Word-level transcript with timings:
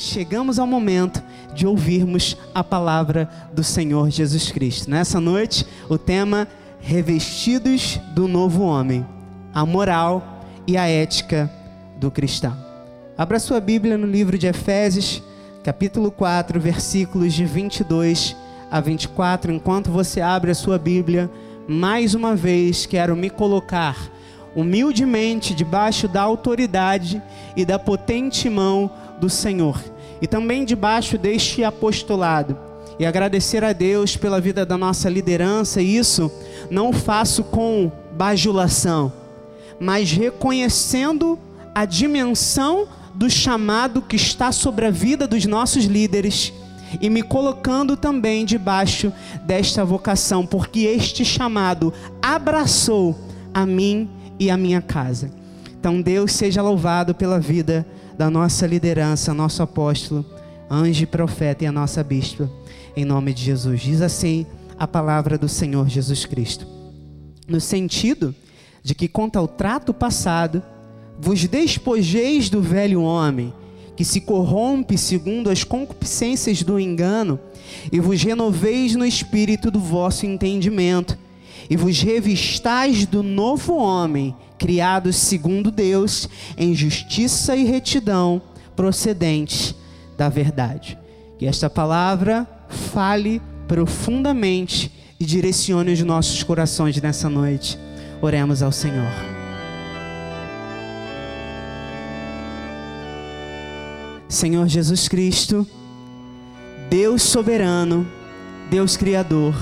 chegamos 0.00 0.58
ao 0.58 0.66
momento 0.66 1.22
de 1.54 1.66
ouvirmos 1.66 2.36
a 2.54 2.64
palavra 2.64 3.28
do 3.52 3.62
Senhor 3.62 4.08
Jesus 4.10 4.50
Cristo. 4.50 4.90
Nessa 4.90 5.20
noite, 5.20 5.66
o 5.88 5.98
tema 5.98 6.48
Revestidos 6.80 8.00
do 8.14 8.26
Novo 8.26 8.62
Homem, 8.62 9.06
a 9.52 9.66
moral 9.66 10.42
e 10.66 10.76
a 10.76 10.88
ética 10.88 11.50
do 11.98 12.10
cristão. 12.10 12.56
Abra 13.16 13.38
sua 13.38 13.60
Bíblia 13.60 13.98
no 13.98 14.06
livro 14.06 14.38
de 14.38 14.46
Efésios, 14.46 15.22
capítulo 15.62 16.10
4, 16.10 16.58
versículos 16.58 17.34
de 17.34 17.44
22 17.44 18.34
a 18.70 18.80
24. 18.80 19.52
Enquanto 19.52 19.90
você 19.90 20.22
abre 20.22 20.50
a 20.50 20.54
sua 20.54 20.78
Bíblia, 20.78 21.30
mais 21.68 22.14
uma 22.14 22.34
vez 22.34 22.86
quero 22.86 23.14
me 23.14 23.28
colocar 23.28 23.96
humildemente 24.54 25.54
debaixo 25.54 26.08
da 26.08 26.22
autoridade 26.22 27.22
e 27.54 27.64
da 27.64 27.78
potente 27.78 28.48
mão 28.48 28.90
do 29.20 29.28
Senhor, 29.28 29.80
e 30.20 30.26
também 30.26 30.64
debaixo 30.64 31.18
deste 31.18 31.62
apostolado. 31.62 32.56
E 32.98 33.06
agradecer 33.06 33.64
a 33.64 33.72
Deus 33.72 34.16
pela 34.16 34.40
vida 34.40 34.66
da 34.66 34.76
nossa 34.76 35.08
liderança, 35.08 35.80
e 35.80 35.96
isso 35.96 36.30
não 36.70 36.92
faço 36.92 37.44
com 37.44 37.90
bajulação, 38.12 39.12
mas 39.78 40.10
reconhecendo 40.10 41.38
a 41.74 41.84
dimensão 41.84 42.88
do 43.14 43.30
chamado 43.30 44.02
que 44.02 44.16
está 44.16 44.52
sobre 44.52 44.86
a 44.86 44.90
vida 44.90 45.26
dos 45.26 45.46
nossos 45.46 45.84
líderes 45.84 46.52
e 47.00 47.08
me 47.08 47.22
colocando 47.22 47.96
também 47.96 48.44
debaixo 48.44 49.12
desta 49.44 49.84
vocação, 49.84 50.44
porque 50.44 50.80
este 50.80 51.24
chamado 51.24 51.92
abraçou 52.20 53.16
a 53.54 53.64
mim 53.64 54.08
e 54.38 54.50
a 54.50 54.56
minha 54.56 54.80
casa. 54.80 55.30
Então, 55.78 56.00
Deus 56.00 56.32
seja 56.32 56.60
louvado 56.62 57.14
pela 57.14 57.38
vida 57.38 57.86
da 58.20 58.28
nossa 58.28 58.66
liderança, 58.66 59.32
nosso 59.32 59.62
apóstolo, 59.62 60.26
anjo 60.70 61.04
e 61.04 61.06
profeta 61.06 61.64
e 61.64 61.66
a 61.66 61.72
nossa 61.72 62.04
bispa, 62.04 62.50
em 62.94 63.02
nome 63.02 63.32
de 63.32 63.42
Jesus. 63.42 63.80
Diz 63.80 64.02
assim 64.02 64.44
a 64.78 64.86
palavra 64.86 65.38
do 65.38 65.48
Senhor 65.48 65.88
Jesus 65.88 66.26
Cristo. 66.26 66.66
No 67.48 67.58
sentido 67.62 68.34
de 68.82 68.94
que, 68.94 69.08
quanto 69.08 69.38
ao 69.38 69.48
trato 69.48 69.94
passado, 69.94 70.62
vos 71.18 71.46
despojeis 71.46 72.50
do 72.50 72.60
velho 72.60 73.00
homem, 73.00 73.54
que 73.96 74.04
se 74.04 74.20
corrompe 74.20 74.98
segundo 74.98 75.48
as 75.48 75.64
concupiscências 75.64 76.62
do 76.62 76.78
engano, 76.78 77.40
e 77.90 78.00
vos 78.00 78.22
renoveis 78.22 78.94
no 78.94 79.06
espírito 79.06 79.70
do 79.70 79.80
vosso 79.80 80.26
entendimento 80.26 81.16
e 81.70 81.76
vos 81.76 82.02
revistais 82.02 83.06
do 83.06 83.22
novo 83.22 83.76
homem, 83.76 84.34
criado 84.58 85.12
segundo 85.12 85.70
Deus, 85.70 86.28
em 86.58 86.74
justiça 86.74 87.54
e 87.54 87.64
retidão, 87.64 88.42
procedentes 88.74 89.72
da 90.18 90.28
verdade. 90.28 90.98
Que 91.38 91.46
esta 91.46 91.70
palavra 91.70 92.46
fale 92.68 93.40
profundamente 93.68 94.90
e 95.18 95.24
direcione 95.24 95.92
os 95.92 96.02
nossos 96.02 96.42
corações 96.42 97.00
nessa 97.00 97.30
noite. 97.30 97.78
Oremos 98.20 98.64
ao 98.64 98.72
Senhor. 98.72 99.12
Senhor 104.28 104.66
Jesus 104.66 105.06
Cristo, 105.08 105.66
Deus 106.88 107.22
soberano, 107.22 108.06
Deus 108.68 108.96
criador, 108.96 109.54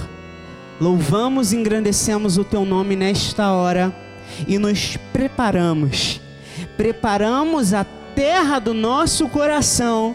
Louvamos 0.80 1.52
e 1.52 1.56
engrandecemos 1.56 2.38
o 2.38 2.44
teu 2.44 2.64
nome 2.64 2.94
nesta 2.94 3.52
hora 3.52 3.92
e 4.46 4.58
nos 4.58 4.96
preparamos. 5.12 6.20
Preparamos 6.76 7.74
a 7.74 7.84
terra 8.14 8.58
do 8.60 8.72
nosso 8.72 9.28
coração 9.28 10.14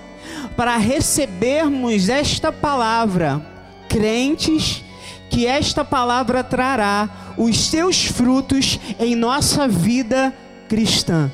para 0.56 0.78
recebermos 0.78 2.08
esta 2.08 2.52
palavra, 2.52 3.46
crentes 3.90 4.84
que 5.30 5.46
esta 5.46 5.84
palavra 5.84 6.44
trará 6.44 7.34
os 7.38 7.60
seus 7.60 8.06
frutos 8.06 8.80
em 9.00 9.16
nossa 9.16 9.68
vida 9.68 10.34
cristã. 10.70 11.30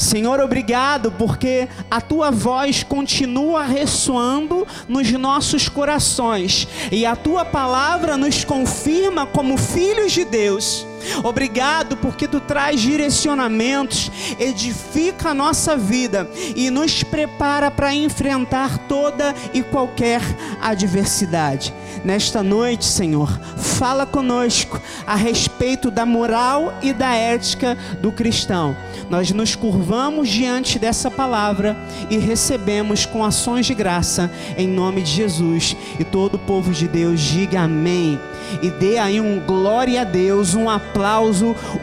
Senhor, 0.00 0.40
obrigado 0.40 1.12
porque 1.12 1.68
a 1.90 2.00
tua 2.00 2.30
voz 2.30 2.82
continua 2.82 3.64
ressoando 3.64 4.66
nos 4.88 5.12
nossos 5.12 5.68
corações 5.68 6.66
e 6.90 7.04
a 7.04 7.14
tua 7.14 7.44
palavra 7.44 8.16
nos 8.16 8.42
confirma 8.42 9.26
como 9.26 9.58
filhos 9.58 10.12
de 10.12 10.24
Deus. 10.24 10.86
Obrigado 11.22 11.96
porque 11.96 12.26
tu 12.26 12.40
traz 12.40 12.80
direcionamentos, 12.80 14.10
edifica 14.38 15.30
a 15.30 15.34
nossa 15.34 15.76
vida 15.76 16.28
e 16.54 16.70
nos 16.70 17.02
prepara 17.02 17.70
para 17.70 17.94
enfrentar 17.94 18.78
toda 18.88 19.34
e 19.52 19.62
qualquer 19.62 20.20
adversidade. 20.60 21.74
Nesta 22.04 22.42
noite, 22.42 22.84
Senhor, 22.84 23.30
fala 23.56 24.06
conosco 24.06 24.80
a 25.06 25.14
respeito 25.14 25.90
da 25.90 26.06
moral 26.06 26.72
e 26.82 26.92
da 26.92 27.14
ética 27.14 27.76
do 28.00 28.10
cristão. 28.12 28.76
Nós 29.08 29.30
nos 29.32 29.54
curvamos 29.54 30.28
diante 30.28 30.78
dessa 30.78 31.10
palavra 31.10 31.76
e 32.08 32.16
recebemos 32.16 33.04
com 33.04 33.24
ações 33.24 33.66
de 33.66 33.74
graça 33.74 34.30
em 34.56 34.68
nome 34.68 35.02
de 35.02 35.10
Jesus. 35.10 35.76
E 35.98 36.04
todo 36.04 36.36
o 36.36 36.38
povo 36.38 36.72
de 36.72 36.86
Deus 36.86 37.20
diga 37.20 37.62
amém 37.62 38.18
e 38.62 38.70
dê 38.70 38.98
aí 38.98 39.20
um 39.20 39.40
glória 39.40 40.00
a 40.00 40.04
Deus, 40.04 40.54
um 40.54 40.68
aplauso 40.68 40.89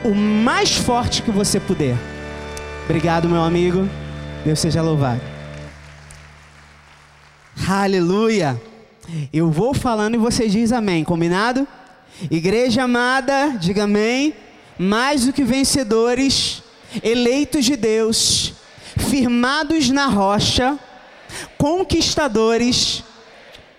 o 0.04 0.14
mais 0.14 0.76
forte 0.76 1.22
que 1.22 1.32
você 1.32 1.60
puder. 1.60 1.96
Obrigado, 2.86 3.28
meu 3.28 3.42
amigo. 3.42 3.90
Deus 4.46 4.60
seja 4.60 4.82
louvado. 4.82 5.22
Aleluia. 7.68 8.62
Eu 9.34 9.50
vou 9.50 9.74
falando 9.74 10.16
e 10.16 10.18
você 10.18 10.48
diz 10.48 10.72
amém, 10.72 11.04
combinado? 11.04 11.68
Igreja 12.30 12.84
amada, 12.84 13.58
diga 13.60 13.84
amém. 13.84 14.34
Mais 14.78 15.26
do 15.26 15.34
que 15.34 15.44
vencedores, 15.44 16.62
eleitos 17.04 17.66
de 17.66 17.76
Deus, 17.76 18.54
firmados 18.98 19.90
na 19.90 20.06
rocha, 20.06 20.78
conquistadores. 21.58 23.04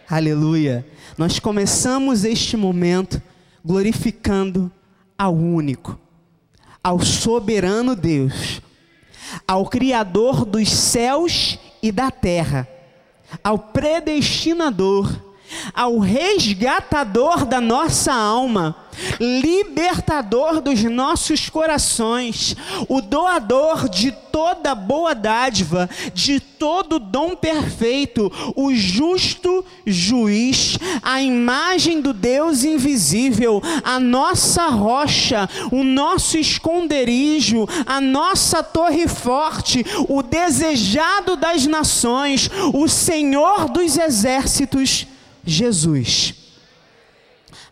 Aleluia. 0.09 0.85
Nós 1.17 1.39
começamos 1.39 2.25
este 2.25 2.57
momento 2.57 3.23
glorificando 3.65 4.71
ao 5.19 5.35
único, 5.35 5.99
ao 6.83 7.01
soberano 7.01 7.97
Deus, 7.97 8.63
ao 9.47 9.67
Criador 9.67 10.45
dos 10.45 10.71
céus 10.71 11.59
e 11.83 11.91
da 11.91 12.11
terra, 12.11 12.69
ao 13.43 13.59
predestinador, 13.59 15.28
ao 15.75 15.99
resgatador 15.99 17.45
da 17.45 17.61
nossa 17.61 18.13
alma 18.13 18.89
libertador 19.21 20.61
dos 20.61 20.83
nossos 20.85 21.49
corações, 21.49 22.57
o 22.89 23.01
doador 23.01 23.89
de 23.89 24.11
toda 24.11 24.75
boa 24.75 25.15
dádiva, 25.15 25.89
de 26.15 26.41
todo 26.41 26.99
dom 26.99 27.35
perfeito, 27.35 28.31
o 28.55 28.75
justo 28.75 29.65
juiz, 29.87 30.77
a 31.03 31.21
imagem 31.23 32.01
do 32.01 32.13
Deus 32.13 32.65
invisível, 32.65 33.63
a 33.83 33.99
nossa 33.99 34.69
rocha, 34.69 35.49
o 35.71 35.83
nosso 35.83 36.37
esconderijo, 36.39 37.69
a 37.87 38.01
nossa 38.01 38.63
torre 38.63 39.09
forte, 39.09 39.85
o 40.09 40.23
desejado 40.23 41.37
das 41.37 41.67
nações, 41.67 42.51
o 42.73 42.89
Senhor 42.89 43.69
dos 43.69 43.97
exércitos, 43.97 45.07
Jesus. 45.51 46.35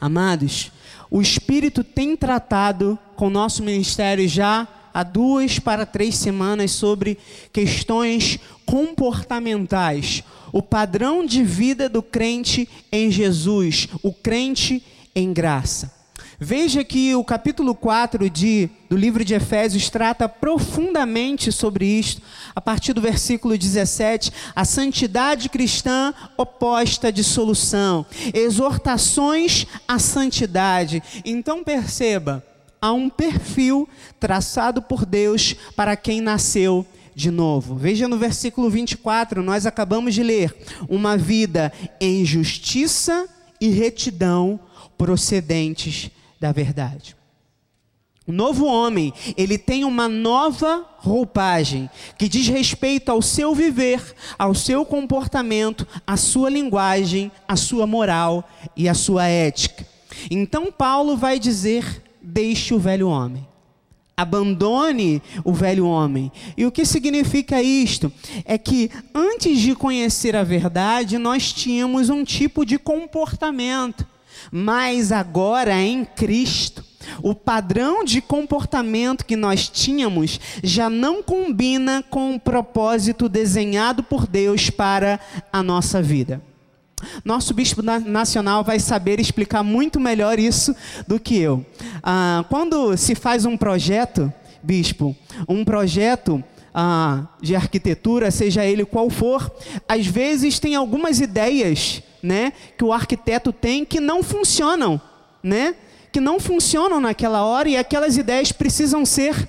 Amados, 0.00 0.70
o 1.10 1.20
Espírito 1.20 1.84
tem 1.84 2.16
tratado 2.16 2.98
com 3.14 3.26
o 3.28 3.31
nosso 3.31 3.62
ministério 3.62 4.28
já 4.28 4.66
há 4.92 5.03
duas 5.03 5.59
para 5.59 5.84
três 5.84 6.16
semanas 6.16 6.72
sobre 6.72 7.19
questões 7.53 8.38
comportamentais, 8.65 10.25
o 10.53 10.62
padrão 10.62 11.24
de 11.24 11.42
vida 11.42 11.89
do 11.89 12.03
crente 12.03 12.68
em 12.91 13.10
Jesus, 13.10 13.89
o 14.03 14.12
crente 14.12 14.83
em 15.15 15.33
graça. 15.33 15.96
Veja 16.38 16.84
que 16.84 17.15
o 17.15 17.24
capítulo 17.24 17.74
4 17.74 18.28
de, 18.28 18.68
do 18.91 18.97
livro 18.97 19.24
de 19.24 19.33
Efésios 19.33 19.88
trata 19.88 20.28
profundamente 20.28 21.50
sobre 21.50 21.86
isto, 21.86 22.21
a 22.54 22.60
partir 22.60 22.92
do 22.92 23.00
versículo 23.00 23.56
17, 23.56 24.30
a 24.54 24.62
santidade 24.62 25.48
cristã 25.48 26.12
oposta 26.36 27.10
de 27.10 27.24
solução, 27.24 28.04
exortações 28.34 29.66
à 29.88 29.98
santidade. 29.98 31.03
Então 31.24 31.65
perceba, 31.65 32.44
há 32.83 32.92
um 32.92 33.09
perfil 33.09 33.88
traçado 34.21 34.83
por 34.83 35.06
Deus 35.06 35.54
para 35.74 35.97
quem 35.97 36.21
nasceu 36.21 36.84
de 37.15 37.30
novo. 37.30 37.77
Veja 37.77 38.06
no 38.06 38.18
versículo 38.18 38.68
24, 38.68 39.42
nós 39.42 39.65
acabamos 39.65 40.12
de 40.15 40.22
ler: 40.22 40.54
uma 40.86 41.16
vida 41.16 41.72
em 41.98 42.27
justiça 42.27 43.27
e 43.59 43.71
retidão 43.71 44.60
procedentes 44.98 46.10
da 46.47 46.53
verdade. 46.53 47.16
O 48.25 48.33
novo 48.33 48.66
homem, 48.66 49.13
ele 49.37 49.59
tem 49.59 49.84
uma 49.84 50.09
nova 50.09 50.84
roupagem 50.98 51.91
que 52.16 52.28
diz 52.28 52.47
respeito 52.48 53.10
ao 53.10 53.21
seu 53.21 53.54
viver, 53.54 54.01
ao 54.39 54.54
seu 54.54 54.84
comportamento, 54.84 55.87
à 56.07 56.16
sua 56.16 56.48
linguagem, 56.48 57.31
à 57.48 57.57
sua 57.57 57.87
moral 57.87 58.48
e 58.77 58.89
à 58.89 58.95
sua 58.95 59.27
ética. 59.27 59.87
Então 60.31 60.71
Paulo 60.71 61.16
vai 61.16 61.39
dizer: 61.39 62.03
deixe 62.22 62.72
o 62.72 62.78
velho 62.78 63.09
homem. 63.09 63.47
Abandone 64.16 65.22
o 65.45 65.53
velho 65.53 65.87
homem. 65.87 66.33
E 66.57 66.65
o 66.65 66.72
que 66.72 66.87
significa 66.87 67.60
isto? 67.60 68.10
É 68.45 68.57
que 68.57 68.91
antes 69.15 69.60
de 69.60 69.75
conhecer 69.75 70.34
a 70.34 70.43
verdade, 70.43 71.19
nós 71.19 71.53
tínhamos 71.53 72.09
um 72.09 72.25
tipo 72.25 72.65
de 72.65 72.78
comportamento, 72.78 74.07
mas 74.51 75.13
agora 75.13 75.81
em 75.81 76.04
Cristo, 76.04 76.84
o 77.22 77.34
padrão 77.34 78.04
de 78.04 78.21
comportamento 78.21 79.25
que 79.25 79.37
nós 79.37 79.69
tínhamos 79.69 80.41
já 80.63 80.91
não 80.91 81.22
combina 81.22 82.04
com 82.10 82.34
o 82.34 82.41
propósito 82.41 83.28
desenhado 83.28 84.03
por 84.03 84.27
Deus 84.27 84.71
para 84.71 85.21
a 85.53 85.63
nossa 85.63 86.03
vida. 86.03 86.43
Nosso 87.25 87.53
bispo 87.53 87.83
nacional 87.83 88.65
vai 88.65 88.78
saber 88.78 89.21
explicar 89.21 89.63
muito 89.63 90.01
melhor 90.01 90.39
isso 90.39 90.75
do 91.07 91.21
que 91.21 91.37
eu. 91.37 91.65
Ah, 92.03 92.45
quando 92.48 92.97
se 92.97 93.15
faz 93.15 93.45
um 93.45 93.57
projeto, 93.57 94.33
bispo, 94.63 95.15
um 95.47 95.65
projeto 95.65 96.43
ah, 96.75 97.27
de 97.41 97.54
arquitetura, 97.54 98.31
seja 98.31 98.65
ele 98.65 98.84
qual 98.84 99.10
for, 99.10 99.51
às 99.87 100.07
vezes 100.07 100.59
tem 100.59 100.75
algumas 100.75 101.21
ideias, 101.21 102.03
né, 102.26 102.52
que 102.76 102.84
o 102.84 102.92
arquiteto 102.92 103.52
tem 103.52 103.84
que 103.84 104.00
não 104.00 104.22
funcionam, 104.22 105.00
né? 105.42 105.76
que 106.10 106.20
não 106.20 106.40
funcionam 106.40 107.00
naquela 107.00 107.44
hora 107.44 107.68
e 107.68 107.76
aquelas 107.76 108.16
ideias 108.16 108.50
precisam 108.50 109.04
ser 109.04 109.48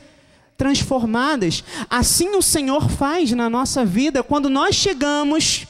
transformadas. 0.58 1.64
Assim 1.90 2.36
o 2.36 2.42
Senhor 2.42 2.90
faz 2.90 3.32
na 3.32 3.50
nossa 3.50 3.86
vida 3.86 4.22
quando 4.22 4.50
nós 4.50 4.76
chegamos 4.76 5.66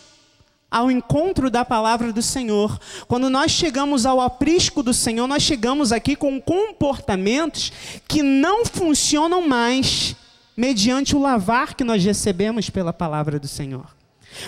ao 0.70 0.92
encontro 0.92 1.50
da 1.50 1.64
palavra 1.64 2.12
do 2.12 2.22
Senhor. 2.22 2.78
Quando 3.08 3.30
nós 3.30 3.52
chegamos 3.52 4.06
ao 4.06 4.20
aprisco 4.20 4.82
do 4.82 4.94
Senhor, 4.94 5.28
nós 5.28 5.44
chegamos 5.44 5.92
aqui 5.92 6.16
com 6.16 6.42
comportamentos 6.42 7.72
que 8.08 8.22
não 8.22 8.66
funcionam 8.66 9.48
mais 9.48 10.16
mediante 10.58 11.16
o 11.16 11.22
lavar 11.22 11.76
que 11.76 11.84
nós 11.84 12.04
recebemos 12.04 12.70
pela 12.70 12.92
palavra 12.92 13.40
do 13.40 13.48
Senhor. 13.48 13.97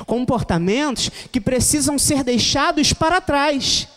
Comportamentos 0.05 1.09
que 1.31 1.41
precisam 1.41 1.97
ser 1.97 2.23
deixados 2.23 2.93
para 2.93 3.21
trás 3.21 3.87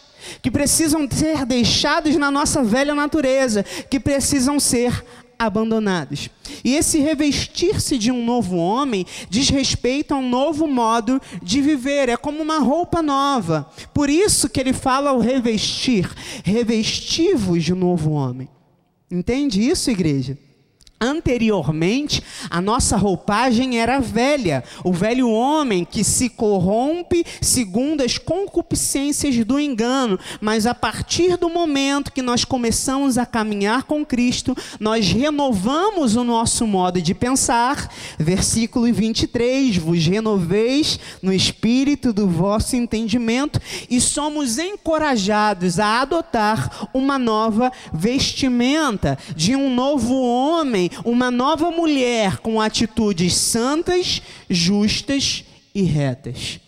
que 0.41 0.51
precisam 0.51 1.09
ser 1.11 1.45
deixados 1.45 2.17
na 2.17 2.31
nossa 2.31 2.63
velha 2.63 2.95
natureza, 2.95 3.65
que 3.91 3.99
precisam 3.99 4.61
ser 4.61 5.05
abandonados. 5.39 6.31
E 6.65 6.77
esse 6.77 7.01
revestir-se 7.01 7.99
de 7.99 8.13
um 8.13 8.25
novo 8.25 8.57
homem 8.57 9.05
diz 9.29 9.49
respeito 9.49 10.15
a 10.15 10.19
um 10.19 10.29
novo 10.29 10.67
modo 10.67 11.21
de 11.43 11.61
viver, 11.61 12.09
é 12.09 12.17
como 12.17 12.43
uma 12.43 12.59
roupa 12.59 13.03
nova. 13.03 13.69
Por 13.93 14.09
isso 14.09 14.49
que 14.49 14.61
ele 14.61 14.73
fala 14.73 15.11
ao 15.11 15.19
revestir, 15.19 16.09
revestivos 16.45 17.65
de 17.65 17.73
um 17.73 17.79
novo 17.79 18.13
homem. 18.13 18.49
Entende 19.11 19.61
isso, 19.61 19.91
igreja? 19.91 20.39
Anteriormente, 21.03 22.23
a 22.49 22.61
nossa 22.61 22.97
roupagem 22.97 23.81
era 23.81 23.99
velha, 23.99 24.63
o 24.85 24.93
velho 24.93 25.29
homem 25.29 25.85
que 25.85 26.05
se 26.05 26.29
corrompe 26.29 27.27
segundo 27.41 28.05
as 28.05 28.19
concupiscências 28.19 29.45
do 29.45 29.59
engano. 29.59 30.17
Mas 30.41 30.65
a 30.65 30.73
partir 30.73 31.37
do 31.37 31.49
momento 31.49 32.13
que 32.13 32.23
nós 32.23 32.45
começamos 32.45 33.19
a 33.19 33.27
caminhar 33.27 33.83
com 33.83 34.07
Cristo, 34.07 34.57
nós 34.79 35.09
renovamos 35.09 36.15
o 36.15 36.23
nosso 36.23 36.69
modo 36.69 37.03
de 37.03 37.15
pensar. 37.15 37.93
Versículo 38.17 38.93
23: 38.93 39.79
Vos 39.79 40.07
renoveis 40.07 41.01
no 41.21 41.33
espírito 41.33 42.13
do 42.13 42.29
vosso 42.29 42.77
entendimento 42.77 43.61
e 43.91 44.01
somos 44.01 44.57
encorajados 44.57 45.81
a 45.81 46.01
adotar 46.01 46.89
uma 46.95 47.19
nova 47.19 47.73
vestimenta 47.93 49.19
de 49.35 49.57
um 49.57 49.75
novo 49.75 50.15
homem 50.23 50.92
uma 51.05 51.31
nova 51.31 51.71
mulher 51.71 52.39
com 52.39 52.61
atitudes 52.61 53.35
santas, 53.35 54.23
justas 54.49 55.45
e 55.75 55.83
retas. 55.83 56.61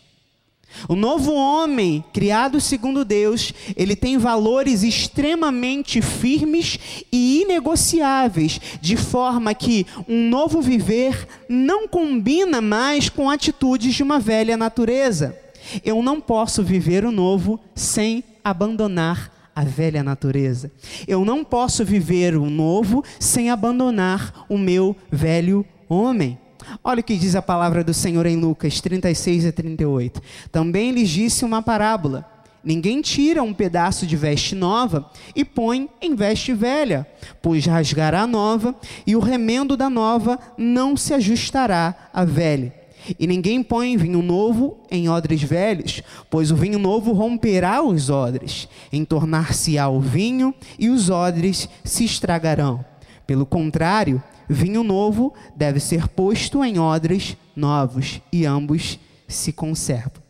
O 0.89 0.97
novo 0.97 1.33
homem, 1.33 2.05
criado 2.13 2.61
segundo 2.61 3.05
Deus, 3.05 3.53
ele 3.77 3.95
tem 3.95 4.19
valores 4.19 4.83
extremamente 4.83 6.03
firmes 6.03 6.79
e 7.13 7.43
inegociáveis, 7.43 8.61
de 8.81 8.97
forma 8.97 9.55
que 9.55 9.87
um 10.09 10.29
novo 10.29 10.61
viver 10.61 11.27
não 11.49 11.87
combina 11.87 12.61
mais 12.61 13.09
com 13.09 13.31
atitudes 13.31 13.95
de 13.95 14.03
uma 14.03 14.19
velha 14.19 14.57
natureza. 14.57 15.39
Eu 15.85 16.03
não 16.03 16.21
posso 16.21 16.63
viver 16.63 17.05
o 17.05 17.13
novo 17.13 17.59
sem 17.75 18.23
abandonar 18.43 19.34
a 19.55 19.63
velha 19.65 20.03
natureza. 20.03 20.71
Eu 21.07 21.25
não 21.25 21.45
posso 21.45 21.85
viver 21.85 22.37
o 22.37 22.51
novo 22.51 23.05
sem 23.19 23.51
abandonar 23.51 24.45
o 24.49 24.59
meu 24.59 24.97
velho 25.11 25.65
homem. 25.89 26.39
Olha 26.83 27.01
o 27.01 27.05
que 27.05 27.17
diz 27.17 27.37
a 27.37 27.43
palavra 27.43 27.85
do 27.85 27.93
Senhor 27.93 28.27
em 28.27 28.37
Lucas 28.37 28.81
36 28.81 29.47
a 29.47 29.53
38. 29.53 30.21
Também 30.51 30.91
lhes 30.93 31.09
disse 31.09 31.45
uma 31.45 31.63
parábola. 31.63 32.31
Ninguém 32.65 33.03
tira 33.03 33.43
um 33.43 33.53
pedaço 33.53 34.07
de 34.07 34.17
veste 34.17 34.55
nova 34.55 35.11
e 35.37 35.45
põe 35.45 35.89
em 36.01 36.15
veste 36.15 36.55
velha, 36.55 37.07
pois 37.43 37.67
rasgará 37.67 38.23
a 38.23 38.27
nova 38.27 38.75
e 39.07 39.15
o 39.15 39.21
remendo 39.21 39.77
da 39.77 39.91
nova 39.91 40.39
não 40.57 40.97
se 40.97 41.13
ajustará 41.13 41.95
à 42.13 42.25
velha. 42.25 42.84
E 43.19 43.27
ninguém 43.27 43.63
põe 43.63 43.97
vinho 43.97 44.23
novo 44.23 44.79
em 44.91 45.09
odres 45.09 45.43
velhos, 45.43 46.03
pois 46.31 46.51
o 46.51 46.57
vinho 46.57 46.79
novo 46.79 47.13
romperá 47.13 47.83
os 47.83 48.11
odres, 48.11 48.69
entornar-se-á 48.93 49.89
o 49.89 50.01
vinho 50.01 50.55
e 50.79 50.89
os 50.89 51.11
odres 51.11 51.69
se 51.85 52.05
estragarão. 52.05 52.85
Pelo 53.27 53.47
contrário, 53.47 54.23
vinho 54.49 54.83
novo 54.83 55.33
deve 55.57 55.81
ser 55.81 56.09
posto 56.09 56.65
em 56.65 56.79
odres 56.79 57.37
novos, 57.57 58.21
e 58.33 58.45
ambos 58.45 58.99
se 59.29 59.53
conservam. 59.53 60.23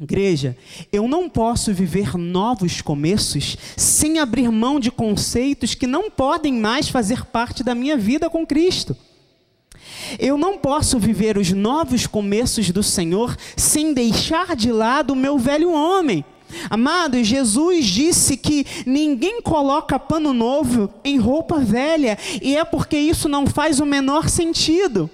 Igreja, 0.00 0.56
eu 0.92 1.06
não 1.06 1.30
posso 1.30 1.72
viver 1.72 2.16
novos 2.16 2.82
começos 2.82 3.56
sem 3.76 4.18
abrir 4.18 4.50
mão 4.50 4.80
de 4.80 4.90
conceitos 4.90 5.74
que 5.74 5.86
não 5.86 6.10
podem 6.10 6.52
mais 6.52 6.88
fazer 6.88 7.24
parte 7.26 7.62
da 7.62 7.74
minha 7.74 7.96
vida 7.96 8.28
com 8.28 8.44
Cristo. 8.44 8.96
Eu 10.18 10.36
não 10.36 10.58
posso 10.58 10.98
viver 10.98 11.36
os 11.36 11.52
novos 11.52 12.06
começos 12.06 12.70
do 12.70 12.82
Senhor 12.82 13.36
sem 13.56 13.92
deixar 13.92 14.54
de 14.56 14.70
lado 14.70 15.12
o 15.12 15.16
meu 15.16 15.38
velho 15.38 15.72
homem. 15.72 16.24
Amado, 16.70 17.22
Jesus 17.22 17.86
disse 17.86 18.36
que 18.36 18.64
ninguém 18.86 19.42
coloca 19.42 19.98
pano 19.98 20.32
novo 20.32 20.88
em 21.04 21.18
roupa 21.18 21.58
velha, 21.58 22.16
e 22.40 22.56
é 22.56 22.64
porque 22.64 22.96
isso 22.96 23.28
não 23.28 23.46
faz 23.46 23.80
o 23.80 23.86
menor 23.86 24.28
sentido. 24.28 25.10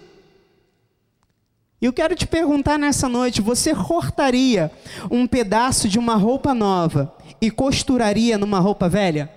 E 1.80 1.86
eu 1.86 1.92
quero 1.92 2.14
te 2.14 2.26
perguntar 2.26 2.78
nessa 2.78 3.08
noite: 3.08 3.40
você 3.40 3.74
cortaria 3.74 4.70
um 5.10 5.26
pedaço 5.26 5.88
de 5.88 5.98
uma 5.98 6.14
roupa 6.14 6.52
nova 6.52 7.14
e 7.40 7.50
costuraria 7.50 8.36
numa 8.36 8.58
roupa 8.58 8.88
velha? 8.88 9.30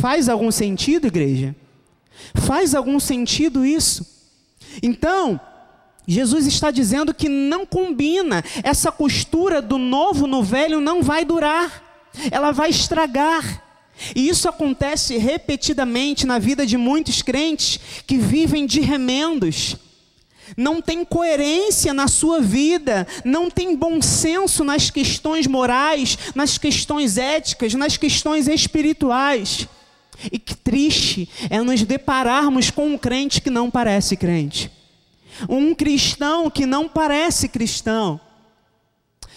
Faz 0.00 0.28
algum 0.28 0.50
sentido, 0.50 1.06
igreja? 1.06 1.54
Faz 2.34 2.74
algum 2.74 2.98
sentido 3.00 3.64
isso? 3.64 4.06
Então, 4.82 5.40
Jesus 6.06 6.46
está 6.46 6.70
dizendo 6.70 7.12
que 7.12 7.28
não 7.28 7.66
combina, 7.66 8.44
essa 8.62 8.92
costura 8.92 9.60
do 9.60 9.78
novo 9.78 10.26
no 10.26 10.42
velho 10.42 10.80
não 10.80 11.02
vai 11.02 11.24
durar, 11.24 11.82
ela 12.30 12.52
vai 12.52 12.70
estragar. 12.70 13.64
E 14.14 14.28
isso 14.28 14.48
acontece 14.48 15.16
repetidamente 15.16 16.26
na 16.26 16.38
vida 16.38 16.66
de 16.66 16.76
muitos 16.76 17.22
crentes 17.22 17.80
que 18.06 18.18
vivem 18.18 18.66
de 18.66 18.80
remendos. 18.80 19.76
Não 20.56 20.80
tem 20.80 21.04
coerência 21.04 21.92
na 21.92 22.06
sua 22.06 22.40
vida, 22.40 23.06
não 23.24 23.50
tem 23.50 23.74
bom 23.74 24.00
senso 24.00 24.62
nas 24.62 24.90
questões 24.90 25.46
morais, 25.46 26.16
nas 26.34 26.56
questões 26.56 27.16
éticas, 27.18 27.74
nas 27.74 27.96
questões 27.96 28.46
espirituais. 28.46 29.66
E 30.30 30.38
que 30.38 30.54
triste 30.54 31.28
é 31.50 31.60
nos 31.60 31.82
depararmos 31.82 32.70
com 32.70 32.86
um 32.86 32.98
crente 32.98 33.40
que 33.40 33.50
não 33.50 33.70
parece 33.70 34.16
crente. 34.16 34.70
Um 35.48 35.74
cristão 35.74 36.50
que 36.50 36.64
não 36.66 36.88
parece 36.88 37.48
cristão. 37.48 38.20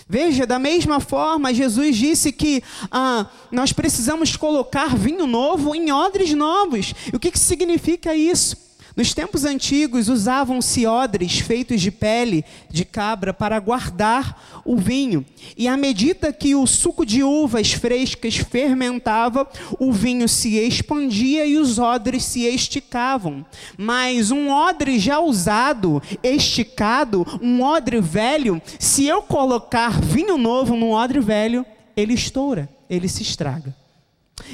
Veja, 0.07 0.48
da 0.48 0.57
mesma 0.57 1.00
forma, 1.00 1.53
Jesus 1.53 1.95
disse 1.95 2.31
que 2.31 2.63
ah, 2.89 3.27
nós 3.51 3.71
precisamos 3.71 4.36
colocar 4.36 4.95
vinho 4.95 5.27
novo 5.27 5.75
em 5.75 5.91
odres 5.91 6.33
novos. 6.33 6.95
E 7.13 7.15
o 7.15 7.19
que, 7.19 7.29
que 7.29 7.38
significa 7.38 8.15
isso? 8.15 8.68
Nos 9.00 9.13
tempos 9.13 9.46
antigos 9.46 10.10
usavam-se 10.10 10.86
odres 10.86 11.39
feitos 11.39 11.79
de 11.79 11.89
pele 11.89 12.44
de 12.70 12.84
cabra 12.84 13.34
para 13.34 13.58
guardar 13.58 14.62
o 14.65 14.75
vinho. 14.75 15.25
E 15.56 15.70
à 15.70 15.77
medida 15.77 16.34
que 16.34 16.53
o 16.53 16.68
suco 16.68 17.06
de 17.06 17.24
uvas 17.24 17.72
frescas 17.72 18.36
fermentava, 18.36 19.50
o 19.79 19.94
vinho 19.94 20.27
se 20.27 20.58
expandia 20.58 21.46
e 21.46 21.58
os 21.58 21.79
odres 21.79 22.25
se 22.25 22.41
esticavam. 22.41 23.46
Mas 23.77 24.32
um 24.32 24.50
odre 24.50 25.00
já 25.00 25.22
usado, 25.22 26.03
esticado, 26.22 27.25
um 27.41 27.62
odre 27.62 28.01
velho, 28.01 28.62
se 28.77 29.06
eu 29.06 29.22
colocar 29.22 30.01
vinho 30.01 30.38
novo 30.38 30.75
num 30.75 30.91
odre 30.91 31.22
velho, 31.22 31.65
ele 31.96 32.15
estoura, 32.15 32.68
ele 32.89 33.08
se 33.08 33.24
estraga. 33.24 33.78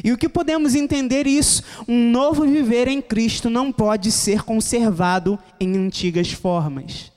E 0.04 0.12
o 0.12 0.18
que 0.18 0.30
podemos 0.30 0.76
entender 0.76 1.28
isso? 1.28 1.64
Um 1.88 2.10
novo 2.12 2.46
viver 2.46 2.88
em 2.88 3.02
Cristo 3.02 3.50
não 3.50 3.72
pode 3.72 4.12
ser 4.12 4.44
conservado 4.44 5.40
em 5.60 5.76
antigas 5.78 6.32
formas. 6.32 7.12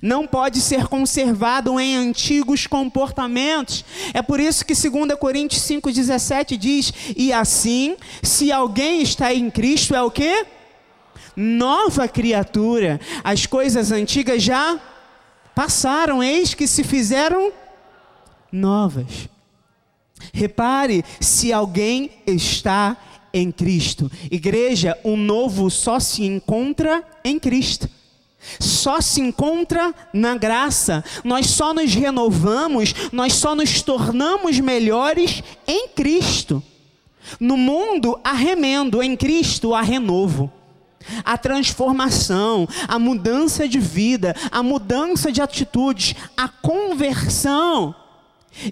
Não 0.00 0.26
pode 0.26 0.60
ser 0.60 0.86
conservado 0.86 1.78
em 1.78 1.96
antigos 1.96 2.66
comportamentos. 2.66 3.84
É 4.14 4.22
por 4.22 4.40
isso 4.40 4.64
que 4.64 4.74
2 4.74 5.18
Coríntios 5.18 5.62
5,17 5.62 6.56
diz: 6.56 6.92
E 7.16 7.32
assim, 7.32 7.96
se 8.22 8.52
alguém 8.52 9.02
está 9.02 9.34
em 9.34 9.50
Cristo, 9.50 9.94
é 9.94 10.02
o 10.02 10.10
que? 10.10 10.46
Nova 11.36 12.06
criatura. 12.06 13.00
As 13.24 13.44
coisas 13.46 13.90
antigas 13.90 14.42
já 14.42 14.80
passaram, 15.54 16.22
eis 16.22 16.54
que 16.54 16.66
se 16.66 16.84
fizeram 16.84 17.52
novas. 18.50 19.28
Repare 20.32 21.04
se 21.20 21.52
alguém 21.52 22.10
está 22.26 22.96
em 23.32 23.50
Cristo. 23.50 24.10
Igreja, 24.30 24.98
o 25.02 25.16
novo 25.16 25.70
só 25.70 25.98
se 25.98 26.24
encontra 26.24 27.02
em 27.24 27.38
Cristo. 27.38 27.88
Só 28.58 29.00
se 29.00 29.20
encontra 29.20 29.94
na 30.12 30.36
graça. 30.36 31.04
Nós 31.24 31.46
só 31.46 31.72
nos 31.72 31.94
renovamos, 31.94 32.94
nós 33.12 33.34
só 33.34 33.54
nos 33.54 33.82
tornamos 33.82 34.58
melhores 34.60 35.42
em 35.66 35.88
Cristo. 35.88 36.62
No 37.38 37.56
mundo 37.56 38.18
há 38.24 38.32
remendo, 38.32 39.02
em 39.02 39.16
Cristo 39.16 39.74
há 39.74 39.80
renovo. 39.80 40.52
A 41.24 41.36
transformação, 41.36 42.68
a 42.86 42.98
mudança 42.98 43.66
de 43.68 43.78
vida, 43.78 44.36
a 44.50 44.62
mudança 44.62 45.32
de 45.32 45.40
atitudes, 45.40 46.14
a 46.36 46.48
conversão. 46.48 47.94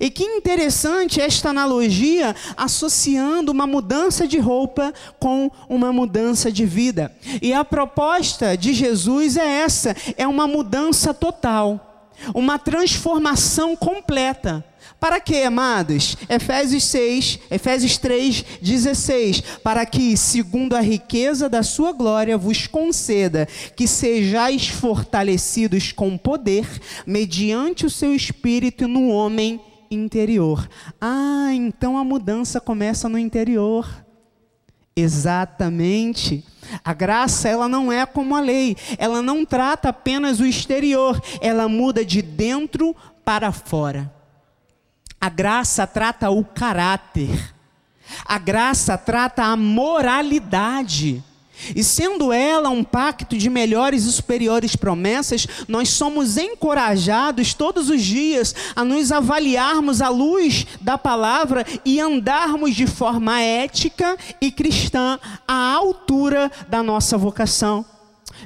E 0.01 0.11
que 0.11 0.25
interessante 0.25 1.21
esta 1.21 1.51
analogia 1.51 2.35
associando 2.57 3.51
uma 3.51 3.67
mudança 3.67 4.27
de 4.27 4.39
roupa 4.39 4.93
com 5.19 5.51
uma 5.69 5.93
mudança 5.93 6.53
de 6.53 6.65
vida. 6.67 7.13
E 7.41 7.53
a 7.53 7.65
proposta 7.65 8.57
de 8.57 8.73
Jesus 8.73 9.37
é 9.37 9.47
essa: 9.63 9.97
é 10.17 10.27
uma 10.27 10.47
mudança 10.47 11.15
total, 11.15 12.05
uma 12.35 12.59
transformação 12.59 13.75
completa. 13.75 14.65
Para 14.99 15.19
quê, 15.19 15.45
amados? 15.47 16.15
Efésios 16.29 16.85
6, 16.85 17.39
Efésios 17.51 17.97
3, 17.97 18.45
16. 18.61 19.41
Para 19.63 19.87
que, 19.87 20.15
segundo 20.15 20.77
a 20.77 20.81
riqueza 20.81 21.49
da 21.49 21.63
sua 21.63 21.93
glória, 21.93 22.37
vos 22.37 22.67
conceda 22.67 23.49
que 23.75 23.89
sejais 23.89 24.69
fortalecidos 24.69 25.91
com 25.91 26.19
poder, 26.19 26.67
mediante 27.07 27.87
o 27.87 27.91
seu 27.91 28.15
espírito 28.15 28.87
no 28.87 29.09
homem 29.09 29.59
interior. 29.91 30.69
Ah, 31.01 31.51
então 31.53 31.99
a 31.99 32.05
mudança 32.05 32.61
começa 32.61 33.09
no 33.09 33.19
interior. 33.19 33.89
Exatamente. 34.95 36.45
A 36.85 36.93
graça, 36.93 37.49
ela 37.49 37.69
não 37.69 37.91
é 37.91 38.07
como 38.07 38.37
a 38.37 38.41
lei. 38.41 38.77
Ela 38.99 39.23
não 39.23 39.45
trata 39.45 39.89
apenas 39.89 40.41
o 40.41 40.47
exterior, 40.47 41.21
ela 41.41 41.69
muda 41.69 42.05
de 42.05 42.23
dentro 42.23 42.95
para 43.25 43.51
fora. 43.51 44.13
A 45.21 45.29
graça 45.29 45.87
trata 45.87 46.31
o 46.31 46.45
caráter. 46.45 47.55
A 48.25 48.39
graça 48.39 48.97
trata 48.97 49.45
a 49.45 49.57
moralidade. 49.57 51.23
E 51.75 51.83
sendo 51.85 52.33
ela 52.33 52.69
um 52.69 52.83
pacto 52.83 53.37
de 53.37 53.51
melhores 53.51 54.05
e 54.05 54.13
superiores 54.13 54.77
promessas, 54.77 55.47
nós 55.69 55.89
somos 55.91 56.37
encorajados 56.37 57.55
todos 57.55 57.89
os 57.89 58.03
dias 58.03 58.55
a 58.75 58.85
nos 58.85 59.13
avaliarmos 59.13 60.01
à 60.01 60.09
luz 60.09 60.67
da 60.81 60.97
palavra 60.97 61.65
e 61.85 62.01
andarmos 62.01 62.75
de 62.75 62.87
forma 62.87 63.41
ética 63.41 64.17
e 64.41 64.51
cristã 64.51 65.19
à 65.47 65.75
altura 65.75 66.51
da 66.69 66.83
nossa 66.83 67.17
vocação. 67.17 67.85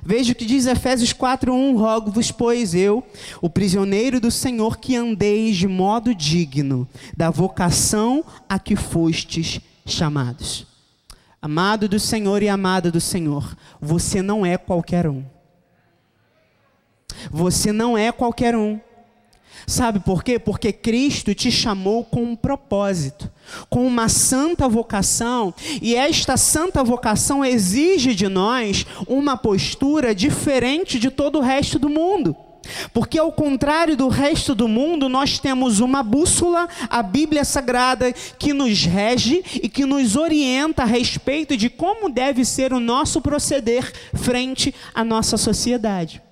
Veja 0.03 0.33
o 0.33 0.35
que 0.35 0.45
diz 0.45 0.67
Efésios 0.67 1.13
4:1, 1.13 1.77
rogo-vos, 1.77 2.31
pois 2.31 2.75
eu, 2.75 3.05
o 3.41 3.49
prisioneiro 3.49 4.21
do 4.21 4.31
Senhor, 4.31 4.79
que 4.79 4.97
andeis 4.97 5.57
de 5.57 5.69
modo 5.69 6.15
digno 6.15 6.89
da 7.17 7.31
vocação 7.31 8.25
a 8.49 8.59
que 8.59 8.77
fostes 8.77 9.61
chamados. 9.87 10.74
Amado 11.45 11.87
do 11.91 12.01
Senhor 12.01 12.43
e 12.43 12.49
amada 12.49 12.91
do 12.91 13.03
Senhor, 13.03 13.55
você 13.79 14.23
não 14.23 14.47
é 14.47 14.57
qualquer 14.57 15.07
um. 15.07 15.23
Você 17.31 17.71
não 17.71 17.99
é 17.99 18.11
qualquer 18.11 18.57
um. 18.57 18.81
Sabe 19.67 20.01
por 20.01 20.25
quê? 20.25 20.39
Porque 20.39 20.73
Cristo 20.73 21.35
te 21.35 21.53
chamou 21.53 22.03
com 22.03 22.23
um 22.23 22.35
propósito, 22.35 23.31
com 23.69 23.87
uma 23.87 24.09
santa 24.09 24.67
vocação, 24.67 25.53
e 25.83 25.95
esta 25.95 26.39
santa 26.39 26.83
vocação 26.83 27.45
exige 27.45 28.15
de 28.15 28.27
nós 28.27 28.87
uma 29.07 29.37
postura 29.37 30.15
diferente 30.15 30.99
de 30.99 31.11
todo 31.11 31.41
o 31.41 31.43
resto 31.43 31.79
do 31.79 31.91
mundo. 31.91 32.35
Porque, 32.93 33.19
ao 33.19 33.33
contrário 33.33 33.97
do 33.97 34.09
resto 34.09 34.55
do 34.55 34.67
mundo, 34.67 35.09
nós 35.09 35.39
temos 35.39 35.81
uma 35.81 36.03
bússola, 36.03 36.69
a 36.89 37.03
Bíblia 37.03 37.45
Sagrada, 37.45 38.13
que 38.13 38.53
nos 38.53 38.85
rege 38.85 39.43
e 39.63 39.69
que 39.69 39.85
nos 39.85 40.17
orienta 40.17 40.83
a 40.83 40.87
respeito 40.87 41.57
de 41.57 41.69
como 41.69 42.09
deve 42.09 42.45
ser 42.45 42.73
o 42.73 42.81
nosso 42.81 43.21
proceder 43.21 43.93
frente 44.15 44.75
à 44.95 45.05
nossa 45.05 45.37
sociedade. 45.37 46.24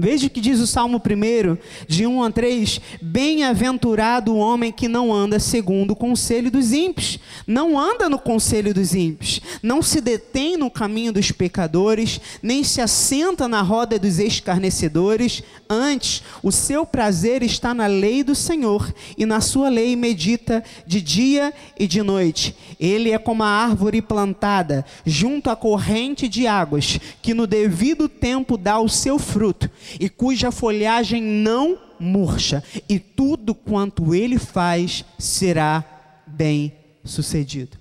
Veja 0.00 0.28
o 0.28 0.30
que 0.30 0.40
diz 0.40 0.60
o 0.60 0.66
Salmo 0.66 1.02
1, 1.04 1.58
de 1.88 2.06
1 2.06 2.22
a 2.22 2.30
3: 2.30 2.80
Bem-aventurado 3.02 4.32
o 4.32 4.38
homem 4.38 4.70
que 4.70 4.86
não 4.86 5.12
anda 5.12 5.40
segundo 5.40 5.90
o 5.90 5.96
conselho 5.96 6.52
dos 6.52 6.72
ímpios, 6.72 7.18
não 7.44 7.76
anda 7.76 8.08
no 8.08 8.16
conselho 8.16 8.72
dos 8.72 8.94
ímpios, 8.94 9.40
não 9.60 9.82
se 9.82 10.00
detém 10.00 10.56
no 10.56 10.70
caminho 10.70 11.12
dos 11.12 11.32
pecadores, 11.32 12.20
nem 12.40 12.62
se 12.62 12.80
assenta 12.80 13.48
na 13.48 13.60
roda 13.60 13.98
dos 13.98 14.20
escarnecedores, 14.20 15.42
antes, 15.68 16.22
o 16.44 16.52
seu 16.52 16.86
prazer 16.86 17.42
está 17.42 17.74
na 17.74 17.88
lei 17.88 18.22
do 18.22 18.36
Senhor, 18.36 18.94
e 19.16 19.26
na 19.26 19.40
sua 19.40 19.68
lei 19.68 19.96
medita 19.96 20.62
de 20.86 21.00
dia 21.00 21.52
e 21.76 21.88
de 21.88 22.02
noite. 22.02 22.54
Ele 22.78 23.10
é 23.10 23.18
como 23.18 23.42
a 23.42 23.48
árvore 23.48 24.00
plantada 24.00 24.84
junto 25.04 25.50
à 25.50 25.56
corrente 25.56 26.28
de 26.28 26.46
águas, 26.46 27.00
que 27.20 27.34
no 27.34 27.48
devido 27.48 28.08
tempo 28.08 28.56
dá 28.56 28.78
o 28.78 28.88
seu 28.88 29.18
fruto 29.18 29.68
e 29.98 30.08
cuja 30.08 30.50
folhagem 30.50 31.22
não 31.22 31.78
murcha, 31.98 32.62
e 32.88 32.98
tudo 32.98 33.54
quanto 33.54 34.14
ele 34.14 34.38
faz 34.38 35.04
será 35.18 35.84
bem 36.26 36.74
sucedido. 37.04 37.76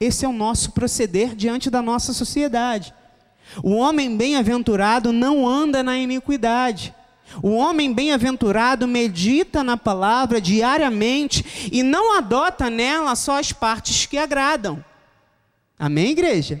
Esse 0.00 0.24
é 0.24 0.28
o 0.28 0.32
nosso 0.32 0.72
proceder 0.72 1.34
diante 1.36 1.70
da 1.70 1.80
nossa 1.80 2.12
sociedade. 2.12 2.92
O 3.62 3.72
homem 3.72 4.16
bem-aventurado 4.16 5.12
não 5.12 5.46
anda 5.46 5.82
na 5.82 5.96
iniquidade. 5.96 6.94
O 7.42 7.50
homem 7.50 7.92
bem-aventurado 7.92 8.86
medita 8.86 9.62
na 9.62 9.76
palavra 9.76 10.40
diariamente 10.40 11.70
e 11.70 11.82
não 11.82 12.16
adota 12.16 12.68
nela 12.68 13.14
só 13.14 13.38
as 13.38 13.52
partes 13.52 14.06
que 14.06 14.18
agradam. 14.18 14.84
Amém, 15.78 16.10
igreja? 16.10 16.60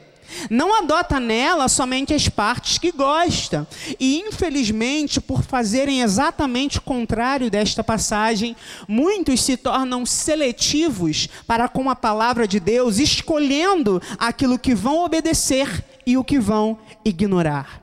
Não 0.50 0.74
adota 0.74 1.18
nela 1.18 1.68
somente 1.68 2.14
as 2.14 2.28
partes 2.28 2.78
que 2.78 2.92
gosta. 2.92 3.66
E, 3.98 4.20
infelizmente, 4.20 5.20
por 5.20 5.42
fazerem 5.42 6.02
exatamente 6.02 6.78
o 6.78 6.82
contrário 6.82 7.50
desta 7.50 7.82
passagem, 7.82 8.56
muitos 8.86 9.42
se 9.42 9.56
tornam 9.56 10.06
seletivos 10.06 11.28
para 11.46 11.68
com 11.68 11.90
a 11.90 11.96
palavra 11.96 12.46
de 12.46 12.60
Deus, 12.60 12.98
escolhendo 12.98 14.00
aquilo 14.18 14.58
que 14.58 14.74
vão 14.74 15.04
obedecer 15.04 15.84
e 16.06 16.16
o 16.16 16.24
que 16.24 16.38
vão 16.38 16.78
ignorar. 17.04 17.81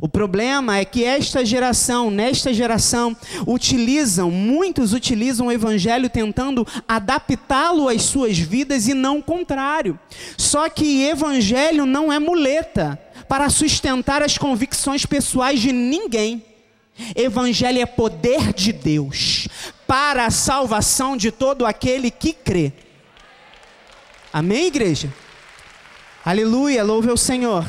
O 0.00 0.08
problema 0.08 0.78
é 0.78 0.84
que 0.84 1.04
esta 1.04 1.44
geração, 1.44 2.10
nesta 2.10 2.52
geração, 2.52 3.16
utilizam, 3.46 4.30
muitos 4.30 4.92
utilizam 4.92 5.48
o 5.48 5.52
evangelho 5.52 6.08
tentando 6.08 6.66
adaptá-lo 6.88 7.88
às 7.88 8.02
suas 8.02 8.38
vidas 8.38 8.88
e 8.88 8.94
não 8.94 9.18
o 9.18 9.22
contrário. 9.22 9.98
Só 10.36 10.68
que 10.68 11.04
evangelho 11.04 11.84
não 11.86 12.12
é 12.12 12.18
muleta 12.18 12.98
para 13.28 13.48
sustentar 13.48 14.22
as 14.22 14.38
convicções 14.38 15.06
pessoais 15.06 15.60
de 15.60 15.72
ninguém. 15.72 16.44
Evangelho 17.16 17.80
é 17.80 17.86
poder 17.86 18.52
de 18.52 18.72
Deus 18.72 19.48
para 19.86 20.26
a 20.26 20.30
salvação 20.30 21.16
de 21.16 21.30
todo 21.30 21.66
aquele 21.66 22.10
que 22.10 22.32
crê. 22.32 22.72
Amém, 24.32 24.66
igreja? 24.66 25.12
Aleluia, 26.24 26.84
louve 26.84 27.10
ao 27.10 27.16
Senhor. 27.16 27.66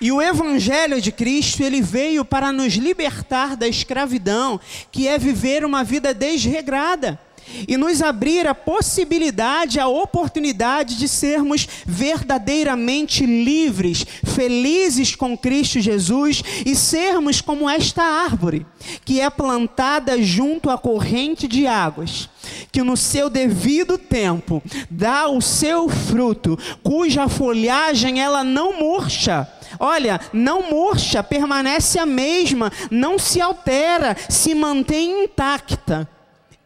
E 0.00 0.12
o 0.12 0.22
evangelho 0.22 1.00
de 1.00 1.10
Cristo, 1.10 1.62
ele 1.62 1.82
veio 1.82 2.24
para 2.24 2.52
nos 2.52 2.74
libertar 2.74 3.56
da 3.56 3.66
escravidão, 3.66 4.60
que 4.92 5.08
é 5.08 5.18
viver 5.18 5.64
uma 5.64 5.82
vida 5.82 6.14
desregrada 6.14 7.18
e 7.66 7.76
nos 7.76 8.02
abrir 8.02 8.46
a 8.46 8.54
possibilidade, 8.54 9.80
a 9.80 9.88
oportunidade 9.88 10.96
de 10.96 11.08
sermos 11.08 11.66
verdadeiramente 11.86 13.24
livres, 13.24 14.04
felizes 14.24 15.14
com 15.14 15.36
Cristo 15.36 15.80
Jesus 15.80 16.42
e 16.64 16.74
sermos 16.74 17.40
como 17.40 17.68
esta 17.68 18.02
árvore 18.02 18.66
que 19.04 19.20
é 19.20 19.28
plantada 19.30 20.22
junto 20.22 20.70
à 20.70 20.78
corrente 20.78 21.48
de 21.48 21.66
águas, 21.66 22.28
que 22.70 22.82
no 22.82 22.96
seu 22.96 23.28
devido 23.28 23.98
tempo 23.98 24.62
dá 24.90 25.28
o 25.28 25.40
seu 25.40 25.88
fruto, 25.88 26.58
cuja 26.82 27.28
folhagem 27.28 28.20
ela 28.20 28.44
não 28.44 28.78
murcha. 28.78 29.48
Olha, 29.78 30.20
não 30.32 30.70
murcha, 30.70 31.22
permanece 31.22 31.98
a 31.98 32.06
mesma, 32.06 32.72
não 32.90 33.18
se 33.18 33.40
altera, 33.40 34.16
se 34.28 34.54
mantém 34.54 35.24
intacta 35.24 36.08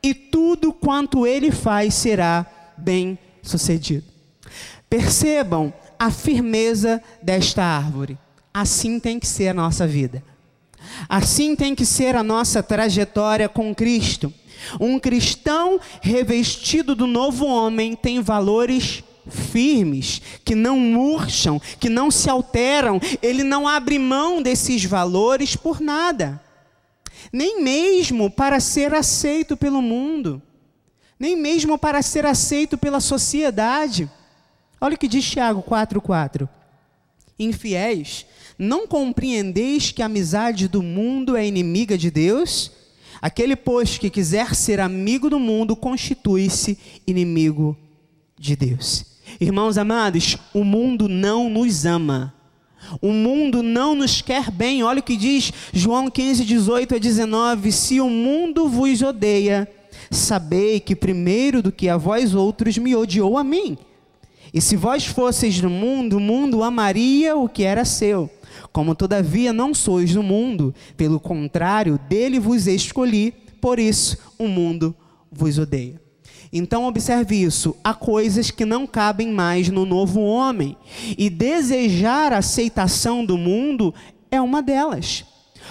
e 0.03 0.12
tudo 0.12 0.73
quanto 0.73 1.27
ele 1.27 1.51
faz 1.51 1.95
será 1.95 2.47
bem 2.77 3.19
sucedido. 3.43 4.05
Percebam 4.91 5.73
a 5.99 6.11
firmeza 6.11 7.03
desta 7.23 7.62
árvore. 7.62 8.19
Assim 8.53 8.99
tem 8.99 9.19
que 9.19 9.27
ser 9.27 9.49
a 9.49 9.55
nossa 9.55 9.87
vida. 9.87 10.23
Assim 11.09 11.55
tem 11.55 11.75
que 11.75 11.87
ser 11.87 12.17
a 12.17 12.23
nossa 12.23 12.62
trajetória 12.62 13.49
com 13.49 13.75
Cristo. 13.75 14.33
Um 14.81 14.99
cristão 14.99 15.81
revestido 16.00 16.95
do 16.95 17.07
novo 17.07 17.47
homem 17.47 17.95
tem 17.95 18.21
valores 18.21 19.02
firmes, 19.28 20.21
que 20.45 20.54
não 20.54 20.78
murcham, 20.78 21.61
que 21.78 21.88
não 21.88 22.11
se 22.11 22.28
alteram. 22.28 23.00
Ele 23.23 23.42
não 23.42 23.69
abre 23.69 23.99
mão 23.99 24.42
desses 24.42 24.85
valores 24.85 25.57
por 25.57 25.81
nada 25.81 26.40
nem 27.33 27.62
mesmo 27.62 28.31
para 28.31 28.61
ser 28.61 28.95
aceito 28.95 29.57
pelo 29.57 29.81
mundo, 29.81 30.40
nem 31.19 31.37
mesmo 31.37 31.78
para 31.78 32.02
ser 32.02 32.26
aceito 32.26 32.76
pela 32.76 33.00
sociedade. 33.00 34.11
Olha 34.81 34.95
o 34.95 34.99
que 34.99 35.09
diz 35.09 35.25
Tiago 35.25 35.62
4,4: 35.62 36.49
Infiéis, 37.38 38.26
não 38.59 38.87
compreendeis 38.87 39.90
que 39.90 40.02
a 40.02 40.07
amizade 40.07 40.69
do 40.69 40.83
mundo 40.83 41.37
é 41.37 41.47
inimiga 41.47 41.97
de 41.97 42.11
Deus? 42.11 42.71
Aquele, 43.23 43.55
pois, 43.55 43.99
que 43.99 44.11
quiser 44.11 44.52
ser 44.52 44.81
amigo 44.81 45.31
do 45.31 45.38
mundo, 45.38 45.76
constitui-se 45.76 46.76
inimigo 47.07 47.76
de 48.37 48.57
Deus. 48.57 49.07
Irmãos 49.41 49.79
amados, 49.79 50.37
o 50.52 50.64
mundo 50.64 51.09
não 51.09 51.49
nos 51.49 51.87
ama. 51.87 52.35
O 53.00 53.12
mundo 53.12 53.62
não 53.62 53.95
nos 53.95 54.21
quer 54.21 54.50
bem. 54.50 54.83
Olha 54.83 54.99
o 54.99 55.02
que 55.05 55.17
diz 55.17 55.52
João 55.73 56.11
15, 56.11 56.45
18 56.45 56.97
a 56.97 56.99
19: 56.99 57.71
Se 57.71 58.00
o 58.00 58.11
mundo 58.11 58.69
vos 58.69 59.00
odeia, 59.02 59.71
sabei 60.11 60.81
que 60.81 60.97
primeiro 60.97 61.62
do 61.62 61.71
que 61.71 61.88
a 61.88 61.97
vós 61.97 62.35
outros 62.35 62.76
me 62.76 62.97
odiou 62.97 63.38
a 63.38 63.45
mim. 63.45 63.79
E 64.52 64.61
se 64.61 64.75
vós 64.76 65.07
fosseis 65.07 65.61
do 65.61 65.71
mundo, 65.71 66.17
o 66.17 66.21
mundo 66.21 66.62
amaria 66.62 67.37
o 67.37 67.49
que 67.49 67.62
era 67.62 67.85
seu. 67.85 68.29
Como 68.73 68.95
todavia 68.95 69.52
não 69.52 69.75
sois 69.75 70.14
do 70.14 70.23
mundo, 70.23 70.75
pelo 70.97 71.21
contrário, 71.21 72.00
dele 72.09 72.41
vos 72.41 72.67
escolhi, 72.67 73.33
por 73.61 73.79
isso 73.79 74.17
o 74.38 74.49
mundo 74.49 74.95
vos 75.31 75.59
odeia. 75.59 76.00
Então, 76.52 76.87
observe 76.87 77.37
isso: 77.37 77.76
há 77.85 77.95
coisas 77.95 78.50
que 78.50 78.64
não 78.64 78.87
cabem 78.87 79.31
mais 79.31 79.69
no 79.69 79.85
novo 79.85 80.21
homem, 80.21 80.76
e 81.19 81.31
desejar 81.31 82.33
a 82.33 82.38
aceitação 82.38 83.25
do 83.25 83.38
mundo 83.38 83.95
é 84.31 84.41
uma 84.41 84.62
delas. 84.62 85.25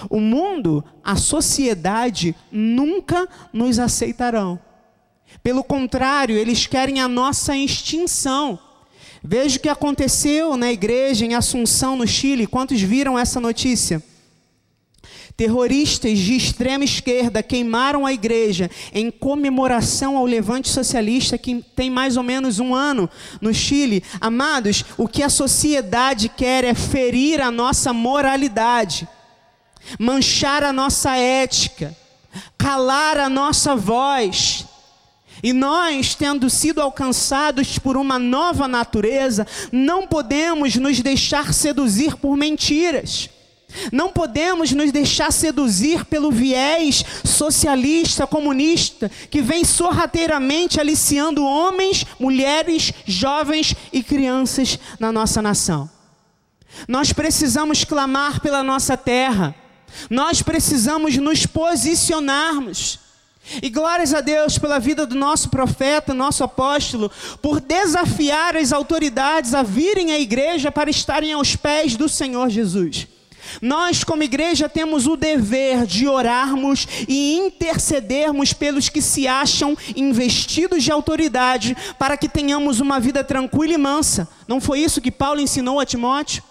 O 0.08 0.20
mundo, 0.20 0.84
a 1.04 1.16
sociedade 1.16 2.34
nunca 2.50 3.28
nos 3.52 3.78
aceitarão. 3.78 4.58
Pelo 5.42 5.62
contrário, 5.62 6.36
eles 6.36 6.66
querem 6.66 7.00
a 7.00 7.08
nossa 7.08 7.56
extinção. 7.56 8.58
Veja 9.24 9.56
o 9.56 9.60
que 9.60 9.68
aconteceu 9.68 10.56
na 10.56 10.72
igreja 10.72 11.24
em 11.24 11.34
Assunção, 11.34 11.94
no 11.94 12.06
Chile. 12.06 12.46
Quantos 12.46 12.80
viram 12.80 13.16
essa 13.16 13.38
notícia? 13.38 14.02
Terroristas 15.36 16.18
de 16.18 16.36
extrema 16.36 16.84
esquerda 16.84 17.42
queimaram 17.42 18.04
a 18.04 18.12
igreja 18.12 18.68
em 18.92 19.10
comemoração 19.10 20.16
ao 20.16 20.26
levante 20.26 20.68
socialista 20.68 21.38
que 21.38 21.64
tem 21.74 21.88
mais 21.88 22.16
ou 22.16 22.22
menos 22.22 22.58
um 22.58 22.74
ano 22.74 23.08
no 23.40 23.54
Chile. 23.54 24.02
Amados, 24.20 24.84
o 24.98 25.06
que 25.06 25.22
a 25.22 25.28
sociedade 25.28 26.28
quer 26.28 26.64
é 26.64 26.74
ferir 26.74 27.40
a 27.40 27.50
nossa 27.50 27.92
moralidade, 27.92 29.08
manchar 29.98 30.64
a 30.64 30.72
nossa 30.72 31.16
ética, 31.16 31.96
calar 32.58 33.16
a 33.18 33.28
nossa 33.28 33.74
voz. 33.76 34.66
E 35.42 35.52
nós, 35.52 36.14
tendo 36.14 36.48
sido 36.48 36.80
alcançados 36.80 37.78
por 37.78 37.96
uma 37.96 38.18
nova 38.18 38.68
natureza, 38.68 39.46
não 39.72 40.06
podemos 40.06 40.76
nos 40.76 41.00
deixar 41.00 41.52
seduzir 41.52 42.16
por 42.16 42.36
mentiras. 42.36 43.28
Não 43.90 44.10
podemos 44.10 44.72
nos 44.72 44.92
deixar 44.92 45.32
seduzir 45.32 46.04
pelo 46.04 46.30
viés 46.30 47.04
socialista, 47.24 48.26
comunista, 48.26 49.10
que 49.30 49.40
vem 49.40 49.64
sorrateiramente 49.64 50.78
aliciando 50.78 51.44
homens, 51.44 52.04
mulheres, 52.20 52.92
jovens 53.06 53.74
e 53.92 54.02
crianças 54.02 54.78
na 55.00 55.10
nossa 55.10 55.40
nação. 55.40 55.90
Nós 56.86 57.12
precisamos 57.12 57.84
clamar 57.84 58.40
pela 58.40 58.62
nossa 58.62 58.96
terra, 58.96 59.54
nós 60.08 60.42
precisamos 60.42 61.16
nos 61.16 61.46
posicionarmos. 61.46 63.01
E 63.62 63.68
glórias 63.68 64.14
a 64.14 64.20
Deus 64.20 64.56
pela 64.56 64.78
vida 64.78 65.04
do 65.04 65.14
nosso 65.14 65.50
profeta, 65.50 66.14
nosso 66.14 66.44
apóstolo, 66.44 67.10
por 67.40 67.60
desafiar 67.60 68.56
as 68.56 68.72
autoridades 68.72 69.52
a 69.54 69.62
virem 69.62 70.12
à 70.12 70.18
igreja 70.18 70.70
para 70.70 70.88
estarem 70.88 71.32
aos 71.32 71.56
pés 71.56 71.96
do 71.96 72.08
Senhor 72.08 72.48
Jesus. 72.48 73.08
Nós, 73.60 74.04
como 74.04 74.22
igreja, 74.22 74.68
temos 74.68 75.06
o 75.06 75.16
dever 75.16 75.84
de 75.84 76.06
orarmos 76.06 76.86
e 77.08 77.34
intercedermos 77.34 78.52
pelos 78.52 78.88
que 78.88 79.02
se 79.02 79.26
acham 79.26 79.76
investidos 79.96 80.82
de 80.82 80.92
autoridade, 80.92 81.76
para 81.98 82.16
que 82.16 82.28
tenhamos 82.28 82.80
uma 82.80 83.00
vida 83.00 83.22
tranquila 83.24 83.74
e 83.74 83.78
mansa. 83.78 84.28
Não 84.46 84.60
foi 84.60 84.80
isso 84.80 85.00
que 85.00 85.10
Paulo 85.10 85.40
ensinou 85.40 85.80
a 85.80 85.84
Timóteo? 85.84 86.42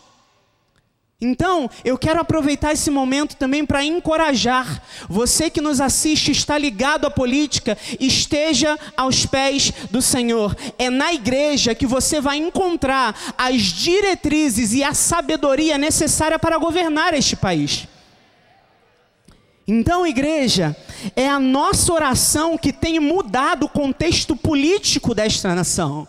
Então, 1.23 1.69
eu 1.85 1.99
quero 1.99 2.19
aproveitar 2.19 2.73
esse 2.73 2.89
momento 2.89 3.35
também 3.35 3.63
para 3.63 3.85
encorajar 3.85 4.81
você 5.07 5.51
que 5.51 5.61
nos 5.61 5.79
assiste, 5.79 6.31
está 6.31 6.57
ligado 6.57 7.05
à 7.05 7.11
política, 7.11 7.77
esteja 7.99 8.75
aos 8.97 9.23
pés 9.27 9.71
do 9.91 10.01
Senhor. 10.01 10.57
É 10.79 10.89
na 10.89 11.13
igreja 11.13 11.75
que 11.75 11.85
você 11.85 12.19
vai 12.19 12.37
encontrar 12.37 13.15
as 13.37 13.61
diretrizes 13.61 14.73
e 14.73 14.83
a 14.83 14.95
sabedoria 14.95 15.77
necessária 15.77 16.39
para 16.39 16.57
governar 16.57 17.13
este 17.13 17.35
país. 17.35 17.87
Então, 19.67 20.07
igreja, 20.07 20.75
é 21.15 21.29
a 21.29 21.39
nossa 21.39 21.93
oração 21.93 22.57
que 22.57 22.73
tem 22.73 22.99
mudado 22.99 23.67
o 23.67 23.69
contexto 23.69 24.35
político 24.35 25.13
desta 25.13 25.53
nação. 25.53 26.07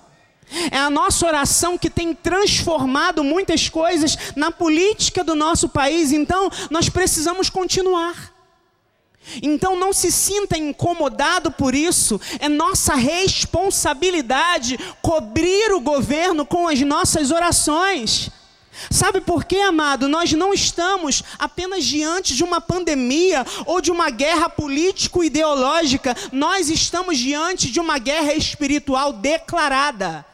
É 0.71 0.79
a 0.79 0.91
nossa 0.91 1.27
oração 1.27 1.79
que 1.79 1.91
tem 1.91 2.15
transformado 2.15 3.25
muitas 3.25 3.69
coisas 3.69 4.17
na 4.37 4.51
política 4.51 5.25
do 5.25 5.35
nosso 5.35 5.69
país, 5.69 6.13
então 6.13 6.51
nós 6.71 6.89
precisamos 6.89 7.49
continuar. 7.49 8.33
Então 9.43 9.77
não 9.77 9.93
se 9.93 10.11
sinta 10.11 10.59
incomodado 10.59 11.51
por 11.51 11.75
isso, 11.75 12.21
é 12.39 12.49
nossa 12.49 12.95
responsabilidade 12.95 14.79
cobrir 15.01 15.73
o 15.73 15.81
governo 15.81 16.45
com 16.45 16.69
as 16.69 16.81
nossas 16.81 17.31
orações. 17.31 18.31
Sabe 18.91 19.21
por 19.21 19.45
quê, 19.45 19.59
amado? 19.59 20.09
Nós 20.09 20.33
não 20.33 20.53
estamos 20.53 21.23
apenas 21.39 21.85
diante 21.85 22.35
de 22.35 22.43
uma 22.43 22.61
pandemia 22.61 23.47
ou 23.67 23.81
de 23.81 23.91
uma 23.91 24.11
guerra 24.11 24.49
político-ideológica, 24.49 26.17
nós 26.33 26.69
estamos 26.69 27.19
diante 27.19 27.71
de 27.71 27.79
uma 27.79 27.99
guerra 27.99 28.33
espiritual 28.33 29.13
declarada. 29.13 30.32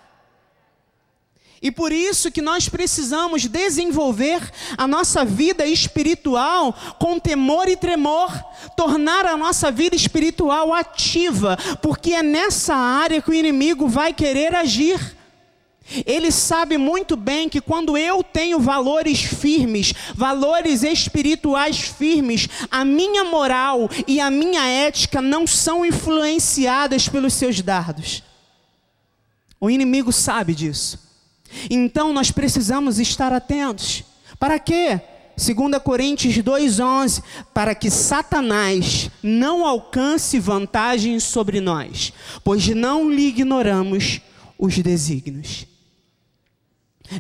E 1.61 1.73
por 1.73 1.93
isso 1.93 2.31
que 2.31 2.41
nós 2.41 2.69
precisamos 2.69 3.47
desenvolver 3.47 4.41
a 4.77 4.87
nossa 4.87 5.25
vida 5.25 5.67
espiritual 5.67 6.73
com 7.01 7.19
temor 7.19 7.69
e 7.69 7.77
tremor, 7.77 8.33
tornar 8.77 9.27
a 9.27 9.37
nossa 9.37 9.71
vida 9.71 9.97
espiritual 9.97 10.73
ativa, 10.73 11.59
porque 11.83 12.13
é 12.13 12.23
nessa 12.23 12.77
área 12.77 13.21
que 13.21 13.31
o 13.31 13.35
inimigo 13.35 13.89
vai 13.89 14.13
querer 14.13 14.55
agir. 14.55 15.17
Ele 16.07 16.31
sabe 16.31 16.77
muito 16.77 17.17
bem 17.17 17.49
que 17.49 17.61
quando 17.61 17.97
eu 17.97 18.23
tenho 18.23 18.61
valores 18.61 19.23
firmes, 19.23 19.95
valores 20.15 20.83
espirituais 20.83 21.81
firmes, 21.81 22.47
a 22.71 22.85
minha 22.85 23.25
moral 23.25 23.89
e 24.07 24.21
a 24.21 24.31
minha 24.31 24.65
ética 24.67 25.23
não 25.23 25.47
são 25.47 25.85
influenciadas 25.85 27.09
pelos 27.09 27.33
seus 27.33 27.63
dardos. 27.63 28.23
O 29.59 29.71
inimigo 29.71 30.13
sabe 30.13 30.55
disso. 30.55 31.08
Então 31.71 32.13
nós 32.13 32.31
precisamos 32.31 32.99
estar 32.99 33.33
atentos, 33.33 34.05
Para 34.39 34.59
quê? 34.59 35.01
2 35.39 35.81
Coríntios 35.83 36.35
2,11, 36.35 37.23
para 37.55 37.73
que 37.75 37.91
Satanás 37.91 39.09
não 39.23 39.65
alcance 39.65 40.39
vantagem 40.41 41.21
sobre 41.21 41.61
nós, 41.61 42.13
pois 42.43 42.67
não 42.69 43.09
lhe 43.09 43.29
ignoramos 43.29 44.21
os 44.59 44.77
desígnios. 44.79 45.67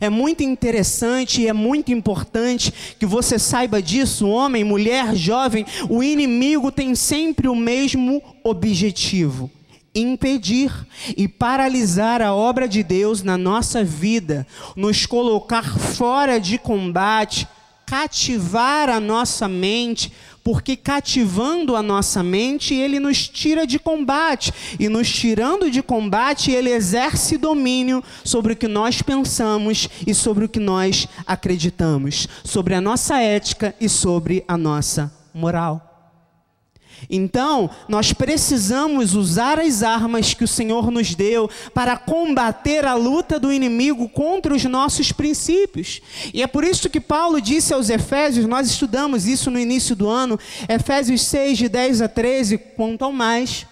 É 0.01 0.11
muito 0.11 0.43
interessante 0.43 1.41
e 1.41 1.49
é 1.49 1.53
muito 1.53 1.93
importante 1.93 2.73
que 2.99 3.07
você 3.07 3.39
saiba 3.39 3.81
disso, 3.81 4.29
homem, 4.29 4.63
mulher, 4.63 5.15
jovem, 5.15 5.65
o 5.89 6.03
inimigo 6.03 6.71
tem 6.71 6.95
sempre 6.95 7.49
o 7.49 7.57
mesmo 7.57 8.23
objetivo: 8.45 9.51
impedir 9.99 10.73
e 11.17 11.27
paralisar 11.29 12.23
a 12.23 12.35
obra 12.35 12.69
de 12.69 12.83
Deus 12.83 13.23
na 13.23 13.37
nossa 13.37 13.85
vida, 13.85 14.47
nos 14.77 15.07
colocar 15.07 15.79
fora 15.79 16.39
de 16.39 16.59
combate, 16.59 17.47
cativar 17.87 18.91
a 18.91 19.01
nossa 19.01 19.49
mente, 19.49 20.13
porque 20.45 20.77
cativando 20.77 21.75
a 21.75 21.83
nossa 21.83 22.23
mente, 22.23 22.75
ele 22.75 23.01
nos 23.01 23.29
tira 23.29 23.67
de 23.67 23.79
combate, 23.79 24.53
e 24.79 24.89
nos 24.89 25.11
tirando 25.11 25.71
de 25.71 25.83
combate, 25.83 26.51
ele 26.51 26.71
exerce 26.71 27.37
domínio 27.37 28.03
sobre 28.25 28.53
o 28.53 28.57
que 28.57 28.69
nós 28.69 29.03
pensamos 29.03 29.89
e 30.07 30.15
sobre 30.15 30.45
o 30.45 30.49
que 30.49 30.61
nós 30.61 31.09
acreditamos, 31.27 32.29
sobre 32.45 32.75
a 32.75 32.81
nossa 32.81 33.19
ética 33.19 33.75
e 33.81 33.89
sobre 33.89 34.45
a 34.47 34.57
nossa 34.57 35.13
moral. 35.35 35.88
Então, 37.09 37.71
nós 37.89 38.13
precisamos 38.13 39.15
usar 39.15 39.59
as 39.59 39.83
armas 39.83 40.35
que 40.35 40.45
o 40.45 40.49
Senhor 40.49 40.91
nos 40.91 41.15
deu 41.15 41.49
para 41.73 41.97
combater 41.97 42.85
a 42.85 42.95
luta 42.95 43.39
do 43.39 43.53
inimigo 43.53 44.09
contra 44.09 44.55
os 44.55 44.65
nossos 44.65 45.13
princípios. 45.13 46.01
E 46.33 46.43
é 46.43 46.47
por 46.47 46.65
isso 46.65 46.91
que 46.91 47.01
Paulo 47.01 47.41
disse 47.41 47.73
aos 47.73 47.91
Efésios, 47.91 48.47
nós 48.47 48.69
estudamos 48.69 49.27
isso 49.27 49.51
no 49.51 49.59
início 49.59 49.95
do 49.95 50.09
ano, 50.09 50.39
Efésios 50.69 51.23
6, 51.23 51.59
de 51.59 51.69
10 51.69 52.03
a 52.03 52.09
13, 52.09 52.59
quanto 52.59 53.05
ao 53.05 53.13
mais, 53.13 53.67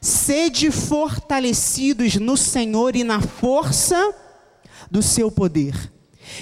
sede 0.00 0.70
fortalecidos 0.70 2.16
no 2.16 2.36
Senhor 2.36 2.96
e 2.96 3.04
na 3.04 3.20
força 3.20 4.14
do 4.90 5.02
seu 5.02 5.30
poder 5.30 5.91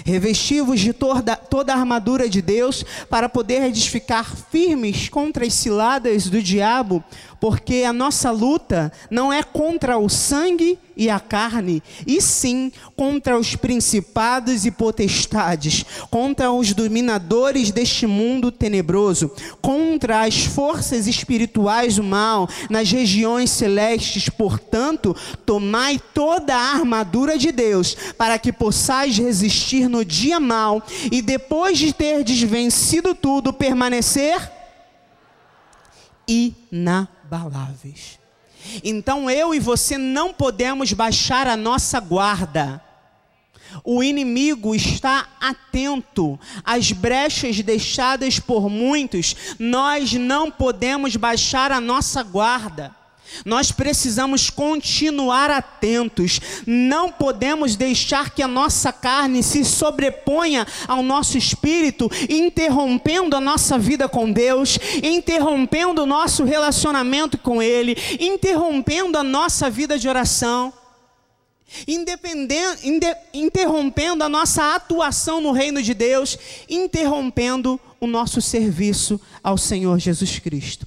Revestivos 0.04 0.80
de 0.80 0.92
toda, 0.92 1.36
toda 1.36 1.72
a 1.72 1.76
armadura 1.78 2.28
de 2.28 2.42
Deus 2.42 2.84
para 3.08 3.28
poder 3.28 3.62
edificar 3.62 4.34
firmes 4.50 5.08
contra 5.08 5.46
as 5.46 5.54
ciladas 5.54 6.28
do 6.28 6.42
diabo, 6.42 7.02
porque 7.40 7.84
a 7.86 7.92
nossa 7.92 8.30
luta 8.30 8.92
não 9.10 9.32
é 9.32 9.42
contra 9.42 9.98
o 9.98 10.08
sangue 10.08 10.78
e 11.00 11.08
a 11.08 11.18
carne, 11.18 11.82
e 12.06 12.20
sim 12.20 12.70
contra 12.94 13.38
os 13.38 13.56
principados 13.56 14.66
e 14.66 14.70
potestades, 14.70 15.82
contra 16.10 16.52
os 16.52 16.74
dominadores 16.74 17.70
deste 17.70 18.06
mundo 18.06 18.52
tenebroso, 18.52 19.32
contra 19.62 20.26
as 20.26 20.44
forças 20.44 21.06
espirituais 21.06 21.96
do 21.96 22.04
mal 22.04 22.46
nas 22.68 22.92
regiões 22.92 23.48
celestes. 23.48 24.28
Portanto, 24.28 25.16
tomai 25.46 25.98
toda 26.12 26.54
a 26.54 26.74
armadura 26.74 27.38
de 27.38 27.50
Deus, 27.50 27.96
para 28.18 28.38
que 28.38 28.52
possais 28.52 29.16
resistir 29.16 29.88
no 29.88 30.04
dia 30.04 30.38
mal 30.38 30.82
e 31.10 31.22
depois 31.22 31.78
de 31.78 31.94
ter 31.94 32.22
desvencido 32.22 33.14
tudo, 33.14 33.54
permanecer 33.54 34.52
inabaláveis. 36.28 38.19
Então 38.82 39.30
eu 39.30 39.54
e 39.54 39.60
você 39.60 39.96
não 39.96 40.32
podemos 40.32 40.92
baixar 40.92 41.46
a 41.46 41.56
nossa 41.56 42.00
guarda. 42.00 42.82
O 43.84 44.02
inimigo 44.02 44.74
está 44.74 45.28
atento 45.40 46.38
às 46.64 46.92
brechas 46.92 47.60
deixadas 47.60 48.38
por 48.38 48.68
muitos. 48.68 49.36
Nós 49.58 50.12
não 50.12 50.50
podemos 50.50 51.16
baixar 51.16 51.70
a 51.70 51.80
nossa 51.80 52.22
guarda. 52.22 52.99
Nós 53.44 53.72
precisamos 53.72 54.50
continuar 54.50 55.50
atentos, 55.50 56.40
não 56.66 57.10
podemos 57.10 57.76
deixar 57.76 58.30
que 58.30 58.42
a 58.42 58.48
nossa 58.48 58.92
carne 58.92 59.42
se 59.42 59.64
sobreponha 59.64 60.66
ao 60.86 61.02
nosso 61.02 61.38
espírito, 61.38 62.10
interrompendo 62.28 63.36
a 63.36 63.40
nossa 63.40 63.78
vida 63.78 64.08
com 64.08 64.30
Deus, 64.30 64.78
interrompendo 65.02 66.02
o 66.02 66.06
nosso 66.06 66.44
relacionamento 66.44 67.38
com 67.38 67.62
Ele, 67.62 67.96
interrompendo 68.18 69.16
a 69.16 69.22
nossa 69.22 69.70
vida 69.70 69.98
de 69.98 70.08
oração, 70.08 70.72
interrompendo 73.32 74.24
a 74.24 74.28
nossa 74.28 74.74
atuação 74.74 75.40
no 75.40 75.52
reino 75.52 75.82
de 75.82 75.94
Deus, 75.94 76.36
interrompendo 76.68 77.80
o 78.00 78.06
nosso 78.06 78.40
serviço 78.40 79.20
ao 79.42 79.56
Senhor 79.56 79.98
Jesus 79.98 80.38
Cristo. 80.38 80.86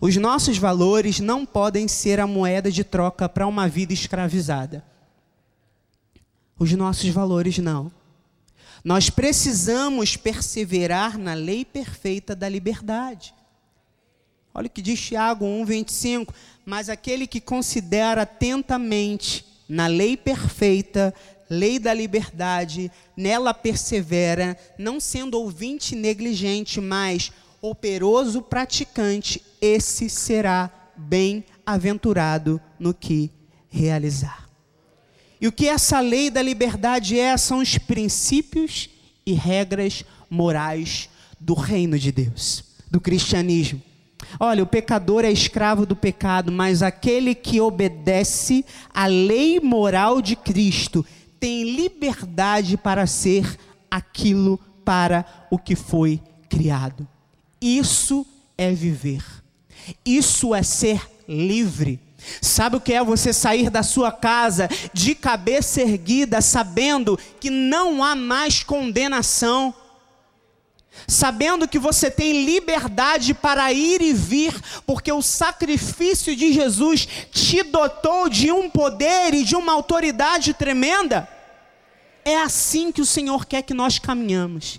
Os 0.00 0.16
nossos 0.16 0.56
valores 0.56 1.20
não 1.20 1.44
podem 1.44 1.86
ser 1.86 2.20
a 2.20 2.26
moeda 2.26 2.70
de 2.70 2.82
troca 2.82 3.28
para 3.28 3.46
uma 3.46 3.68
vida 3.68 3.92
escravizada. 3.92 4.82
Os 6.58 6.72
nossos 6.72 7.10
valores 7.10 7.58
não. 7.58 7.92
Nós 8.82 9.10
precisamos 9.10 10.16
perseverar 10.16 11.18
na 11.18 11.34
lei 11.34 11.66
perfeita 11.66 12.34
da 12.34 12.48
liberdade. 12.48 13.34
Olha 14.54 14.68
o 14.68 14.70
que 14.70 14.80
diz 14.80 14.98
Tiago 15.00 15.44
1,25. 15.44 16.32
Mas 16.64 16.88
aquele 16.88 17.26
que 17.26 17.40
considera 17.40 18.22
atentamente 18.22 19.44
na 19.68 19.86
lei 19.86 20.16
perfeita, 20.16 21.14
lei 21.48 21.78
da 21.78 21.92
liberdade, 21.92 22.90
nela 23.16 23.52
persevera, 23.52 24.56
não 24.78 24.98
sendo 24.98 25.38
ouvinte 25.38 25.94
negligente, 25.94 26.80
mas 26.80 27.32
operoso 27.60 28.42
praticante, 28.42 29.42
esse 29.60 30.08
será 30.08 30.70
bem-aventurado 30.96 32.60
no 32.78 32.94
que 32.94 33.30
realizar. 33.68 34.48
E 35.40 35.48
o 35.48 35.52
que 35.52 35.68
essa 35.68 36.00
lei 36.00 36.30
da 36.30 36.42
liberdade 36.42 37.18
é? 37.18 37.36
São 37.36 37.58
os 37.58 37.78
princípios 37.78 38.90
e 39.24 39.32
regras 39.32 40.04
morais 40.28 41.08
do 41.38 41.54
reino 41.54 41.98
de 41.98 42.12
Deus, 42.12 42.64
do 42.90 43.00
cristianismo. 43.00 43.80
Olha, 44.38 44.62
o 44.62 44.66
pecador 44.66 45.24
é 45.24 45.32
escravo 45.32 45.86
do 45.86 45.96
pecado, 45.96 46.52
mas 46.52 46.82
aquele 46.82 47.34
que 47.34 47.60
obedece 47.60 48.64
à 48.92 49.06
lei 49.06 49.58
moral 49.58 50.20
de 50.20 50.36
Cristo 50.36 51.04
tem 51.38 51.74
liberdade 51.74 52.76
para 52.76 53.06
ser 53.06 53.58
aquilo 53.90 54.58
para 54.84 55.24
o 55.50 55.58
que 55.58 55.74
foi 55.74 56.20
criado. 56.48 57.08
Isso 57.60 58.26
é 58.56 58.72
viver. 58.72 59.22
Isso 60.04 60.54
é 60.54 60.62
ser 60.62 61.00
livre. 61.28 62.00
Sabe 62.40 62.76
o 62.76 62.80
que 62.80 62.92
é 62.92 63.02
você 63.02 63.32
sair 63.32 63.70
da 63.70 63.82
sua 63.82 64.12
casa 64.12 64.68
de 64.92 65.14
cabeça 65.14 65.80
erguida, 65.80 66.40
sabendo 66.40 67.18
que 67.40 67.50
não 67.50 68.02
há 68.02 68.14
mais 68.14 68.62
condenação? 68.62 69.74
Sabendo 71.06 71.66
que 71.66 71.78
você 71.78 72.10
tem 72.10 72.44
liberdade 72.44 73.32
para 73.32 73.72
ir 73.72 74.02
e 74.02 74.12
vir, 74.12 74.54
porque 74.86 75.10
o 75.10 75.22
sacrifício 75.22 76.36
de 76.36 76.52
Jesus 76.52 77.08
te 77.30 77.62
dotou 77.62 78.28
de 78.28 78.52
um 78.52 78.68
poder 78.68 79.32
e 79.32 79.44
de 79.44 79.56
uma 79.56 79.72
autoridade 79.72 80.52
tremenda? 80.52 81.28
É 82.24 82.40
assim 82.42 82.92
que 82.92 83.00
o 83.00 83.06
Senhor 83.06 83.46
quer 83.46 83.62
que 83.62 83.72
nós 83.72 83.98
caminhamos 83.98 84.78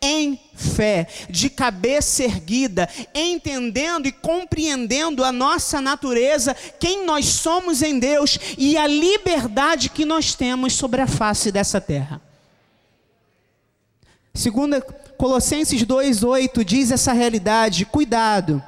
em 0.00 0.38
fé, 0.54 1.06
de 1.28 1.48
cabeça 1.48 2.24
erguida, 2.24 2.88
entendendo 3.14 4.06
e 4.06 4.12
compreendendo 4.12 5.24
a 5.24 5.32
nossa 5.32 5.80
natureza, 5.80 6.54
quem 6.78 7.04
nós 7.04 7.26
somos 7.26 7.82
em 7.82 7.98
Deus 7.98 8.38
e 8.56 8.76
a 8.76 8.86
liberdade 8.86 9.88
que 9.88 10.04
nós 10.04 10.34
temos 10.34 10.74
sobre 10.74 11.00
a 11.00 11.06
face 11.06 11.50
dessa 11.50 11.80
terra. 11.80 12.20
Segunda 14.34 14.80
Colossenses 15.16 15.82
2:8 15.82 16.62
diz 16.62 16.90
essa 16.90 17.12
realidade: 17.12 17.86
cuidado. 17.86 18.62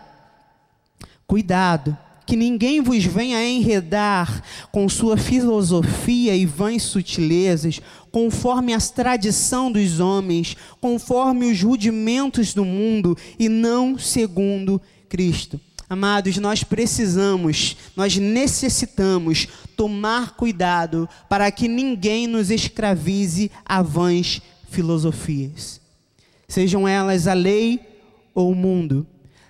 Cuidado 1.27 1.97
que 2.29 2.37
ninguém 2.37 2.83
vos 2.83 3.03
venha 3.07 3.43
enredar 3.43 4.43
com 4.71 4.87
sua 4.87 5.17
filosofia 5.17 6.37
e 6.37 6.45
vãs 6.45 6.83
sutilezas, 6.83 7.81
conforme 8.11 8.75
a 8.75 8.81
tradição 8.81 9.71
dos 9.71 10.01
homens, 10.01 10.57
conforme 10.81 11.51
os 11.51 11.63
rudimentos 11.63 12.55
do 12.55 12.65
mundo 12.65 13.17
e 13.39 13.49
não 13.49 13.99
segundo 13.99 14.81
Cristo. 15.09 15.61
Amados, 15.91 16.37
nós 16.37 16.63
precisamos, 16.63 17.77
nós 17.97 18.15
necessitamos 18.17 19.49
tomar 19.75 20.37
cuidado 20.37 21.09
para 21.31 21.51
que 21.51 21.67
ninguém 21.67 22.27
nos 22.27 22.51
escravize 22.51 23.51
a 23.65 23.81
vãs 23.81 24.43
filosofias, 24.69 25.81
sejam 26.47 26.87
elas 26.87 27.27
a 27.27 27.33
lei 27.33 27.81
ou 28.35 28.53
o 28.53 28.55
mundo. 28.55 29.07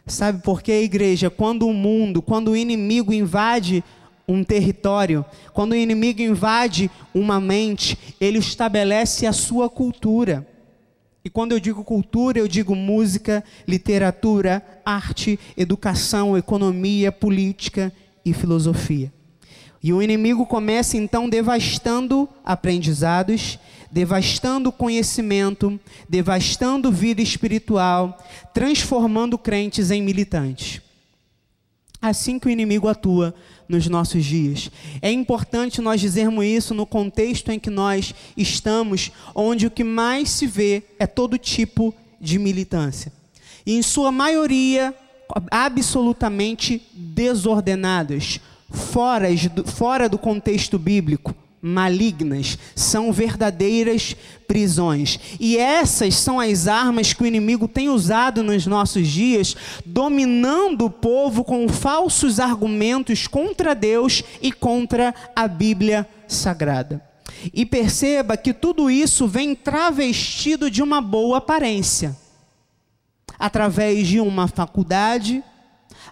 Sabe 0.06 0.40
por 0.42 0.62
quê, 0.62 0.82
igreja? 0.82 1.28
Quando 1.28 1.66
o 1.66 1.74
mundo, 1.74 2.22
quando 2.22 2.52
o 2.52 2.56
inimigo 2.56 3.12
invade 3.12 3.84
um 4.28 4.44
território, 4.44 5.24
quando 5.54 5.72
o 5.72 5.76
inimigo 5.76 6.20
invade 6.20 6.90
uma 7.14 7.40
mente, 7.40 7.98
ele 8.20 8.38
estabelece 8.38 9.26
a 9.26 9.32
sua 9.32 9.70
cultura. 9.70 10.46
E 11.24 11.30
quando 11.30 11.52
eu 11.52 11.60
digo 11.60 11.82
cultura, 11.82 12.38
eu 12.38 12.46
digo 12.46 12.74
música, 12.74 13.42
literatura, 13.66 14.62
arte, 14.84 15.38
educação, 15.56 16.36
economia, 16.36 17.10
política 17.10 17.90
e 18.24 18.34
filosofia. 18.34 19.12
E 19.82 19.92
o 19.92 20.02
inimigo 20.02 20.44
começa 20.44 20.96
então 20.96 21.28
devastando 21.28 22.28
aprendizados, 22.44 23.58
devastando 23.90 24.70
conhecimento, 24.70 25.80
devastando 26.08 26.92
vida 26.92 27.22
espiritual, 27.22 28.18
transformando 28.52 29.38
crentes 29.38 29.90
em 29.90 30.02
militantes. 30.02 30.82
Assim 32.00 32.38
que 32.38 32.46
o 32.46 32.50
inimigo 32.50 32.88
atua 32.88 33.34
nos 33.68 33.86
nossos 33.86 34.24
dias. 34.24 34.70
É 35.02 35.10
importante 35.10 35.80
nós 35.80 36.00
dizermos 36.00 36.44
isso 36.44 36.74
no 36.74 36.86
contexto 36.86 37.50
em 37.50 37.58
que 37.58 37.70
nós 37.70 38.14
estamos, 38.36 39.12
onde 39.34 39.66
o 39.66 39.70
que 39.70 39.84
mais 39.84 40.30
se 40.30 40.46
vê 40.46 40.82
é 40.98 41.06
todo 41.06 41.36
tipo 41.36 41.94
de 42.20 42.38
militância. 42.38 43.12
E 43.66 43.76
em 43.76 43.82
sua 43.82 44.10
maioria, 44.10 44.94
absolutamente 45.50 46.82
desordenadas, 46.94 48.40
fora 48.70 49.28
do, 49.34 49.66
fora 49.66 50.08
do 50.08 50.18
contexto 50.18 50.78
bíblico 50.78 51.34
malignas, 51.60 52.58
são 52.74 53.12
verdadeiras 53.12 54.14
prisões. 54.46 55.18
E 55.38 55.56
essas 55.56 56.14
são 56.14 56.40
as 56.40 56.66
armas 56.66 57.12
que 57.12 57.22
o 57.22 57.26
inimigo 57.26 57.68
tem 57.68 57.88
usado 57.88 58.42
nos 58.42 58.66
nossos 58.66 59.08
dias, 59.08 59.56
dominando 59.84 60.86
o 60.86 60.90
povo 60.90 61.44
com 61.44 61.68
falsos 61.68 62.40
argumentos 62.40 63.26
contra 63.26 63.74
Deus 63.74 64.22
e 64.40 64.52
contra 64.52 65.14
a 65.34 65.46
Bíblia 65.46 66.08
Sagrada. 66.26 67.02
E 67.52 67.64
perceba 67.64 68.36
que 68.36 68.52
tudo 68.52 68.90
isso 68.90 69.26
vem 69.26 69.54
travestido 69.54 70.70
de 70.70 70.82
uma 70.82 71.00
boa 71.00 71.38
aparência. 71.38 72.16
Através 73.38 74.08
de 74.08 74.20
uma 74.20 74.48
faculdade, 74.48 75.44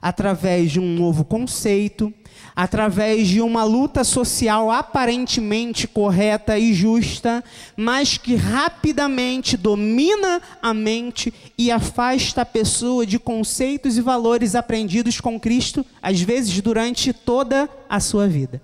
através 0.01 0.71
de 0.71 0.81
um 0.81 0.95
novo 0.95 1.25
conceito, 1.25 2.13
através 2.55 3.29
de 3.29 3.41
uma 3.41 3.65
luta 3.65 4.03
social 4.03 4.71
aparentemente 4.71 5.87
correta 5.87 6.59
e 6.59 6.73
justa, 6.73 7.45
mas 7.77 8.17
que 8.17 8.35
rapidamente 8.35 9.57
domina 9.57 10.41
a 10.63 10.73
mente 10.73 11.33
e 11.59 11.71
afasta 11.71 12.43
a 12.43 12.47
pessoa 12.47 13.05
de 13.05 13.19
conceitos 13.19 13.99
e 13.99 14.01
valores 14.01 14.55
aprendidos 14.55 15.21
com 15.21 15.39
Cristo, 15.39 15.85
às 16.03 16.21
vezes 16.21 16.61
durante 16.61 17.13
toda 17.13 17.69
a 17.89 18.01
sua 18.01 18.27
vida. 18.27 18.63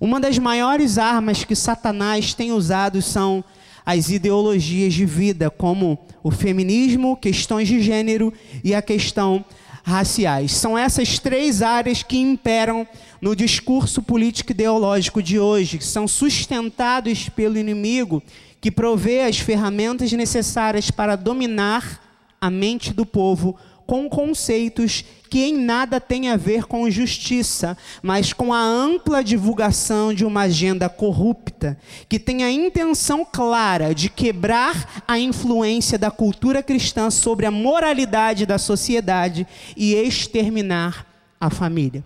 Uma 0.00 0.20
das 0.20 0.38
maiores 0.38 0.98
armas 0.98 1.44
que 1.44 1.56
Satanás 1.56 2.34
tem 2.34 2.52
usado 2.52 3.00
são 3.02 3.44
as 3.86 4.08
ideologias 4.08 4.94
de 4.94 5.04
vida, 5.04 5.50
como 5.50 5.98
o 6.22 6.30
feminismo, 6.30 7.16
questões 7.16 7.68
de 7.68 7.82
gênero 7.82 8.32
e 8.62 8.74
a 8.74 8.80
questão 8.80 9.44
raciais. 9.84 10.52
São 10.52 10.76
essas 10.76 11.18
três 11.18 11.60
áreas 11.60 12.02
que 12.02 12.18
imperam 12.18 12.88
no 13.20 13.36
discurso 13.36 14.02
político 14.02 14.50
ideológico 14.50 15.22
de 15.22 15.38
hoje, 15.38 15.78
que 15.78 15.84
são 15.84 16.08
sustentados 16.08 17.28
pelo 17.28 17.58
inimigo, 17.58 18.22
que 18.60 18.70
provê 18.70 19.20
as 19.20 19.38
ferramentas 19.38 20.10
necessárias 20.12 20.90
para 20.90 21.16
dominar 21.16 22.00
a 22.40 22.50
mente 22.50 22.94
do 22.94 23.04
povo 23.04 23.56
com 23.86 24.08
conceitos 24.08 25.04
que 25.34 25.42
em 25.42 25.56
nada 25.56 26.00
têm 26.00 26.28
a 26.28 26.36
ver 26.36 26.62
com 26.64 26.88
justiça, 26.88 27.76
mas 28.00 28.32
com 28.32 28.54
a 28.54 28.60
ampla 28.60 29.20
divulgação 29.24 30.14
de 30.14 30.24
uma 30.24 30.42
agenda 30.42 30.88
corrupta, 30.88 31.76
que 32.08 32.20
tem 32.20 32.44
a 32.44 32.52
intenção 32.52 33.24
clara 33.24 33.92
de 33.92 34.08
quebrar 34.08 35.02
a 35.08 35.18
influência 35.18 35.98
da 35.98 36.08
cultura 36.08 36.62
cristã 36.62 37.10
sobre 37.10 37.46
a 37.46 37.50
moralidade 37.50 38.46
da 38.46 38.58
sociedade 38.58 39.44
e 39.76 39.96
exterminar 39.96 41.04
a 41.40 41.50
família. 41.50 42.04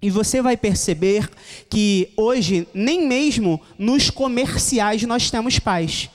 E 0.00 0.08
você 0.08 0.40
vai 0.40 0.56
perceber 0.56 1.28
que 1.68 2.12
hoje, 2.16 2.68
nem 2.72 3.04
mesmo 3.04 3.60
nos 3.76 4.10
comerciais, 4.10 5.02
nós 5.02 5.28
temos 5.28 5.58
paz. 5.58 6.08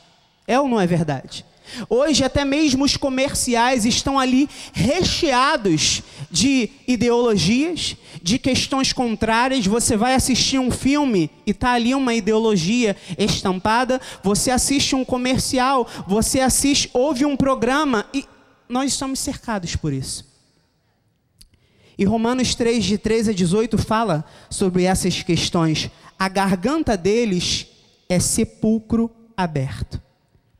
É 0.48 0.58
ou 0.58 0.70
não 0.70 0.80
é 0.80 0.88
verdade? 0.88 1.44
Hoje, 1.90 2.24
até 2.24 2.44
mesmo 2.46 2.84
os 2.84 2.98
comerciais 2.98 3.86
estão 3.86 4.20
ali 4.20 4.50
recheados 4.74 6.02
de 6.32 6.70
ideologias, 6.88 7.96
de 8.22 8.40
questões 8.40 8.94
contrárias. 8.94 9.66
Você 9.66 9.96
vai 9.96 10.14
assistir 10.14 10.60
um 10.60 10.72
filme 10.72 11.30
e 11.46 11.52
está 11.52 11.72
ali 11.72 11.94
uma 11.94 12.14
ideologia 12.14 12.96
estampada. 13.18 14.02
Você 14.24 14.52
assiste 14.52 14.96
um 14.96 15.06
comercial, 15.06 15.88
você 16.08 16.40
assiste, 16.40 16.90
ouve 16.94 17.26
um 17.26 17.38
programa 17.38 18.06
e 18.14 18.26
nós 18.70 18.92
estamos 18.92 19.20
cercados 19.20 19.76
por 19.76 19.94
isso. 19.94 20.28
E 21.98 22.06
Romanos 22.06 22.54
3, 22.54 22.86
de 22.86 22.98
13 22.98 23.32
a 23.32 23.34
18, 23.34 23.78
fala 23.78 24.24
sobre 24.50 24.84
essas 24.84 25.24
questões. 25.24 25.90
A 26.20 26.30
garganta 26.30 26.96
deles 26.96 27.68
é 28.08 28.20
sepulcro 28.20 29.10
aberto. 29.36 30.00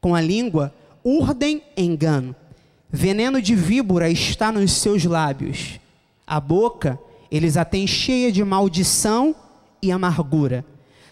Com 0.02 0.16
a 0.16 0.22
língua 0.22 0.74
urdem 1.08 1.62
engano. 1.78 2.36
Veneno 2.92 3.42
de 3.42 3.56
víbora 3.56 4.10
está 4.10 4.52
nos 4.52 4.74
seus 4.74 5.06
lábios. 5.06 5.80
A 6.26 6.40
boca 6.40 7.00
eles 7.32 7.58
a 7.58 7.66
têm 7.66 7.86
cheia 7.86 8.32
de 8.32 8.44
maldição 8.44 9.36
e 9.82 9.92
amargura. 9.92 10.66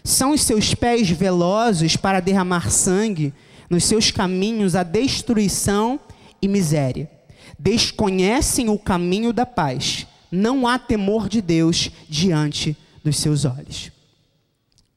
São 0.04 0.32
os 0.32 0.42
seus 0.42 0.74
pés 0.74 1.10
velozes 1.10 1.96
para 1.96 2.20
derramar 2.20 2.70
sangue, 2.70 3.32
nos 3.68 3.84
seus 3.84 4.10
caminhos 4.10 4.74
a 4.74 4.82
destruição 4.82 5.98
e 6.40 6.48
miséria. 6.48 7.10
Desconhecem 7.58 8.68
o 8.68 8.78
caminho 8.78 9.32
da 9.32 9.44
paz. 9.44 10.06
Não 10.30 10.66
há 10.66 10.78
temor 10.78 11.28
de 11.28 11.40
Deus 11.40 11.90
diante 12.08 12.76
dos 13.02 13.18
seus 13.18 13.44
olhos. 13.44 13.90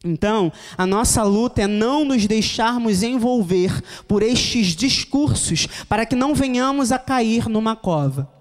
Então, 0.04 0.50
a 0.78 0.88
nossa 0.88 1.24
luta 1.24 1.64
é 1.64 1.68
não 1.68 2.06
nos 2.06 2.26
deixarmos 2.26 3.04
envolver 3.04 3.84
por 4.08 4.24
estes 4.24 4.68
discursos 4.68 5.68
para 5.90 6.06
que 6.06 6.16
não 6.16 6.34
venhamos 6.34 6.94
a 6.94 6.98
cair 6.98 7.50
numa 7.50 7.76
cova. 7.76 8.32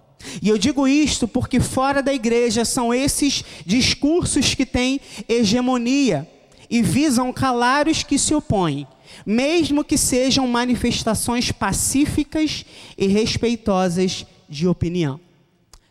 E 0.40 0.48
eu 0.48 0.56
digo 0.56 0.86
isto 0.86 1.26
porque 1.26 1.58
fora 1.58 2.00
da 2.00 2.14
igreja 2.14 2.64
são 2.64 2.94
esses 2.94 3.44
discursos 3.66 4.54
que 4.54 4.64
têm 4.64 5.00
hegemonia 5.28 6.28
e 6.70 6.80
visam 6.80 7.32
calar 7.32 7.88
os 7.88 8.04
que 8.04 8.18
se 8.18 8.34
opõem, 8.34 8.86
mesmo 9.26 9.82
que 9.82 9.98
sejam 9.98 10.46
manifestações 10.46 11.50
pacíficas 11.50 12.64
e 12.96 13.08
respeitosas 13.08 14.24
de 14.48 14.68
opinião. 14.68 15.18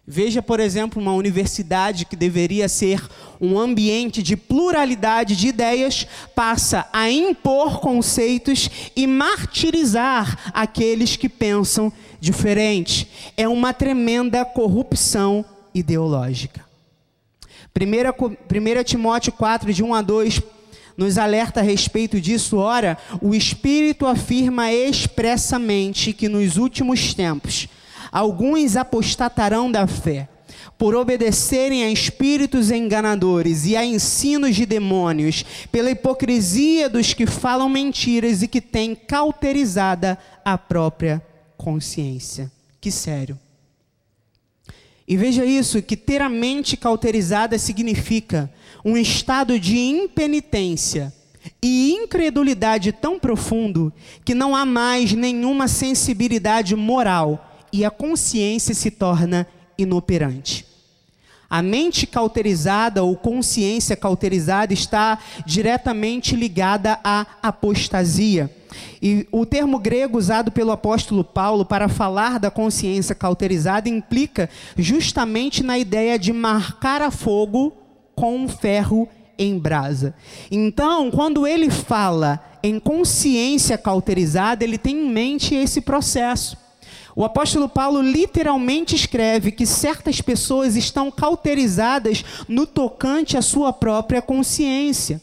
Veja, 0.09 0.41
por 0.41 0.61
exemplo, 0.61 1.01
uma 1.01 1.13
universidade 1.13 2.05
que 2.05 2.15
deveria 2.15 2.69
ser 2.69 3.05
um 3.41 3.59
ambiente 3.59 4.23
de 4.23 4.37
pluralidade 4.37 5.35
de 5.35 5.49
ideias, 5.49 6.07
passa 6.33 6.87
a 6.93 7.11
impor 7.11 7.81
conceitos 7.81 8.69
e 8.95 9.05
martirizar 9.05 10.51
aqueles 10.53 11.17
que 11.17 11.27
pensam 11.27 11.91
diferente. 12.21 13.09
É 13.35 13.49
uma 13.49 13.73
tremenda 13.73 14.45
corrupção 14.45 15.43
ideológica. 15.73 16.65
1 17.75 18.83
Timóteo 18.85 19.33
4, 19.33 19.73
de 19.73 19.83
1 19.83 19.93
a 19.93 20.01
2, 20.01 20.41
nos 20.95 21.17
alerta 21.17 21.59
a 21.59 21.63
respeito 21.63 22.21
disso. 22.21 22.55
Ora, 22.55 22.97
o 23.21 23.35
Espírito 23.35 24.07
afirma 24.07 24.71
expressamente 24.71 26.13
que 26.13 26.29
nos 26.29 26.55
últimos 26.55 27.13
tempos 27.13 27.67
alguns 28.17 28.75
apostatarão 28.75 29.71
da 29.71 29.85
fé, 29.85 30.27
por 30.75 30.95
obedecerem 30.95 31.83
a 31.83 31.91
espíritos 31.91 32.71
enganadores 32.71 33.67
e 33.67 33.75
a 33.75 33.85
ensinos 33.85 34.55
de 34.55 34.65
demônios, 34.65 35.45
pela 35.71 35.91
hipocrisia 35.91 36.89
dos 36.89 37.13
que 37.13 37.27
falam 37.27 37.69
mentiras 37.69 38.41
e 38.41 38.47
que 38.47 38.59
têm 38.59 38.95
cauterizada 38.95 40.17
a 40.43 40.57
própria 40.57 41.21
consciência. 41.55 42.51
Que 42.81 42.89
sério. 42.91 43.37
E 45.07 45.15
veja 45.15 45.45
isso, 45.45 45.79
que 45.83 45.95
ter 45.95 46.19
a 46.19 46.27
mente 46.27 46.75
cauterizada 46.75 47.59
significa 47.59 48.51
um 48.83 48.97
estado 48.97 49.59
de 49.59 49.77
impenitência 49.77 51.13
e 51.61 51.93
incredulidade 51.93 52.91
tão 52.91 53.19
profundo 53.19 53.93
que 54.25 54.33
não 54.33 54.55
há 54.55 54.65
mais 54.65 55.13
nenhuma 55.13 55.67
sensibilidade 55.67 56.75
moral 56.75 57.46
e 57.77 57.85
a 57.85 57.91
consciência 57.91 58.73
se 58.73 58.89
torna 58.89 59.45
inoperante. 59.77 60.65
A 61.47 61.61
mente 61.61 62.07
cauterizada 62.07 63.03
ou 63.03 63.15
consciência 63.15 63.95
cauterizada 63.95 64.73
está 64.73 65.19
diretamente 65.45 66.35
ligada 66.35 66.99
à 67.03 67.27
apostasia. 67.41 68.51
E 68.99 69.27
o 69.31 69.45
termo 69.45 69.77
grego 69.77 70.17
usado 70.17 70.51
pelo 70.51 70.71
apóstolo 70.71 71.23
Paulo 71.23 71.63
para 71.63 71.87
falar 71.87 72.39
da 72.39 72.49
consciência 72.49 73.13
cauterizada 73.13 73.87
implica 73.87 74.49
justamente 74.75 75.61
na 75.61 75.77
ideia 75.77 76.17
de 76.17 76.33
marcar 76.33 77.03
a 77.03 77.11
fogo 77.11 77.77
com 78.15 78.35
um 78.35 78.49
ferro 78.49 79.07
em 79.37 79.57
brasa. 79.57 80.15
Então, 80.49 81.11
quando 81.11 81.45
ele 81.45 81.69
fala 81.69 82.43
em 82.63 82.79
consciência 82.79 83.77
cauterizada, 83.77 84.63
ele 84.63 84.79
tem 84.79 84.97
em 84.97 85.11
mente 85.11 85.53
esse 85.53 85.79
processo. 85.79 86.66
O 87.17 87.25
apóstolo 87.25 87.67
Paulo 87.67 87.99
literalmente 87.99 88.95
escreve 88.95 89.51
que 89.51 89.65
certas 89.65 90.21
pessoas 90.21 90.75
estão 90.75 91.09
cauterizadas 91.09 92.23
no 92.47 92.67
tocante 92.67 93.35
à 93.35 93.41
sua 93.41 93.73
própria 93.73 94.21
consciência. 94.21 95.19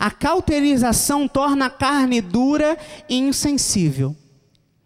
A 0.00 0.10
cauterização 0.10 1.28
torna 1.28 1.66
a 1.66 1.70
carne 1.70 2.20
dura 2.20 2.76
e 3.08 3.16
insensível. 3.16 4.16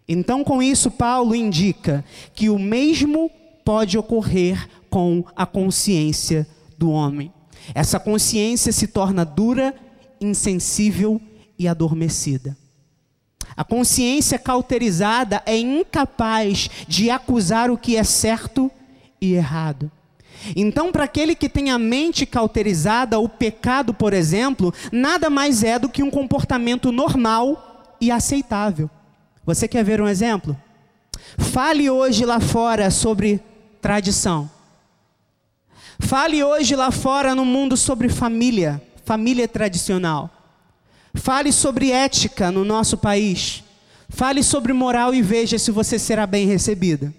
Então, 0.06 0.44
com 0.44 0.62
isso, 0.62 0.90
Paulo 0.90 1.34
indica 1.34 2.04
que 2.34 2.50
o 2.50 2.58
mesmo 2.58 3.30
pode 3.64 3.96
ocorrer 3.96 4.68
com 4.90 5.24
a 5.34 5.46
consciência 5.46 6.46
do 6.76 6.90
homem. 6.90 7.32
Essa 7.74 7.98
consciência 7.98 8.72
se 8.72 8.88
torna 8.88 9.24
dura, 9.24 9.74
insensível 10.20 11.18
e 11.58 11.66
adormecida. 11.66 12.54
A 13.56 13.64
consciência 13.64 14.38
cauterizada 14.38 15.42
é 15.44 15.56
incapaz 15.56 16.70
de 16.88 17.10
acusar 17.10 17.70
o 17.70 17.78
que 17.78 17.96
é 17.96 18.04
certo 18.04 18.70
e 19.20 19.34
errado. 19.34 19.90
Então, 20.56 20.90
para 20.90 21.04
aquele 21.04 21.34
que 21.34 21.48
tem 21.48 21.70
a 21.70 21.78
mente 21.78 22.26
cauterizada, 22.26 23.18
o 23.18 23.28
pecado, 23.28 23.94
por 23.94 24.12
exemplo, 24.12 24.74
nada 24.90 25.30
mais 25.30 25.62
é 25.62 25.78
do 25.78 25.88
que 25.88 26.02
um 26.02 26.10
comportamento 26.10 26.90
normal 26.90 27.96
e 28.00 28.10
aceitável. 28.10 28.90
Você 29.44 29.68
quer 29.68 29.84
ver 29.84 30.00
um 30.00 30.08
exemplo? 30.08 30.56
Fale 31.38 31.88
hoje 31.88 32.24
lá 32.24 32.40
fora 32.40 32.90
sobre 32.90 33.40
tradição. 33.80 34.50
Fale 36.00 36.42
hoje 36.42 36.74
lá 36.74 36.90
fora 36.90 37.34
no 37.34 37.44
mundo 37.44 37.76
sobre 37.76 38.08
família, 38.08 38.82
família 39.04 39.46
tradicional. 39.46 40.30
Fale 41.14 41.52
sobre 41.52 41.90
ética 41.90 42.50
no 42.50 42.64
nosso 42.64 42.96
país. 42.96 43.62
Fale 44.08 44.42
sobre 44.42 44.72
moral 44.72 45.14
e 45.14 45.22
veja 45.22 45.58
se 45.58 45.70
você 45.70 45.98
será 45.98 46.26
bem 46.26 46.46
recebida. 46.46 47.12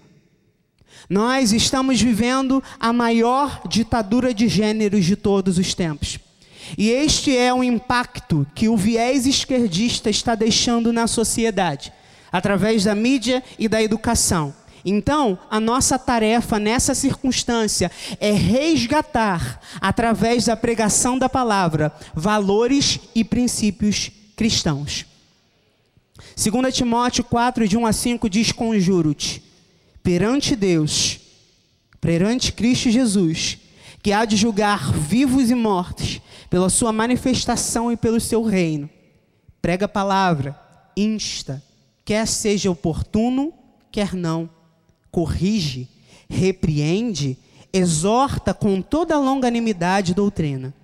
Nós 1.08 1.52
estamos 1.52 2.00
vivendo 2.00 2.62
a 2.80 2.92
maior 2.92 3.62
ditadura 3.68 4.32
de 4.32 4.48
gêneros 4.48 5.04
de 5.04 5.16
todos 5.16 5.58
os 5.58 5.74
tempos. 5.74 6.18
E 6.78 6.90
este 6.90 7.36
é 7.36 7.52
o 7.52 7.62
impacto 7.62 8.46
que 8.54 8.68
o 8.68 8.76
viés 8.76 9.26
esquerdista 9.26 10.08
está 10.08 10.34
deixando 10.34 10.92
na 10.92 11.06
sociedade, 11.06 11.92
através 12.32 12.84
da 12.84 12.94
mídia 12.94 13.42
e 13.58 13.68
da 13.68 13.82
educação. 13.82 14.54
Então, 14.84 15.38
a 15.50 15.58
nossa 15.58 15.98
tarefa 15.98 16.58
nessa 16.58 16.94
circunstância 16.94 17.90
é 18.20 18.32
resgatar, 18.32 19.60
através 19.80 20.44
da 20.44 20.56
pregação 20.56 21.18
da 21.18 21.28
palavra, 21.28 21.90
valores 22.14 23.00
e 23.14 23.24
princípios 23.24 24.10
cristãos. 24.36 25.06
2 26.36 26.74
Timóteo 26.74 27.24
4, 27.24 27.66
de 27.66 27.78
1 27.78 27.86
a 27.86 27.92
5 27.92 28.28
diz: 28.28 28.52
Conjuro-te, 28.52 29.42
perante 30.02 30.54
Deus, 30.54 31.18
perante 31.98 32.52
Cristo 32.52 32.90
Jesus, 32.90 33.56
que 34.02 34.12
há 34.12 34.26
de 34.26 34.36
julgar 34.36 34.92
vivos 34.92 35.50
e 35.50 35.54
mortos, 35.54 36.20
pela 36.50 36.68
sua 36.68 36.92
manifestação 36.92 37.90
e 37.90 37.96
pelo 37.96 38.20
seu 38.20 38.42
reino. 38.42 38.90
Prega 39.62 39.86
a 39.86 39.88
palavra, 39.88 40.60
insta, 40.94 41.62
quer 42.04 42.26
seja 42.26 42.70
oportuno, 42.70 43.50
quer 43.90 44.12
não 44.12 44.50
corrige, 45.14 45.88
repreende, 46.28 47.38
exorta 47.72 48.52
com 48.52 48.82
toda 48.82 49.16
longanimidade 49.16 50.10
e 50.10 50.14
doutrina, 50.14 50.74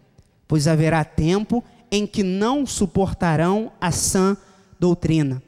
pois 0.47 0.69
haverá 0.69 1.05
tempo 1.05 1.65
em 1.91 2.07
que 2.07 2.23
não 2.23 2.65
suportarão 2.65 3.73
a 3.81 3.91
sã 3.91 4.37
doutrina. 4.79 5.43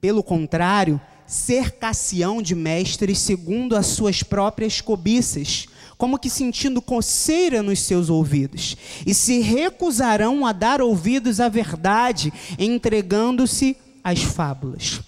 Pelo 0.00 0.24
contrário, 0.24 1.00
cercação 1.24 2.42
de 2.42 2.56
mestres 2.56 3.20
segundo 3.20 3.76
as 3.76 3.86
suas 3.86 4.24
próprias 4.24 4.80
cobiças, 4.80 5.68
como 5.96 6.18
que 6.18 6.28
sentindo 6.28 6.82
coceira 6.82 7.62
nos 7.62 7.78
seus 7.78 8.10
ouvidos, 8.10 8.76
e 9.06 9.14
se 9.14 9.38
recusarão 9.38 10.44
a 10.44 10.50
dar 10.50 10.82
ouvidos 10.82 11.38
à 11.38 11.48
verdade, 11.48 12.32
entregando-se 12.58 13.76
às 14.02 14.20
fábulas. 14.20 15.00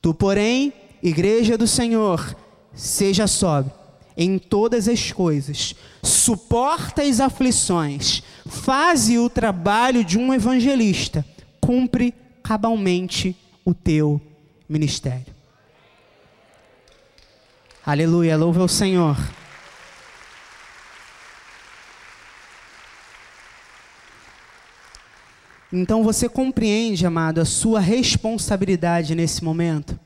Tu, 0.00 0.14
porém, 0.14 0.72
igreja 1.02 1.58
do 1.58 1.66
Senhor, 1.66 2.36
seja 2.74 3.26
sóbrio 3.26 3.80
em 4.16 4.38
todas 4.38 4.86
as 4.86 5.12
coisas, 5.12 5.74
suporta 6.02 7.02
as 7.02 7.20
aflições, 7.20 8.22
faze 8.46 9.18
o 9.18 9.30
trabalho 9.30 10.04
de 10.04 10.18
um 10.18 10.34
evangelista, 10.34 11.24
cumpre 11.60 12.12
cabalmente 12.42 13.34
o 13.64 13.72
teu 13.72 14.20
ministério. 14.68 15.34
Aleluia, 17.84 18.36
louva 18.36 18.62
o 18.62 18.68
Senhor. 18.68 19.16
Então 25.72 26.02
você 26.02 26.28
compreende, 26.28 27.06
amado, 27.06 27.40
a 27.40 27.44
sua 27.44 27.80
responsabilidade 27.80 29.14
nesse 29.14 29.42
momento? 29.42 29.98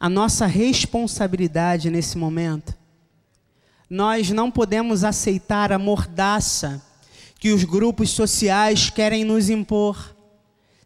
A 0.00 0.08
nossa 0.08 0.46
responsabilidade 0.46 1.90
nesse 1.90 2.16
momento. 2.16 2.74
Nós 3.88 4.30
não 4.30 4.50
podemos 4.50 5.04
aceitar 5.04 5.70
a 5.70 5.78
mordaça 5.78 6.82
que 7.38 7.52
os 7.52 7.64
grupos 7.64 8.08
sociais 8.10 8.88
querem 8.88 9.24
nos 9.24 9.50
impor, 9.50 10.16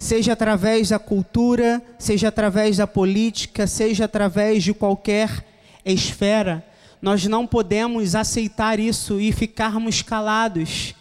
seja 0.00 0.32
através 0.32 0.88
da 0.88 0.98
cultura, 0.98 1.80
seja 1.96 2.26
através 2.26 2.76
da 2.78 2.88
política, 2.88 3.68
seja 3.68 4.06
através 4.06 4.64
de 4.64 4.74
qualquer 4.74 5.46
esfera. 5.84 6.66
Nós 7.00 7.24
não 7.24 7.46
podemos 7.46 8.16
aceitar 8.16 8.80
isso 8.80 9.20
e 9.20 9.30
ficarmos 9.30 10.02
calados. 10.02 10.92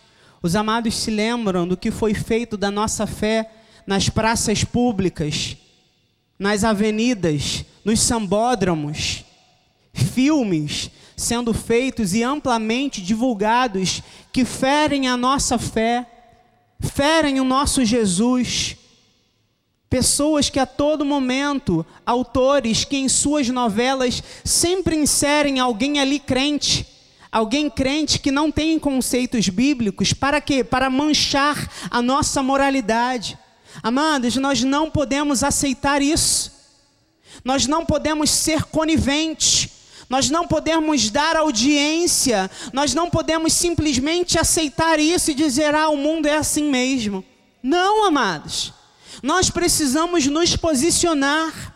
Os 0.41 0.55
amados 0.55 0.95
se 0.97 1.09
lembram 1.09 1.67
do 1.67 1.77
que 1.77 1.89
foi 1.89 2.13
feito 2.13 2.57
da 2.57 2.69
nossa 2.69 3.07
fé 3.07 3.49
nas 3.87 4.07
praças 4.07 4.63
públicas, 4.63 5.57
nas 6.43 6.65
avenidas, 6.65 7.63
nos 7.85 8.01
sambódromos, 8.01 9.23
filmes 9.93 10.91
sendo 11.15 11.53
feitos 11.53 12.13
e 12.13 12.21
amplamente 12.21 13.01
divulgados 13.01 14.03
que 14.29 14.43
ferem 14.43 15.07
a 15.07 15.15
nossa 15.15 15.57
fé, 15.57 16.05
ferem 16.81 17.39
o 17.39 17.45
nosso 17.45 17.85
Jesus. 17.85 18.75
Pessoas 19.89 20.49
que 20.49 20.59
a 20.59 20.65
todo 20.65 21.05
momento, 21.05 21.85
autores 22.05 22.83
que 22.83 22.97
em 22.97 23.07
suas 23.07 23.47
novelas 23.47 24.21
sempre 24.43 24.97
inserem 24.97 25.61
alguém 25.61 25.97
ali 25.97 26.19
crente, 26.19 26.85
alguém 27.31 27.69
crente 27.69 28.19
que 28.19 28.31
não 28.31 28.51
tem 28.51 28.77
conceitos 28.77 29.47
bíblicos, 29.47 30.11
para 30.11 30.41
quê? 30.41 30.61
Para 30.61 30.89
manchar 30.89 31.71
a 31.89 32.01
nossa 32.01 32.43
moralidade. 32.43 33.39
Amados, 33.81 34.35
nós 34.35 34.63
não 34.63 34.89
podemos 34.89 35.43
aceitar 35.43 36.01
isso. 36.01 36.51
Nós 37.43 37.65
não 37.65 37.85
podemos 37.85 38.29
ser 38.29 38.63
coniventes. 38.65 39.69
Nós 40.09 40.29
não 40.29 40.47
podemos 40.47 41.09
dar 41.09 41.35
audiência. 41.35 42.49
Nós 42.71 42.93
não 42.93 43.09
podemos 43.09 43.53
simplesmente 43.53 44.37
aceitar 44.37 44.99
isso 44.99 45.31
e 45.31 45.35
dizer: 45.35 45.73
"Ah, 45.73 45.89
o 45.89 45.97
mundo 45.97 46.27
é 46.27 46.37
assim 46.37 46.69
mesmo". 46.69 47.23
Não, 47.61 48.05
amados. 48.05 48.73
Nós 49.21 49.49
precisamos 49.49 50.27
nos 50.27 50.55
posicionar. 50.55 51.73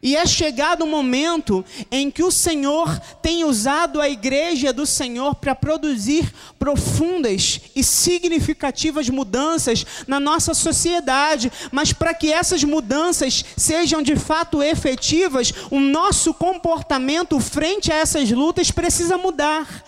E 0.00 0.14
é 0.14 0.24
chegado 0.24 0.82
o 0.82 0.86
momento 0.86 1.64
em 1.90 2.08
que 2.08 2.22
o 2.22 2.30
Senhor 2.30 3.00
tem 3.20 3.44
usado 3.44 4.00
a 4.00 4.08
igreja 4.08 4.72
do 4.72 4.86
Senhor 4.86 5.34
para 5.34 5.56
produzir 5.56 6.32
profundas 6.56 7.60
e 7.74 7.82
significativas 7.82 9.08
mudanças 9.08 9.84
na 10.06 10.20
nossa 10.20 10.54
sociedade, 10.54 11.50
mas 11.72 11.92
para 11.92 12.14
que 12.14 12.32
essas 12.32 12.62
mudanças 12.62 13.44
sejam 13.56 14.00
de 14.00 14.14
fato 14.14 14.62
efetivas, 14.62 15.52
o 15.68 15.80
nosso 15.80 16.32
comportamento 16.32 17.40
frente 17.40 17.92
a 17.92 17.96
essas 17.96 18.30
lutas 18.30 18.70
precisa 18.70 19.18
mudar. 19.18 19.84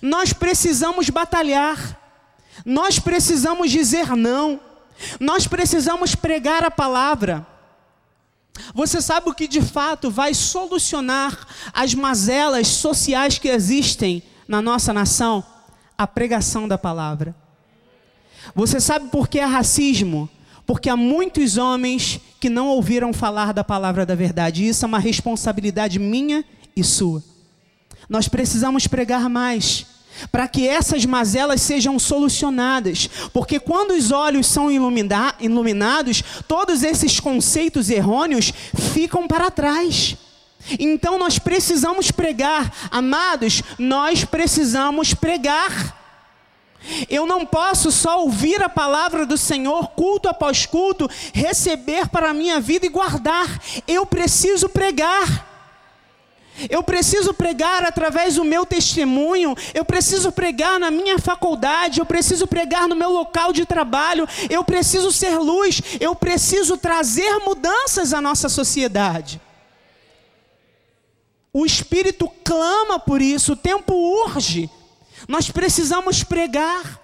Nós 0.00 0.32
precisamos 0.32 1.10
batalhar, 1.10 1.98
nós 2.64 3.00
precisamos 3.00 3.72
dizer 3.72 4.14
não, 4.14 4.60
nós 5.18 5.48
precisamos 5.48 6.14
pregar 6.14 6.62
a 6.62 6.70
palavra. 6.70 7.49
Você 8.74 9.00
sabe 9.00 9.28
o 9.28 9.34
que 9.34 9.48
de 9.48 9.60
fato 9.60 10.10
vai 10.10 10.34
solucionar 10.34 11.46
as 11.72 11.94
mazelas 11.94 12.68
sociais 12.68 13.38
que 13.38 13.48
existem 13.48 14.22
na 14.46 14.60
nossa 14.60 14.92
nação? 14.92 15.44
A 15.96 16.06
pregação 16.06 16.66
da 16.66 16.78
palavra. 16.78 17.34
Você 18.54 18.80
sabe 18.80 19.08
por 19.08 19.28
que 19.28 19.38
é 19.38 19.44
racismo? 19.44 20.28
Porque 20.66 20.88
há 20.88 20.96
muitos 20.96 21.56
homens 21.56 22.20
que 22.38 22.48
não 22.48 22.68
ouviram 22.68 23.12
falar 23.12 23.52
da 23.52 23.64
palavra 23.64 24.06
da 24.06 24.14
verdade. 24.14 24.66
Isso 24.66 24.84
é 24.84 24.88
uma 24.88 24.98
responsabilidade 24.98 25.98
minha 25.98 26.44
e 26.74 26.82
sua. 26.82 27.22
Nós 28.08 28.28
precisamos 28.28 28.86
pregar 28.86 29.28
mais. 29.28 29.86
Para 30.30 30.48
que 30.48 30.68
essas 30.68 31.04
mazelas 31.04 31.62
sejam 31.62 31.98
solucionadas, 31.98 33.08
porque 33.32 33.58
quando 33.58 33.92
os 33.92 34.10
olhos 34.10 34.46
são 34.46 34.70
ilumina 34.70 35.34
iluminados, 35.40 36.22
todos 36.46 36.82
esses 36.82 37.18
conceitos 37.20 37.90
errôneos 37.90 38.52
ficam 38.92 39.26
para 39.26 39.50
trás. 39.50 40.16
Então 40.78 41.18
nós 41.18 41.38
precisamos 41.38 42.10
pregar, 42.10 42.72
amados, 42.90 43.62
nós 43.78 44.24
precisamos 44.24 45.14
pregar. 45.14 45.98
Eu 47.08 47.26
não 47.26 47.44
posso 47.44 47.90
só 47.90 48.22
ouvir 48.22 48.62
a 48.62 48.68
palavra 48.68 49.26
do 49.26 49.36
Senhor 49.36 49.88
culto 49.88 50.28
após 50.28 50.64
culto, 50.64 51.08
receber 51.32 52.08
para 52.08 52.30
a 52.30 52.34
minha 52.34 52.60
vida 52.60 52.86
e 52.86 52.90
guardar. 52.90 53.60
Eu 53.86 54.06
preciso 54.06 54.68
pregar. 54.68 55.49
Eu 56.68 56.82
preciso 56.82 57.32
pregar 57.32 57.84
através 57.84 58.34
do 58.34 58.44
meu 58.44 58.66
testemunho, 58.66 59.54
eu 59.72 59.84
preciso 59.84 60.30
pregar 60.32 60.78
na 60.78 60.90
minha 60.90 61.18
faculdade, 61.18 62.00
eu 62.00 62.06
preciso 62.06 62.46
pregar 62.46 62.88
no 62.88 62.94
meu 62.94 63.10
local 63.10 63.52
de 63.52 63.64
trabalho, 63.64 64.28
eu 64.48 64.62
preciso 64.64 65.10
ser 65.12 65.38
luz, 65.38 65.80
eu 66.00 66.14
preciso 66.14 66.76
trazer 66.76 67.38
mudanças 67.38 68.12
à 68.12 68.20
nossa 68.20 68.48
sociedade. 68.48 69.40
O 71.52 71.66
Espírito 71.66 72.30
clama 72.44 72.98
por 72.98 73.20
isso, 73.20 73.52
o 73.52 73.56
tempo 73.56 73.94
urge. 73.94 74.70
Nós 75.28 75.50
precisamos 75.50 76.22
pregar. 76.22 76.99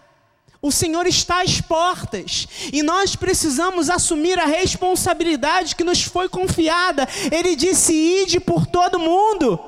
O 0.66 0.72
Senhor 0.72 1.06
está 1.06 1.42
às 1.42 1.60
portas 1.60 2.48
e 2.72 2.82
nós 2.82 3.14
precisamos 3.14 3.88
assumir 3.88 4.36
a 4.36 4.46
responsabilidade 4.46 5.76
que 5.76 5.84
nos 5.84 6.02
foi 6.02 6.28
confiada. 6.28 7.06
Ele 7.30 7.54
disse: 7.54 7.94
ide 7.94 8.40
por 8.40 8.66
todo 8.66 8.98
mundo 8.98 9.60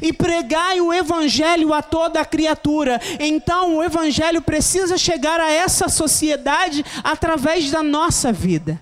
e 0.00 0.12
pregai 0.12 0.80
o 0.80 0.92
Evangelho 0.92 1.74
a 1.74 1.82
toda 1.82 2.20
a 2.20 2.24
criatura. 2.24 3.00
Então, 3.18 3.78
o 3.78 3.82
Evangelho 3.82 4.40
precisa 4.40 4.96
chegar 4.96 5.40
a 5.40 5.50
essa 5.50 5.88
sociedade 5.88 6.84
através 7.02 7.68
da 7.68 7.82
nossa 7.82 8.32
vida, 8.32 8.80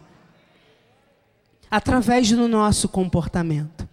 através 1.71 2.31
do 2.31 2.47
nosso 2.47 2.91
comportamento. 2.91 3.89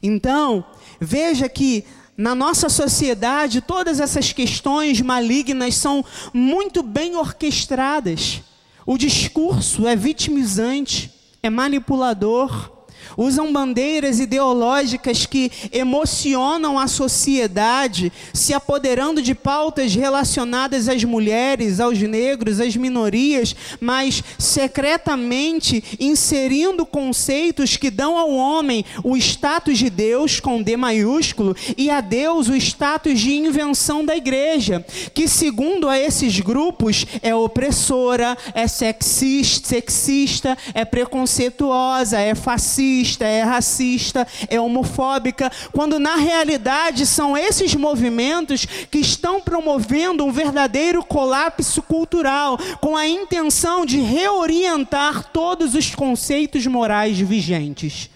Então, 0.00 0.64
veja 1.00 1.48
que 1.48 1.84
na 2.16 2.34
nossa 2.34 2.68
sociedade, 2.68 3.60
todas 3.60 4.00
essas 4.00 4.32
questões 4.32 5.00
malignas 5.00 5.76
são 5.76 6.04
muito 6.34 6.82
bem 6.82 7.16
orquestradas. 7.16 8.42
O 8.84 8.98
discurso 8.98 9.86
é 9.86 9.96
vitimizante, 9.96 11.12
é 11.42 11.48
manipulador, 11.48 12.79
usam 13.20 13.52
bandeiras 13.52 14.18
ideológicas 14.18 15.26
que 15.26 15.52
emocionam 15.70 16.78
a 16.78 16.88
sociedade, 16.88 18.10
se 18.32 18.54
apoderando 18.54 19.20
de 19.20 19.34
pautas 19.34 19.94
relacionadas 19.94 20.88
às 20.88 21.04
mulheres, 21.04 21.80
aos 21.80 22.00
negros, 22.00 22.60
às 22.60 22.74
minorias, 22.74 23.54
mas 23.78 24.24
secretamente 24.38 25.84
inserindo 26.00 26.86
conceitos 26.86 27.76
que 27.76 27.90
dão 27.90 28.16
ao 28.16 28.30
homem 28.30 28.86
o 29.04 29.14
status 29.18 29.76
de 29.76 29.90
Deus 29.90 30.40
com 30.40 30.62
D 30.62 30.74
maiúsculo 30.78 31.54
e 31.76 31.90
a 31.90 32.00
Deus 32.00 32.48
o 32.48 32.56
status 32.56 33.20
de 33.20 33.34
invenção 33.34 34.02
da 34.02 34.16
igreja, 34.16 34.84
que 35.12 35.28
segundo 35.28 35.90
a 35.90 35.98
esses 35.98 36.40
grupos 36.40 37.06
é 37.20 37.34
opressora, 37.34 38.36
é 38.54 38.66
sexista, 38.66 39.68
sexista 39.68 40.56
é 40.72 40.86
preconceituosa, 40.86 42.18
é 42.18 42.34
fascista 42.34 43.09
machista, 43.10 43.24
é 43.24 43.42
racista, 43.42 44.26
é 44.48 44.60
homofóbica, 44.60 45.50
quando 45.72 45.98
na 45.98 46.16
realidade 46.16 47.06
são 47.06 47.36
esses 47.36 47.74
movimentos 47.74 48.64
que 48.64 48.98
estão 48.98 49.40
promovendo 49.40 50.24
um 50.24 50.32
verdadeiro 50.32 51.04
colapso 51.04 51.82
cultural, 51.82 52.58
com 52.80 52.96
a 52.96 53.06
intenção 53.06 53.84
de 53.84 53.98
reorientar 53.98 55.30
todos 55.32 55.74
os 55.74 55.94
conceitos 55.94 56.66
morais 56.66 57.18
vigentes. 57.18 58.10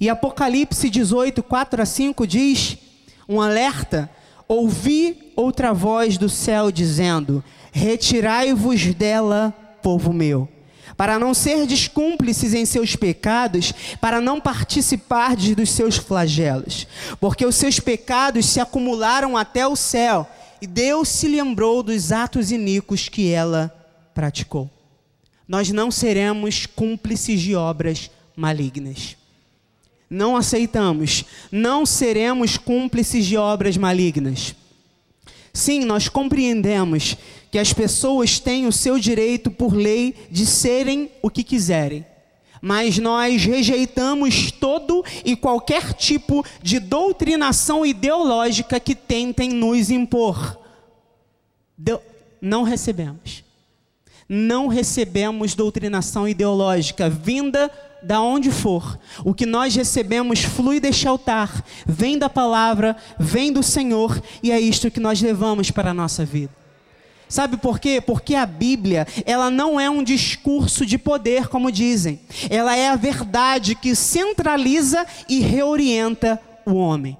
E 0.00 0.08
Apocalipse 0.08 0.90
18, 0.90 1.42
4 1.42 1.82
a 1.82 1.86
5 1.86 2.26
diz: 2.26 2.78
um 3.28 3.40
alerta. 3.40 4.10
Ouvi 4.46 5.32
outra 5.34 5.72
voz 5.72 6.18
do 6.18 6.28
céu 6.28 6.70
dizendo: 6.70 7.42
Retirai-vos 7.72 8.94
dela, 8.94 9.54
povo 9.82 10.12
meu 10.12 10.53
para 10.96 11.18
não 11.18 11.34
ser 11.34 11.66
descúmplices 11.66 12.54
em 12.54 12.64
seus 12.64 12.96
pecados, 12.96 13.72
para 14.00 14.20
não 14.20 14.40
participar 14.40 15.36
dos 15.36 15.70
seus 15.70 15.96
flagelos, 15.96 16.86
porque 17.20 17.44
os 17.44 17.56
seus 17.56 17.80
pecados 17.80 18.46
se 18.46 18.60
acumularam 18.60 19.36
até 19.36 19.66
o 19.66 19.76
céu, 19.76 20.28
e 20.60 20.66
Deus 20.66 21.08
se 21.08 21.28
lembrou 21.28 21.82
dos 21.82 22.12
atos 22.12 22.50
iníquos 22.50 23.08
que 23.08 23.30
ela 23.30 23.74
praticou. 24.14 24.70
Nós 25.46 25.70
não 25.70 25.90
seremos 25.90 26.64
cúmplices 26.66 27.40
de 27.40 27.54
obras 27.54 28.10
malignas. 28.34 29.16
Não 30.08 30.36
aceitamos, 30.36 31.24
não 31.50 31.84
seremos 31.84 32.56
cúmplices 32.56 33.26
de 33.26 33.36
obras 33.36 33.76
malignas. 33.76 34.54
Sim, 35.52 35.84
nós 35.84 36.08
compreendemos 36.08 37.16
que 37.54 37.58
as 37.60 37.72
pessoas 37.72 38.40
têm 38.40 38.66
o 38.66 38.72
seu 38.72 38.98
direito 38.98 39.48
por 39.48 39.76
lei 39.76 40.26
de 40.28 40.44
serem 40.44 41.08
o 41.22 41.30
que 41.30 41.44
quiserem. 41.44 42.04
Mas 42.60 42.98
nós 42.98 43.44
rejeitamos 43.44 44.50
todo 44.50 45.04
e 45.24 45.36
qualquer 45.36 45.92
tipo 45.92 46.44
de 46.60 46.80
doutrinação 46.80 47.86
ideológica 47.86 48.80
que 48.80 48.92
tentem 48.92 49.50
nos 49.50 49.88
impor. 49.88 50.58
não 52.42 52.64
recebemos. 52.64 53.44
Não 54.28 54.66
recebemos 54.66 55.54
doutrinação 55.54 56.26
ideológica 56.26 57.08
vinda 57.08 57.70
da 58.02 58.20
onde 58.20 58.50
for, 58.50 58.98
o 59.24 59.32
que 59.32 59.46
nós 59.46 59.76
recebemos 59.76 60.40
flui 60.40 60.80
deste 60.80 61.06
altar, 61.06 61.64
vem 61.86 62.18
da 62.18 62.28
palavra, 62.28 62.96
vem 63.16 63.52
do 63.52 63.62
Senhor, 63.62 64.20
e 64.42 64.50
é 64.50 64.58
isto 64.58 64.90
que 64.90 64.98
nós 64.98 65.22
levamos 65.22 65.70
para 65.70 65.92
a 65.92 65.94
nossa 65.94 66.24
vida. 66.24 66.63
Sabe 67.28 67.56
por 67.56 67.78
quê? 67.78 68.00
Porque 68.00 68.34
a 68.34 68.46
Bíblia, 68.46 69.06
ela 69.24 69.50
não 69.50 69.78
é 69.78 69.88
um 69.88 70.02
discurso 70.02 70.84
de 70.84 70.98
poder, 70.98 71.48
como 71.48 71.72
dizem. 71.72 72.20
Ela 72.48 72.76
é 72.76 72.88
a 72.88 72.96
verdade 72.96 73.74
que 73.74 73.94
centraliza 73.94 75.06
e 75.28 75.40
reorienta 75.40 76.40
o 76.64 76.74
homem. 76.74 77.16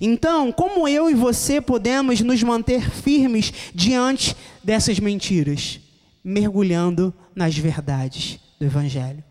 Então, 0.00 0.52
como 0.52 0.86
eu 0.88 1.08
e 1.08 1.14
você 1.14 1.60
podemos 1.60 2.20
nos 2.20 2.42
manter 2.42 2.90
firmes 2.90 3.52
diante 3.74 4.36
dessas 4.62 4.98
mentiras? 4.98 5.80
Mergulhando 6.22 7.14
nas 7.34 7.56
verdades 7.56 8.38
do 8.58 8.66
Evangelho 8.66 9.24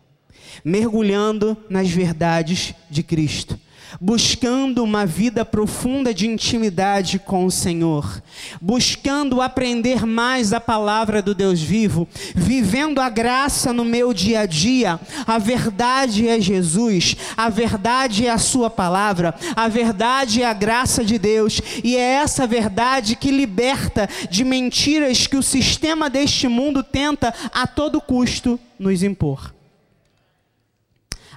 mergulhando 0.64 1.56
nas 1.68 1.88
verdades 1.88 2.74
de 2.90 3.02
Cristo, 3.02 3.58
buscando 4.00 4.82
uma 4.82 5.06
vida 5.06 5.44
profunda 5.44 6.12
de 6.12 6.26
intimidade 6.26 7.18
com 7.18 7.46
o 7.46 7.50
Senhor, 7.50 8.22
buscando 8.60 9.40
aprender 9.40 10.04
mais 10.04 10.52
a 10.52 10.60
palavra 10.60 11.22
do 11.22 11.34
Deus 11.34 11.60
vivo, 11.60 12.06
vivendo 12.34 13.00
a 13.00 13.08
graça 13.08 13.72
no 13.72 13.84
meu 13.84 14.12
dia 14.12 14.40
a 14.40 14.46
dia. 14.46 15.00
A 15.26 15.38
verdade 15.38 16.28
é 16.28 16.40
Jesus, 16.40 17.16
a 17.36 17.48
verdade 17.48 18.26
é 18.26 18.30
a 18.30 18.38
Sua 18.38 18.68
palavra, 18.68 19.34
a 19.56 19.68
verdade 19.68 20.42
é 20.42 20.46
a 20.46 20.52
graça 20.52 21.04
de 21.04 21.18
Deus, 21.18 21.60
e 21.82 21.96
é 21.96 22.00
essa 22.00 22.46
verdade 22.46 23.16
que 23.16 23.30
liberta 23.30 24.08
de 24.30 24.44
mentiras 24.44 25.26
que 25.26 25.36
o 25.36 25.42
sistema 25.42 26.10
deste 26.10 26.48
mundo 26.48 26.82
tenta 26.82 27.34
a 27.52 27.66
todo 27.66 28.00
custo 28.00 28.58
nos 28.78 29.02
impor. 29.02 29.54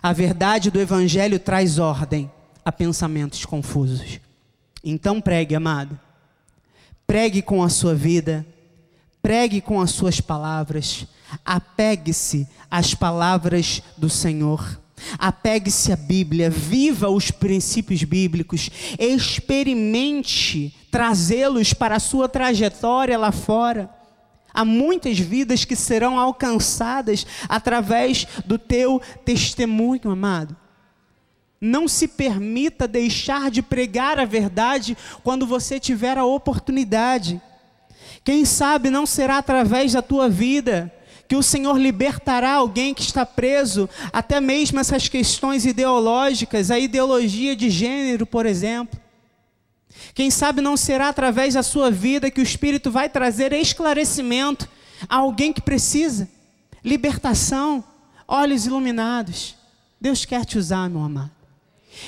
A 0.04 0.14
verdade 0.14 0.72
do 0.72 0.80
Evangelho 0.80 1.38
traz 1.38 1.78
ordem 1.78 2.30
a 2.64 2.72
pensamentos 2.72 3.46
confusos. 3.46 4.20
Então 4.84 5.22
pregue, 5.22 5.56
amado. 5.56 6.00
Pregue 7.06 7.42
com 7.42 7.62
a 7.64 7.70
sua 7.70 7.94
vida, 7.94 8.46
pregue 9.22 9.60
com 9.62 9.82
as 9.82 9.92
suas 9.92 10.22
palavras, 10.22 11.06
apegue-se 11.46 12.48
às 12.70 12.94
palavras 12.94 13.82
do 13.98 14.10
Senhor. 14.10 14.80
Apegue-se 15.18 15.92
à 15.92 15.96
Bíblia, 15.96 16.48
viva 16.48 17.10
os 17.10 17.32
princípios 17.32 18.04
bíblicos, 18.04 18.70
experimente 19.00 20.76
trazê-los 20.92 21.74
para 21.74 21.96
a 21.96 22.00
sua 22.00 22.30
trajetória 22.30 23.18
lá 23.18 23.32
fora. 23.32 23.90
Há 24.54 24.64
muitas 24.64 25.18
vidas 25.18 25.66
que 25.66 25.76
serão 25.76 26.20
alcançadas 26.20 27.26
através 27.50 28.28
do 28.46 28.60
teu 28.60 29.02
testemunho, 29.26 30.12
amado. 30.12 30.56
Não 31.62 31.88
se 31.88 32.08
permita 32.08 32.88
deixar 32.88 33.52
de 33.52 33.62
pregar 33.62 34.20
a 34.20 34.26
verdade 34.26 34.98
quando 35.24 35.46
você 35.46 35.80
tiver 35.80 36.18
a 36.18 36.26
oportunidade. 36.26 37.40
Quem 38.24 38.44
sabe 38.46 38.90
não 38.90 39.06
será 39.06 39.38
através 39.38 39.94
da 39.94 40.02
tua 40.02 40.28
vida 40.28 40.92
que 41.28 41.36
o 41.36 41.44
Senhor 41.44 41.78
libertará 41.80 42.56
alguém 42.56 42.94
que 42.94 43.02
está 43.02 43.26
preso, 43.26 43.90
até 44.12 44.42
mesmo 44.42 44.80
essas 44.82 45.08
questões 45.08 45.66
ideológicas, 45.66 46.70
a 46.70 46.78
ideologia 46.78 47.56
de 47.56 47.70
gênero, 47.70 48.26
por 48.26 48.46
exemplo. 48.46 49.00
Quem 50.14 50.30
sabe 50.30 50.62
não 50.62 50.76
será 50.76 51.08
através 51.08 51.54
da 51.54 51.64
sua 51.64 51.90
vida 51.90 52.30
que 52.30 52.42
o 52.42 52.44
Espírito 52.44 52.92
vai 52.92 53.08
trazer 53.08 53.54
esclarecimento 53.54 54.68
a 55.08 55.18
alguém 55.18 55.54
que 55.54 55.62
precisa, 55.62 56.28
libertação, 56.84 57.84
olhos 58.28 58.66
iluminados. 58.66 59.56
Deus 60.02 60.26
quer 60.26 60.44
te 60.44 60.58
usar, 60.58 60.90
meu 60.90 61.02
amado. 61.02 61.41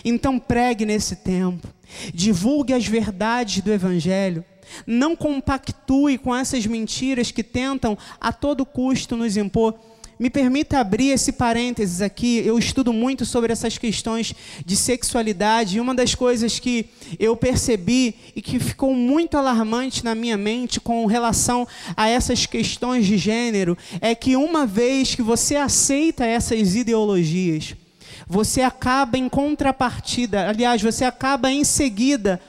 Então 0.04 0.40
pregue 0.40 0.86
nesse 0.86 1.18
tempo, 1.18 1.68
divulgue 2.14 2.74
as 2.74 2.86
verdades 2.86 3.62
do 3.62 3.72
Evangelho, 3.72 4.44
não 4.88 5.16
compactue 5.16 6.18
com 6.18 6.36
essas 6.36 6.66
mentiras 6.66 7.32
que 7.32 7.44
tentam 7.44 7.98
a 8.20 8.32
todo 8.32 8.66
custo 8.66 9.16
nos 9.16 9.38
impor. 9.38 9.76
Me 10.20 10.30
permita 10.30 10.80
abrir 10.80 11.10
esse 11.10 11.34
parênteses 11.34 12.02
aqui. 12.02 12.38
Eu 12.46 12.58
estudo 12.58 12.94
muito 12.94 13.26
sobre 13.26 13.52
essas 13.52 13.78
questões 13.78 14.34
de 14.64 14.76
sexualidade 14.76 15.78
e 15.78 15.80
uma 15.80 15.96
das 15.96 16.14
coisas 16.14 16.60
que 16.60 16.86
eu 17.20 17.36
percebi 17.36 18.16
e 18.36 18.42
que 18.42 18.60
ficou 18.60 18.94
muito 18.94 19.38
alarmante 19.38 20.04
na 20.04 20.14
minha 20.14 20.38
mente 20.38 20.80
com 20.80 21.06
relação 21.08 21.68
a 21.98 22.08
essas 22.08 22.46
questões 22.46 23.06
de 23.06 23.18
gênero 23.18 23.78
é 24.00 24.14
que 24.14 24.36
uma 24.36 24.66
vez 24.66 25.16
que 25.16 25.22
você 25.22 25.56
aceita 25.56 26.26
essas 26.26 26.76
ideologias, 26.76 27.76
você 28.28 28.61
acaba 28.61 29.17
em 29.17 29.28
contrapartida, 29.30 30.47
aliás, 30.47 30.82
você 30.82 31.05
acaba 31.05 31.51
em 31.51 31.63
seguida 31.63 32.39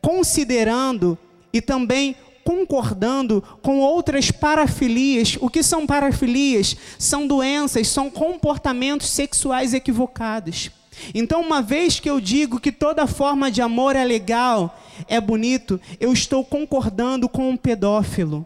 considerando 0.00 1.18
e 1.52 1.60
também 1.60 2.16
concordando 2.44 3.42
com 3.62 3.78
outras 3.78 4.30
parafilias. 4.30 5.36
O 5.40 5.48
que 5.48 5.62
são 5.62 5.86
parafilias? 5.86 6.76
São 6.98 7.26
doenças, 7.26 7.88
são 7.88 8.10
comportamentos 8.10 9.08
sexuais 9.08 9.74
equivocados. 9.74 10.70
Então, 11.14 11.40
uma 11.40 11.62
vez 11.62 12.00
que 12.00 12.10
eu 12.10 12.20
digo 12.20 12.60
que 12.60 12.72
toda 12.72 13.06
forma 13.06 13.50
de 13.50 13.62
amor 13.62 13.96
é 13.96 14.04
legal, 14.04 14.78
é 15.08 15.20
bonito, 15.20 15.80
eu 15.98 16.12
estou 16.12 16.44
concordando 16.44 17.28
com 17.28 17.48
um 17.48 17.56
pedófilo. 17.56 18.44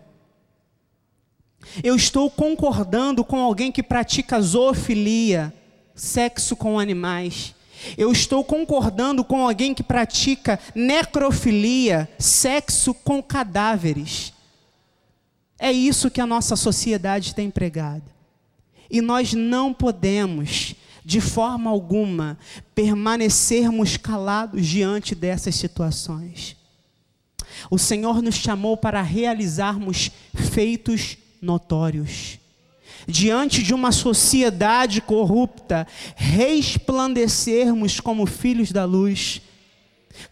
Eu 1.82 1.96
estou 1.96 2.30
concordando 2.30 3.24
com 3.24 3.40
alguém 3.40 3.72
que 3.72 3.82
pratica 3.82 4.40
zoofilia, 4.40 5.52
sexo 5.94 6.56
com 6.56 6.78
animais. 6.78 7.54
Eu 7.96 8.10
estou 8.10 8.42
concordando 8.44 9.24
com 9.24 9.46
alguém 9.46 9.74
que 9.74 9.82
pratica 9.82 10.58
necrofilia, 10.74 12.08
sexo 12.18 12.94
com 12.94 13.22
cadáveres. 13.22 14.32
É 15.58 15.70
isso 15.70 16.10
que 16.10 16.20
a 16.20 16.26
nossa 16.26 16.56
sociedade 16.56 17.34
tem 17.34 17.50
pregado. 17.50 18.04
E 18.90 19.00
nós 19.00 19.32
não 19.32 19.72
podemos, 19.72 20.74
de 21.04 21.20
forma 21.20 21.70
alguma, 21.70 22.38
permanecermos 22.74 23.96
calados 23.96 24.66
diante 24.66 25.14
dessas 25.14 25.54
situações. 25.54 26.56
O 27.70 27.78
Senhor 27.78 28.20
nos 28.22 28.34
chamou 28.34 28.76
para 28.76 29.00
realizarmos 29.02 30.10
feitos 30.34 31.16
notórios 31.40 32.38
diante 33.06 33.62
de 33.62 33.74
uma 33.74 33.92
sociedade 33.92 35.00
corrupta, 35.00 35.86
resplandecermos 36.16 38.00
como 38.00 38.26
filhos 38.26 38.72
da 38.72 38.84
luz, 38.84 39.40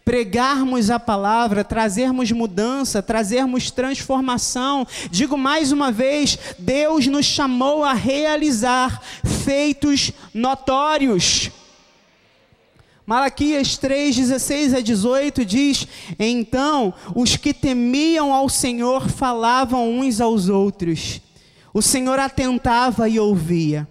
pregarmos 0.03 0.89
a 0.89 0.99
palavra, 0.99 1.63
trazermos 1.63 2.31
mudança, 2.31 3.01
trazermos 3.01 3.71
transformação. 3.71 4.87
Digo 5.09 5.37
mais 5.37 5.71
uma 5.71 5.91
vez: 5.91 6.37
Deus 6.57 7.07
nos 7.07 7.25
chamou 7.25 7.83
a 7.83 7.93
realizar 7.93 9.01
feitos 9.23 10.11
notórios. 10.33 11.51
Malaquias 13.05 13.77
3, 13.77 14.15
16 14.15 14.73
a 14.73 14.81
18 14.81 15.43
diz: 15.43 15.87
Então 16.17 16.93
os 17.13 17.35
que 17.35 17.53
temiam 17.53 18.33
ao 18.33 18.47
Senhor 18.47 19.09
falavam 19.09 19.99
uns 19.99 20.21
aos 20.21 20.47
outros 20.47 21.21
o 21.73 21.81
Senhor 21.81 22.19
atentava 22.19 23.09
e 23.09 23.19
ouvia. 23.19 23.87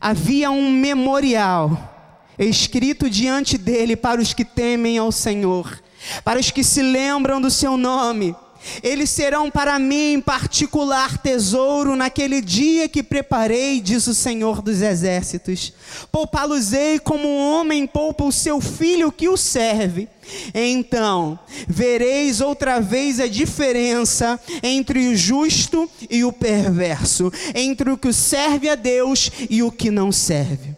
Havia 0.00 0.50
um 0.50 0.70
memorial 0.70 1.92
escrito 2.38 3.08
diante 3.08 3.56
dele 3.56 3.96
para 3.96 4.20
os 4.20 4.34
que 4.34 4.44
temem 4.44 4.98
ao 4.98 5.10
Senhor, 5.10 5.80
para 6.24 6.38
os 6.38 6.50
que 6.50 6.62
se 6.62 6.82
lembram 6.82 7.40
do 7.40 7.50
seu 7.50 7.76
nome. 7.76 8.34
Eles 8.82 9.10
serão 9.10 9.50
para 9.50 9.78
mim 9.78 10.20
particular 10.20 11.18
tesouro 11.18 11.96
naquele 11.96 12.40
dia 12.40 12.88
que 12.88 13.02
preparei, 13.02 13.80
diz 13.80 14.06
o 14.06 14.14
Senhor 14.14 14.62
dos 14.62 14.80
Exércitos. 14.80 15.72
Poupá-los-ei 16.10 16.98
como 16.98 17.28
um 17.28 17.38
homem 17.38 17.86
poupa 17.86 18.24
o 18.24 18.32
seu 18.32 18.60
filho 18.60 19.12
que 19.12 19.28
o 19.28 19.36
serve. 19.36 20.08
Então 20.54 21.38
vereis 21.68 22.40
outra 22.40 22.80
vez 22.80 23.20
a 23.20 23.26
diferença 23.26 24.40
entre 24.62 25.08
o 25.08 25.16
justo 25.16 25.88
e 26.08 26.24
o 26.24 26.32
perverso, 26.32 27.30
entre 27.54 27.90
o 27.90 27.98
que 27.98 28.12
serve 28.12 28.68
a 28.68 28.74
Deus 28.74 29.30
e 29.50 29.62
o 29.62 29.70
que 29.70 29.90
não 29.90 30.10
serve. 30.10 30.74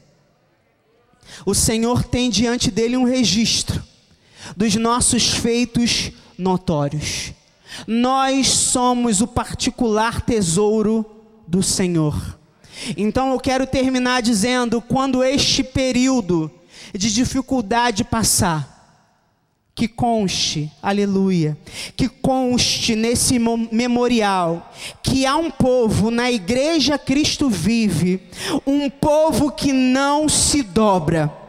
O 1.45 1.55
Senhor 1.55 2.05
tem 2.05 2.31
diante 2.31 2.71
dele 2.71 2.97
um 2.97 3.05
registro 3.05 3.83
dos 4.57 4.75
nossos 4.77 5.29
feitos 5.29 6.13
notórios. 6.39 7.36
Nós 7.87 8.49
somos 8.49 9.21
o 9.21 9.27
particular 9.27 10.21
tesouro 10.21 11.05
do 11.47 11.63
Senhor. 11.63 12.39
Então 12.97 13.33
eu 13.33 13.41
quero 13.41 13.67
terminar 13.67 14.23
dizendo: 14.23 14.81
quando 14.81 15.25
este 15.25 15.63
período 15.63 16.51
de 16.93 17.13
dificuldade 17.13 18.05
passar, 18.05 18.77
que 19.75 19.87
conste, 19.87 20.71
aleluia, 20.83 21.57
que 21.97 22.09
conste 22.09 22.97
nesse 22.97 23.39
memorial 23.39 24.73
que 25.03 25.27
há 25.27 25.37
um 25.37 25.51
povo 25.51 26.11
na 26.11 26.31
igreja 26.31 26.99
Cristo 26.99 27.51
vive, 27.51 28.23
um 28.67 28.89
povo 28.89 29.51
que 29.51 29.73
não 29.73 30.29
se 30.29 30.63
dobra 30.63 31.47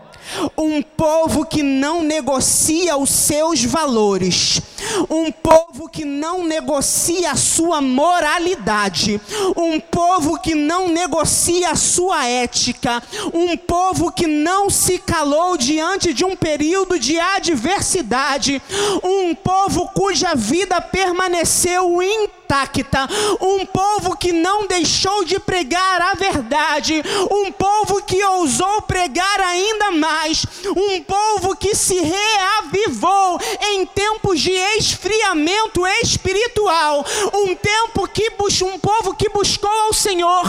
um 0.57 0.81
povo 0.81 1.45
que 1.45 1.63
não 1.63 2.03
negocia 2.03 2.97
os 2.97 3.09
seus 3.09 3.63
valores, 3.63 4.61
um 5.09 5.31
povo 5.31 5.89
que 5.89 6.05
não 6.05 6.43
negocia 6.43 7.31
a 7.31 7.35
sua 7.35 7.81
moralidade, 7.81 9.19
um 9.55 9.79
povo 9.79 10.39
que 10.39 10.53
não 10.55 10.87
negocia 10.89 11.71
a 11.71 11.75
sua 11.75 12.25
ética, 12.25 13.01
um 13.33 13.55
povo 13.55 14.11
que 14.11 14.27
não 14.27 14.69
se 14.69 14.97
calou 14.99 15.57
diante 15.57 16.13
de 16.13 16.23
um 16.25 16.35
período 16.35 16.99
de 16.99 17.19
adversidade, 17.19 18.61
um 19.03 19.33
povo 19.33 19.87
cuja 19.89 20.35
vida 20.35 20.79
permaneceu 20.81 22.01
intacta, 22.01 23.07
um 23.41 23.65
povo 23.65 24.15
que 24.17 24.31
não 24.31 24.67
deixou 24.67 25.25
de 25.25 25.39
pregar 25.39 26.01
a 26.01 26.13
verdade, 26.13 27.03
um 27.31 27.51
povo 27.51 28.01
que 28.03 28.23
ousou 28.23 28.81
pregar 28.83 29.39
ainda 29.41 29.91
mais, 29.91 30.45
um 30.65 31.01
povo 31.01 31.55
que 31.55 31.75
se 31.75 31.99
reavivou 31.99 33.39
em 33.61 33.85
tempos 33.85 34.39
de 34.39 34.51
esfriamento 34.75 35.85
espiritual, 36.01 37.05
um 37.33 37.55
tempo 37.55 38.07
que 38.07 38.31
um 38.63 38.79
povo 38.79 39.15
que 39.15 39.29
buscou 39.29 39.69
ao 39.69 39.93
Senhor 39.93 40.43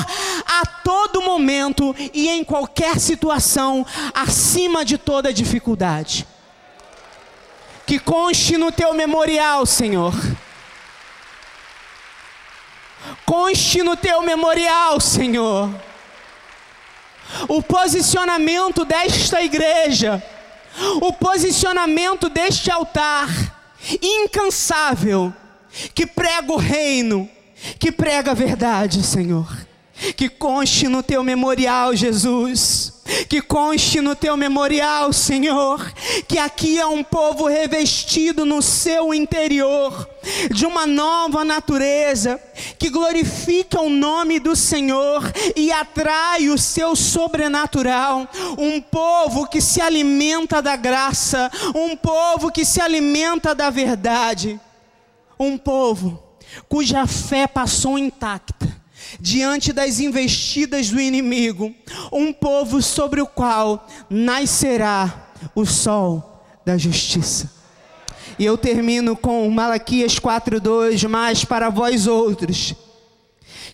a 0.46 0.66
todo 0.66 1.22
momento 1.22 1.94
e 2.12 2.28
em 2.28 2.44
qualquer 2.44 2.98
situação, 2.98 3.86
acima 4.14 4.84
de 4.84 4.96
toda 4.98 5.32
dificuldade. 5.32 6.26
Que 7.86 7.98
conste 7.98 8.56
no 8.56 8.70
teu 8.70 8.92
memorial, 8.94 9.64
Senhor. 9.64 10.12
Conste 13.24 13.82
no 13.82 13.96
teu 13.96 14.22
memorial, 14.22 15.00
Senhor. 15.00 15.70
O 17.48 17.62
posicionamento 17.62 18.84
desta 18.84 19.42
igreja, 19.42 20.22
o 21.00 21.12
posicionamento 21.12 22.28
deste 22.28 22.70
altar 22.70 23.57
incansável, 24.02 25.32
que 25.94 26.06
prega 26.06 26.52
o 26.52 26.56
reino, 26.56 27.28
que 27.78 27.92
prega 27.92 28.32
a 28.32 28.34
verdade, 28.34 29.02
Senhor. 29.02 29.67
Que 30.16 30.28
conste 30.28 30.88
no 30.88 31.02
teu 31.02 31.22
memorial, 31.24 31.94
Jesus. 31.94 32.92
Que 33.28 33.40
conste 33.40 34.00
no 34.00 34.14
teu 34.14 34.36
memorial, 34.36 35.12
Senhor, 35.14 35.92
que 36.28 36.38
aqui 36.38 36.78
é 36.78 36.86
um 36.86 37.02
povo 37.02 37.46
revestido 37.46 38.44
no 38.44 38.60
seu 38.60 39.14
interior 39.14 40.08
de 40.50 40.66
uma 40.66 40.86
nova 40.86 41.42
natureza, 41.42 42.38
que 42.78 42.90
glorifica 42.90 43.80
o 43.80 43.88
nome 43.88 44.38
do 44.38 44.54
Senhor 44.54 45.22
e 45.56 45.72
atrai 45.72 46.50
o 46.50 46.58
seu 46.58 46.94
sobrenatural. 46.94 48.28
Um 48.58 48.78
povo 48.78 49.46
que 49.46 49.62
se 49.62 49.80
alimenta 49.80 50.60
da 50.60 50.76
graça, 50.76 51.50
um 51.74 51.96
povo 51.96 52.52
que 52.52 52.64
se 52.64 52.80
alimenta 52.80 53.54
da 53.54 53.70
verdade, 53.70 54.60
um 55.40 55.56
povo 55.56 56.22
cuja 56.68 57.06
fé 57.06 57.46
passou 57.46 57.98
intacta 57.98 58.77
diante 59.20 59.72
das 59.72 60.00
investidas 60.00 60.90
do 60.90 61.00
inimigo, 61.00 61.74
um 62.12 62.32
povo 62.32 62.82
sobre 62.82 63.20
o 63.20 63.26
qual 63.26 63.86
nascerá 64.10 65.30
o 65.54 65.64
sol 65.64 66.44
da 66.64 66.76
justiça. 66.76 67.50
E 68.38 68.44
eu 68.44 68.56
termino 68.56 69.16
com 69.16 69.48
Malaquias 69.50 70.18
4:2, 70.18 71.08
mas 71.08 71.44
para 71.44 71.70
vós 71.70 72.06
outros 72.06 72.74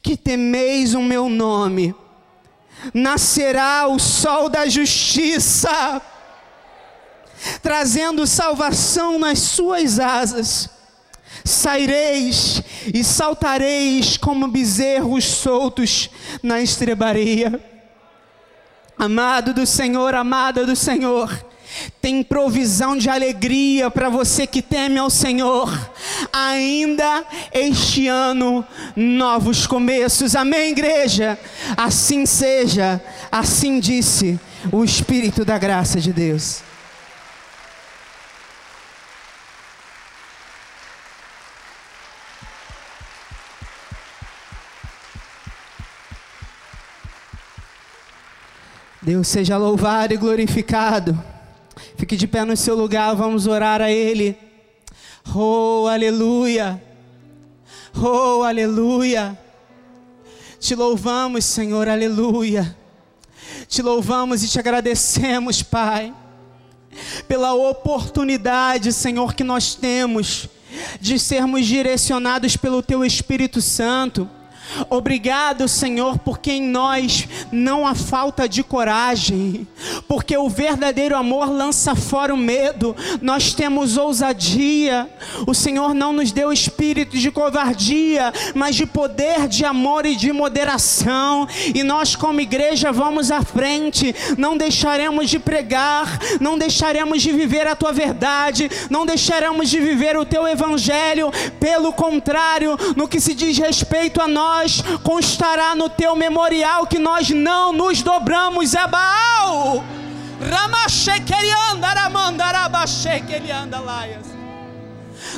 que 0.05 0.18
temeis 0.18 0.93
o 0.93 1.01
meu 1.01 1.30
nome, 1.30 1.95
nascerá 2.93 3.89
o 3.89 3.99
sol 3.99 4.51
da 4.51 4.68
justiça, 4.68 6.03
trazendo 7.62 8.26
salvação 8.26 9.18
nas 9.18 9.39
suas 9.39 9.99
asas. 9.99 10.68
Saireis 11.45 12.62
e 12.92 13.05
saltareis 13.05 14.16
como 14.16 14.49
bezerros 14.49 15.24
soltos 15.24 16.09
na 16.42 16.62
estrebaria. 16.62 17.61
Amado 18.99 19.53
do 19.53 19.66
Senhor, 19.66 20.14
amada 20.14 20.64
do 20.64 20.74
Senhor, 20.74 21.30
tem 22.01 22.22
provisão 22.22 22.97
de 22.97 23.11
alegria 23.11 23.90
para 23.90 24.09
você 24.09 24.47
que 24.47 24.62
teme 24.62 24.99
ao 24.99 25.11
Senhor. 25.11 25.70
Ainda 26.32 27.24
este 27.53 28.07
ano, 28.07 28.64
novos 28.97 29.66
começos. 29.66 30.34
Amém, 30.34 30.70
igreja? 30.70 31.38
Assim 31.76 32.24
seja, 32.24 33.03
assim 33.30 33.80
disse 33.80 34.38
o 34.72 34.84
Espírito 34.84 35.45
da 35.45 35.59
graça 35.59 36.01
de 36.01 36.12
Deus. 36.12 36.62
Deus 49.05 49.28
seja 49.28 49.59
louvado 49.59 50.14
e 50.14 50.16
glorificado. 50.16 51.22
Fique 51.94 52.16
de 52.16 52.26
pé 52.26 52.42
no 52.42 52.57
seu 52.57 52.74
lugar, 52.74 53.14
vamos 53.14 53.46
orar 53.46 53.82
a 53.82 53.90
Ele. 53.90 54.34
Oh, 55.34 55.86
aleluia. 55.86 56.82
Oh, 57.94 58.42
aleluia. 58.42 59.38
Te 60.59 60.74
louvamos, 60.74 61.44
Senhor, 61.44 61.86
aleluia. 61.86 62.74
Te 63.68 63.82
louvamos 63.82 64.42
e 64.42 64.48
te 64.48 64.59
agradecemos, 64.59 65.62
Pai, 65.62 66.14
pela 67.28 67.52
oportunidade, 67.52 68.90
Senhor, 68.90 69.34
que 69.34 69.44
nós 69.44 69.74
temos 69.74 70.48
de 70.98 71.18
sermos 71.18 71.66
direcionados 71.66 72.57
pelo 72.57 72.82
Teu 72.82 73.05
Espírito 73.05 73.61
Santo 73.61 74.28
Obrigado, 74.91 75.69
Senhor, 75.69 76.19
porque 76.19 76.53
em 76.53 76.62
nós 76.62 77.29
não 77.53 77.87
há 77.87 77.95
falta 77.95 78.49
de 78.49 78.62
coragem, 78.62 79.67
porque 80.09 80.37
o 80.37 80.49
verdadeiro 80.49 81.17
amor 81.17 81.49
lança 81.49 81.95
fora 81.95 82.35
o 82.35 82.37
medo, 82.37 82.97
nós 83.21 83.53
temos 83.53 83.97
ousadia. 83.97 85.09
O 85.47 85.55
Senhor 85.55 85.95
não 85.95 86.12
nos 86.12 86.33
deu 86.33 86.53
espírito 86.53 87.17
de 87.17 87.31
covardia, 87.31 88.33
mas 88.55 88.75
de 88.75 88.87
poder, 88.87 89.47
de 89.49 89.65
amor 89.65 90.07
e 90.07 90.17
de 90.17 90.33
moderação. 90.33 91.47
E 91.75 91.83
nós, 91.83 92.17
como 92.17 92.41
igreja, 92.41 92.91
vamos 92.91 93.31
à 93.31 93.43
frente, 93.43 94.15
não 94.37 94.57
deixaremos 94.57 95.31
de 95.31 95.39
pregar, 95.39 96.19
não 96.41 96.59
deixaremos 96.59 97.23
de 97.23 97.33
viver 97.33 97.67
a 97.67 97.77
tua 97.77 97.93
verdade, 97.93 98.69
não 98.91 99.07
deixaremos 99.07 99.71
de 99.71 99.81
viver 99.81 100.17
o 100.17 100.25
teu 100.25 100.49
evangelho, 100.49 101.31
pelo 101.61 101.93
contrário, 101.93 102.77
no 102.97 103.07
que 103.07 103.21
se 103.21 103.35
diz 103.35 103.57
respeito 103.59 104.21
a 104.21 104.27
nós 104.27 104.53
nós 104.55 104.82
constará 105.02 105.74
no 105.74 105.88
teu 105.88 106.14
memorial 106.14 106.86
que 106.86 106.98
nós 106.98 107.28
não 107.30 107.72
nos 107.72 108.02
dobramos 108.02 108.74
a 108.76 108.86
Baal. 108.86 109.84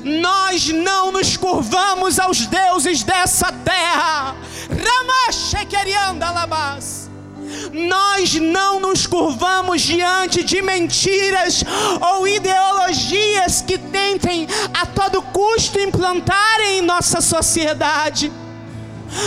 Nós 0.04 0.68
não 0.68 1.10
nos 1.12 1.36
curvamos 1.36 2.18
aos 2.18 2.46
deuses 2.46 3.02
dessa 3.02 3.50
terra. 3.64 4.36
Nós 7.72 8.34
não 8.34 8.78
nos 8.78 9.06
curvamos 9.06 9.80
diante 9.80 10.44
de 10.44 10.60
mentiras 10.60 11.64
ou 12.12 12.28
ideologias 12.28 13.62
que 13.62 13.78
tentem 13.78 14.46
a 14.74 14.84
todo 14.84 15.22
custo 15.22 15.80
implantarem 15.80 16.78
em 16.78 16.82
nossa 16.82 17.20
sociedade 17.20 18.30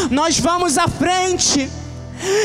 nós 0.09 0.39
vamos 0.39 0.77
à 0.77 0.87
frente. 0.87 1.69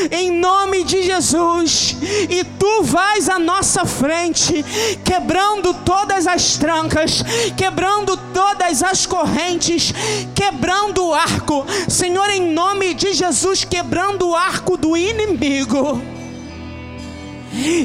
Em 0.09 0.31
nome 0.31 0.85
de 0.85 1.03
Jesus, 1.03 1.97
e 2.29 2.45
tu 2.45 2.83
vais 2.83 3.27
à 3.27 3.37
nossa 3.37 3.83
frente, 3.83 4.63
quebrando 5.03 5.73
todas 5.73 6.25
as 6.27 6.55
trancas, 6.55 7.21
quebrando 7.57 8.15
todas 8.33 8.81
as 8.81 9.05
correntes, 9.05 9.93
quebrando 10.33 11.05
o 11.05 11.13
arco, 11.13 11.65
Senhor, 11.89 12.29
em 12.29 12.53
nome 12.53 12.93
de 12.93 13.11
Jesus, 13.11 13.65
quebrando 13.65 14.29
o 14.29 14.33
arco 14.35 14.77
do 14.77 14.95
inimigo 14.95 16.14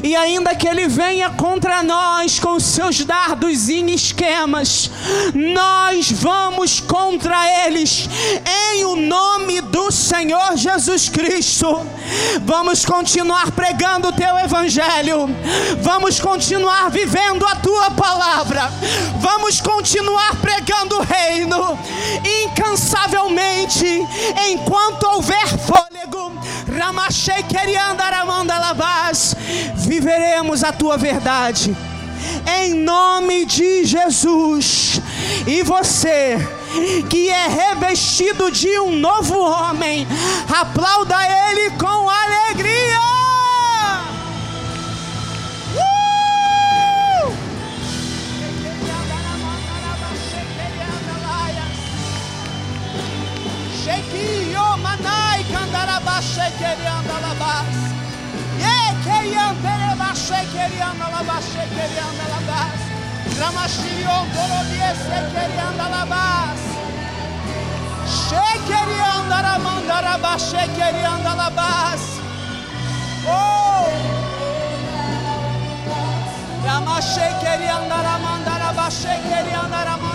e 0.03 0.15
ainda 0.15 0.55
que 0.55 0.67
ele 0.67 0.87
venha 0.87 1.29
contra 1.29 1.81
nós 1.81 2.39
com 2.39 2.59
seus 2.59 3.03
dardos 3.05 3.69
e 3.69 3.81
esquemas, 3.91 4.91
nós 5.33 6.11
vamos 6.11 6.79
contra 6.79 7.65
eles 7.65 8.09
em 8.73 8.85
o 8.85 8.95
nome 8.95 9.61
do 9.61 9.91
Senhor 9.91 10.55
Jesus 10.55 11.09
Cristo. 11.09 11.85
Vamos 12.43 12.85
continuar 12.85 13.51
pregando 13.51 14.09
o 14.09 14.13
teu 14.13 14.37
evangelho, 14.39 15.29
vamos 15.81 16.19
continuar 16.19 16.89
vivendo 16.89 17.45
a 17.45 17.55
tua 17.55 17.91
palavra, 17.91 18.71
vamos 19.19 19.61
continuar 19.61 20.35
pregando 20.41 20.97
o 20.97 21.03
reino 21.03 21.79
incansavelmente 22.45 23.85
enquanto 24.49 25.03
houver 25.03 25.47
fôlego. 25.59 26.31
Ramachei 26.67 27.43
querianda 27.43 28.03
aramanda 28.03 28.57
lavaz 28.57 29.35
viveremos 29.75 30.63
a 30.63 30.71
tua 30.71 30.97
verdade, 30.97 31.75
em 32.59 32.73
nome 32.73 33.45
de 33.45 33.83
Jesus. 33.85 35.01
E 35.45 35.63
você 35.63 36.37
que 37.09 37.29
é 37.29 37.47
revestido 37.47 38.49
de 38.51 38.79
um 38.79 38.95
novo 38.95 39.37
homem, 39.39 40.07
aplauda 40.49 41.15
Ele 41.49 41.71
com 41.71 42.09
alegria. 42.09 43.01
Uh! 45.75 46.21
Manai 54.77 55.43
şekeri 56.35 56.89
andalabas. 56.89 57.75
Ye 58.63 58.77
keyan 59.05 59.55
pere 59.63 59.99
baş 59.99 60.17
şekeri 60.17 60.83
andalabas 60.83 61.45
şekeri 61.55 61.99
andalabas. 62.09 62.79
Gramaşiyon 63.37 64.25
doro 64.33 64.61
diye 64.71 64.93
şekeri 65.07 65.61
andalabas. 65.69 66.61
Şekeri 68.29 69.03
andara 69.17 69.57
mandara 69.57 70.23
baş 70.23 70.41
şekeri 70.41 71.07
andalabas. 71.07 72.01
Oh! 73.29 73.89
Gramaş 76.63 77.05
şekeri 77.05 77.71
andara 77.71 78.17
mandara 78.23 78.77
baş 78.77 78.93
şekeri 78.93 79.57
andara 79.57 79.97
mandara. 79.97 80.10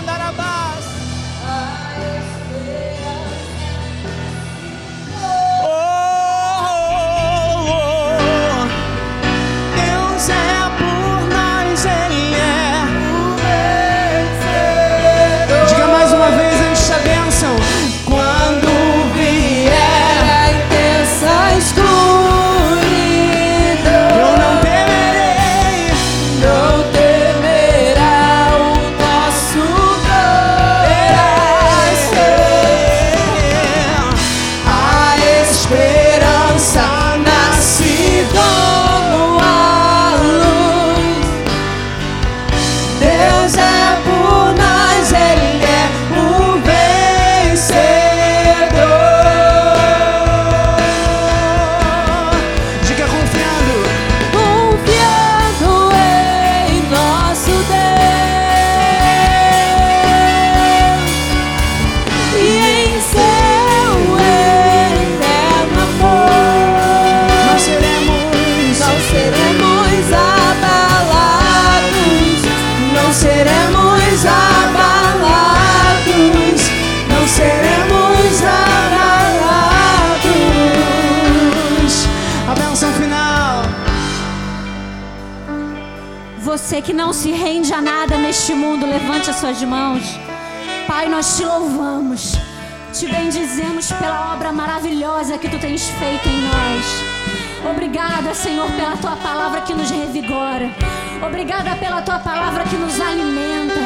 Você 86.47 86.81
que 86.81 86.93
não 86.93 87.11
se 87.11 87.29
rende 87.29 87.73
a 87.73 87.81
nada 87.81 88.17
neste 88.17 88.53
mundo, 88.53 88.85
levante 88.85 89.29
as 89.29 89.35
suas 89.35 89.61
mãos. 89.63 90.01
Pai, 90.87 91.09
nós 91.09 91.35
te 91.35 91.43
louvamos, 91.43 92.37
te 92.93 93.05
bendizemos 93.05 93.91
pela 93.91 94.33
obra 94.33 94.53
maravilhosa 94.53 95.37
que 95.37 95.49
tu 95.49 95.59
tens 95.59 95.89
feito 95.89 96.29
em 96.29 96.41
nós. 96.43 97.69
Obrigada, 97.69 98.33
Senhor, 98.33 98.71
pela 98.71 98.95
tua 98.95 99.17
palavra 99.17 99.59
que 99.59 99.73
nos 99.73 99.91
revigora. 99.91 100.71
Obrigada 101.21 101.75
pela 101.75 102.01
tua 102.01 102.19
palavra 102.19 102.63
que 102.63 102.77
nos 102.77 102.97
alimenta. 102.97 103.81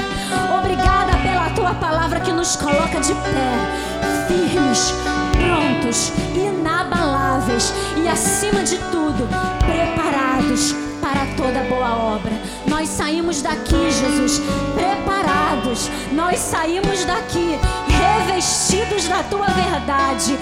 Obrigada 0.59 1.17
pela 1.23 1.49
tua 1.55 1.73
palavra 1.73 2.19
que 2.19 2.31
nos 2.31 2.55
coloca 2.57 2.99
de 2.99 3.15
pé, 3.15 4.27
firmes, 4.27 4.93
prontos, 5.31 6.13
inabaláveis 6.35 7.73
e, 7.97 8.07
acima 8.07 8.61
de 8.61 8.77
tudo, 8.91 9.27
preparados 9.65 10.90
para 11.11 11.25
toda 11.35 11.59
boa 11.65 12.15
obra. 12.15 12.31
Nós 12.67 12.87
saímos 12.87 13.41
daqui, 13.41 13.91
Jesus, 13.91 14.41
preparados. 14.73 15.89
Nós 16.13 16.39
saímos 16.39 17.03
daqui 17.05 17.59
revestidos 18.01 19.07
da 19.07 19.21
tua 19.23 19.47
verdade, 19.47 20.37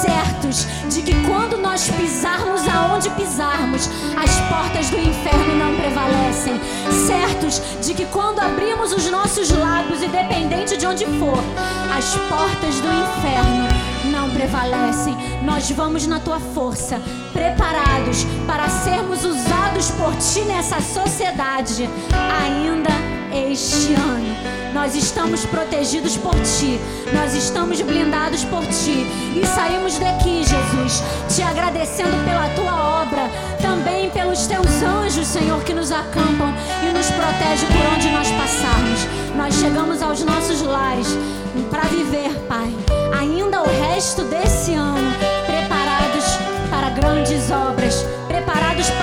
certos 0.00 0.66
de 0.88 1.02
que 1.02 1.14
quando 1.26 1.58
nós 1.58 1.88
pisarmos 1.90 2.66
aonde 2.66 3.10
pisarmos, 3.10 3.88
as 4.16 4.40
portas 4.48 4.90
do 4.90 4.98
inferno 4.98 5.54
não 5.56 5.76
prevalecem, 5.76 6.58
certos 7.06 7.60
de 7.84 7.94
que 7.94 8.06
quando 8.06 8.40
abrimos 8.40 8.92
os 8.92 9.10
nossos 9.10 9.50
lábios, 9.50 10.02
independente 10.02 10.76
de 10.76 10.86
onde 10.86 11.04
for, 11.04 11.38
as 11.96 12.14
portas 12.28 12.80
do 12.80 12.88
inferno 12.88 13.65
prevalecem. 14.36 15.16
Nós 15.42 15.70
vamos 15.70 16.06
na 16.06 16.20
tua 16.20 16.38
força, 16.38 17.00
preparados 17.32 18.24
para 18.46 18.68
sermos 18.68 19.24
usados 19.24 19.90
por 19.92 20.14
ti 20.16 20.42
nessa 20.42 20.80
sociedade 20.80 21.88
ainda 22.42 22.90
este 23.34 23.94
ano. 23.94 24.36
Nós 24.74 24.94
estamos 24.94 25.46
protegidos 25.46 26.18
por 26.18 26.34
ti, 26.34 26.78
nós 27.14 27.34
estamos 27.34 27.80
blindados 27.80 28.44
por 28.44 28.62
ti 28.66 29.06
e 29.34 29.46
saímos 29.46 29.98
daqui, 29.98 30.44
Jesus, 30.44 31.02
te 31.34 31.42
agradecendo 31.42 32.22
pela 32.24 32.48
tua 32.50 33.02
obra, 33.02 33.30
também 33.62 34.10
pelos 34.10 34.46
teus 34.46 34.82
anjos, 34.82 35.26
Senhor, 35.26 35.62
que 35.64 35.72
nos 35.72 35.90
acampam 35.90 36.52
e 36.82 36.92
nos 36.92 37.06
protegem 37.10 37.68
por 37.68 37.96
onde 37.96 38.10
nós 38.10 38.30
passarmos. 38.32 39.00
Nós 39.34 39.54
chegamos 39.54 40.02
aos 40.02 40.22
nossos 40.22 40.60
lares 40.60 41.08
para 41.70 41.82
viver, 41.84 42.30
Pai 42.46 42.95
ainda 43.12 43.62
o 43.62 43.66
resto 43.66 44.24
desse 44.24 44.74
ano. 44.74 45.12
Preparados 45.46 46.24
para 46.70 46.90
grandes 46.90 47.50
obras, 47.50 48.04
preparados 48.28 48.88
para 48.90 48.95